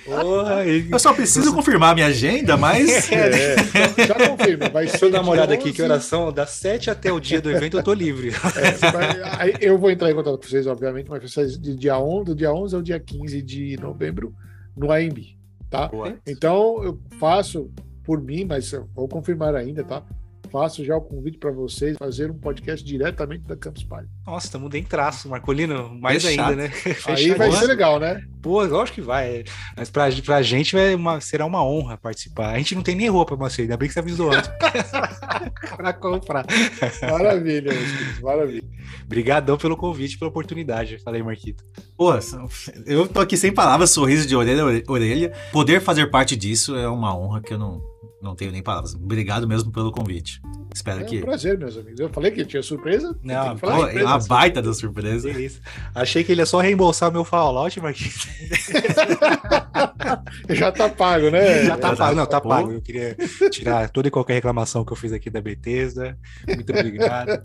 [0.03, 2.89] Porra, eu só preciso confirmar minha agenda, mas.
[3.19, 3.55] É,
[4.05, 4.69] já confirma.
[4.69, 5.61] Vai ser Deixa eu dar uma olhada 11...
[5.61, 8.29] aqui, que oração, das 7 até o dia do evento eu tô livre.
[8.29, 11.21] É, vai, eu vou entrar em contato com vocês, obviamente, mas
[11.59, 14.33] de dia 11, do dia 11 ao dia 15 de novembro
[14.75, 15.37] no AMB,
[15.69, 15.87] tá?
[15.87, 16.15] Boa.
[16.25, 17.69] Então eu faço
[18.09, 20.01] por mim, mas vou confirmar ainda, tá?
[20.51, 24.09] Faço já o convite para vocês fazer um podcast diretamente da Campus Party.
[24.25, 26.59] Nossa, estamos em traço, Marcolino, mais Fechado.
[26.59, 26.71] ainda, né?
[27.05, 28.23] Aí vai ser legal, né?
[28.41, 29.43] Pô, lógico que vai.
[29.77, 32.49] Mas pra, pra gente vai uma, será uma honra participar.
[32.49, 34.49] A gente não tem nem roupa, Marcelo, ainda bem que você avisou antes.
[35.77, 36.47] para comprar.
[37.03, 37.73] Maravilha,
[38.23, 38.67] maravilha.
[39.05, 40.97] Obrigadão pelo convite, pela oportunidade.
[41.03, 41.63] Falei, Marquito.
[41.95, 42.11] Pô,
[42.87, 45.31] eu tô aqui sem palavras, sorriso de orelha a orelha.
[45.51, 47.79] Poder fazer parte disso é uma honra que eu não,
[48.21, 48.93] não tenho nem palavras.
[48.93, 50.41] Obrigado mesmo pelo convite.
[50.73, 51.17] Espero é que.
[51.17, 51.99] É um prazer, meus amigos.
[51.99, 53.17] Eu falei que tinha surpresa.
[53.23, 55.29] Não, pô, surpresa, é uma baita da surpresa.
[55.29, 55.61] Isso.
[55.95, 58.27] Achei que ele ia só reembolsar meu Fallout, Marquinhos.
[60.49, 61.63] Já tá pago, né?
[61.65, 62.15] Já tá, Já pago.
[62.15, 62.71] Não, tá pago.
[62.73, 63.15] Eu queria
[63.49, 66.17] tirar toda e qualquer reclamação que eu fiz aqui da Bethesda.
[66.47, 67.41] Muito obrigado.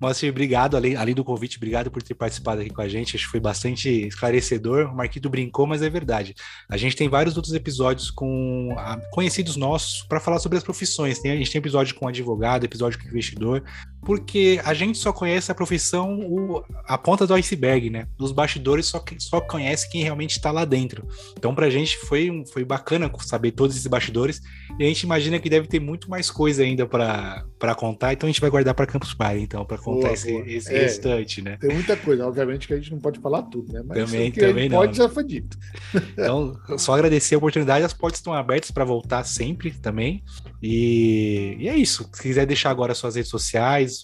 [0.00, 3.16] Mas, obrigado, além, além do convite, obrigado por ter participado aqui com a gente.
[3.16, 4.86] Acho que foi bastante esclarecedor.
[4.86, 6.34] O Marquito brincou, mas é verdade.
[6.68, 8.74] A gente tem vários outros episódios com
[9.12, 9.67] conhecidos nossos
[10.08, 11.18] para falar sobre as profissões.
[11.18, 13.62] Tem, a gente tem episódio com advogado, episódio com investidor,
[14.08, 18.08] porque a gente só conhece a profissão, o, a ponta do iceberg, né?
[18.16, 21.06] Dos bastidores só, só conhece quem realmente está lá dentro.
[21.36, 24.40] Então, pra gente foi, foi bacana saber todos esses bastidores
[24.78, 28.32] e a gente imagina que deve ter muito mais coisa ainda para contar, então a
[28.32, 30.44] gente vai guardar para Campus Party, então, para contar boa, esse, boa.
[30.48, 31.58] esse é, restante, né?
[31.60, 33.82] Tem muita coisa, obviamente que a gente não pode falar tudo, né?
[33.84, 34.78] Mas também, também não.
[34.78, 35.58] Pode, já foi dito.
[36.18, 40.22] Então, só agradecer a oportunidade, as portas estão abertas para voltar sempre também.
[40.62, 42.08] E, e, é isso.
[42.12, 43.97] Se quiser deixar agora suas redes sociais,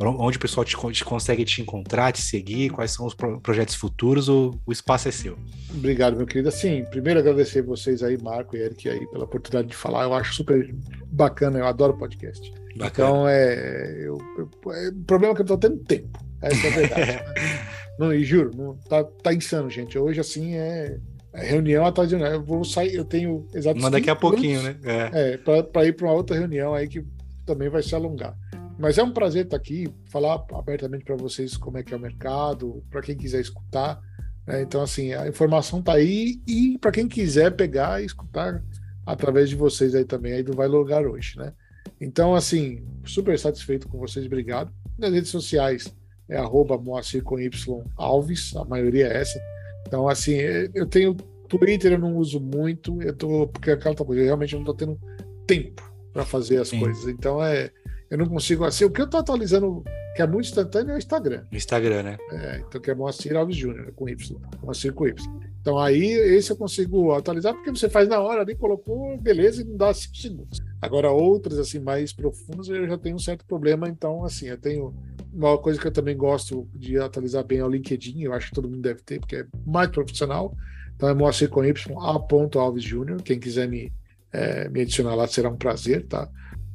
[0.00, 3.74] onde o pessoal te, te, consegue te encontrar, te seguir, quais são os pro, projetos
[3.74, 5.38] futuros, o, o, espaço é seu.
[5.70, 6.48] Obrigado, meu querido.
[6.48, 10.04] Assim, primeiro agradecer vocês aí, Marco e Eric, aí, pela oportunidade de falar.
[10.04, 10.74] Eu acho super
[11.06, 12.52] bacana, eu adoro podcast.
[12.76, 12.88] Bacana.
[12.88, 16.18] Então, é, eu, eu, é, o problema é que eu tô tendo tempo.
[16.42, 17.24] Essa é a verdade.
[17.98, 19.98] não, e juro, não, tá, tá insano, gente.
[19.98, 20.98] Hoje, assim, é
[21.34, 22.34] reunião atrás de reunião.
[22.34, 23.82] Eu vou sair, eu tenho exatamente.
[23.82, 24.76] Mas daqui a pouquinho, né?
[24.84, 27.04] É, é para ir para uma outra reunião aí que
[27.44, 28.36] também vai se alongar.
[28.78, 32.00] Mas é um prazer estar aqui, falar abertamente para vocês como é que é o
[32.00, 34.00] mercado, para quem quiser escutar.
[34.46, 34.62] Né?
[34.62, 38.62] Então, assim, a informação está aí e para quem quiser pegar e escutar
[39.06, 41.52] através de vocês aí também, aí do Vai Lugar hoje, né?
[42.00, 44.72] Então, assim, super satisfeito com vocês, obrigado.
[44.98, 45.94] Nas redes sociais
[46.28, 49.40] é arroba Moacir com Y Alves, a maioria é essa.
[49.86, 50.32] Então, assim,
[50.74, 51.14] eu tenho
[51.48, 54.74] Twitter, eu não uso muito, eu tô, porque é aquela coisa, eu realmente não estou
[54.74, 54.98] tendo
[55.46, 55.82] tempo
[56.12, 56.80] para fazer as Sim.
[56.80, 57.06] coisas.
[57.06, 57.70] Então, é,
[58.10, 59.82] eu não consigo, assim, o que eu estou atualizando,
[60.14, 61.44] que é muito instantâneo, é o Instagram.
[61.52, 62.18] Instagram, né?
[62.30, 65.14] É, então, que é Moacir Alves Júnior, com Y, Moacir com Y.
[65.60, 69.64] Então, aí, esse eu consigo atualizar, porque você faz na hora, ali colocou, beleza, e
[69.64, 70.60] não dá cinco segundos.
[70.80, 74.94] Agora, outras, assim, mais profundas, eu já tenho um certo problema, então, assim, eu tenho
[75.32, 78.54] uma coisa que eu também gosto de atualizar bem é o LinkedIn, eu acho que
[78.54, 80.54] todo mundo deve ter, porque é mais profissional.
[80.94, 82.60] Então é Moacir com Y, A.
[82.60, 83.20] Alves Júnior.
[83.22, 83.92] Quem quiser me,
[84.32, 86.28] é, me adicionar lá será um prazer, tá?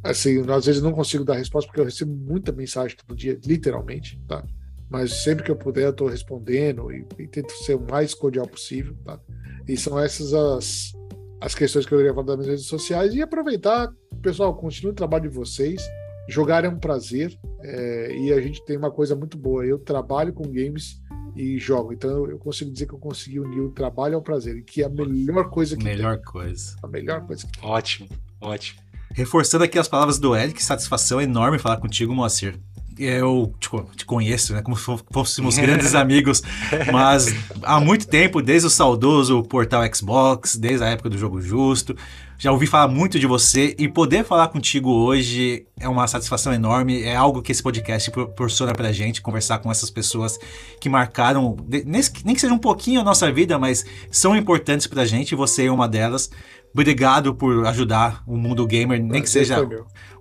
[0.04, 4.22] Assim, às vezes não consigo dar resposta porque eu recebo muita mensagem todo dia, literalmente,
[4.28, 4.44] tá?
[4.90, 8.48] Mas sempre que eu puder eu estou respondendo e, e, tento ser o mais cordial
[8.48, 9.20] possível, tá?
[9.68, 10.94] E são essas as,
[11.42, 14.96] as questões que eu queria falar das minhas redes sociais e aproveitar, pessoal, continue o
[14.96, 15.82] trabalho de vocês.
[16.28, 19.66] Jogar é um prazer é, e a gente tem uma coisa muito boa.
[19.66, 21.02] Eu trabalho com games
[21.36, 24.64] e jogo, então eu consigo dizer que eu consegui unir o trabalho ao prazer, e
[24.64, 26.26] que é a melhor coisa que melhor tem.
[26.26, 26.76] coisa.
[26.82, 27.70] A melhor coisa que tem.
[27.70, 28.10] Ótimo,
[28.42, 28.89] ótimo.
[29.14, 32.60] Reforçando aqui as palavras do Eric, satisfação enorme falar contigo, Moacir
[33.00, 34.62] eu te, te, conheço, né?
[34.62, 36.44] Como se fôssemos grandes amigos,
[36.92, 37.34] mas
[37.64, 41.96] há muito tempo, desde o saudoso portal Xbox, desde a época do Jogo Justo,
[42.38, 47.04] já ouvi falar muito de você e poder falar contigo hoje é uma satisfação enorme.
[47.04, 50.40] É algo que esse podcast proporciona pra gente, conversar com essas pessoas
[50.80, 55.34] que marcaram, nem que seja um pouquinho a nossa vida, mas são importantes pra gente
[55.34, 56.30] e você é uma delas.
[56.72, 59.68] Obrigado por ajudar o mundo gamer, nem que seja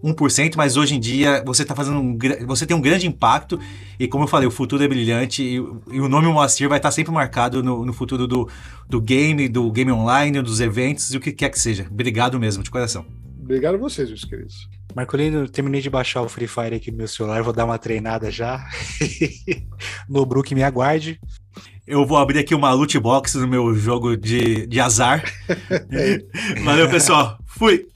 [0.03, 3.61] 1%, mas hoje em dia você tá fazendo um, você tem um grande impacto
[3.99, 6.89] e como eu falei, o futuro é brilhante e, e o nome Moacir vai estar
[6.89, 8.49] tá sempre marcado no, no, futuro do,
[8.89, 11.87] do game, do game online, dos eventos e o que quer que seja.
[11.91, 13.05] Obrigado mesmo, de coração.
[13.41, 14.69] Obrigado a vocês, meus queridos.
[14.95, 18.31] Marcolino, terminei de baixar o Free Fire aqui no meu celular, vou dar uma treinada
[18.31, 18.67] já.
[20.09, 21.21] no Brook me aguarde.
[21.89, 25.25] Eu vou abrir aqui uma loot box no meu jogo de, de azar.
[26.63, 27.39] Valeu, pessoal.
[27.47, 27.87] Fui!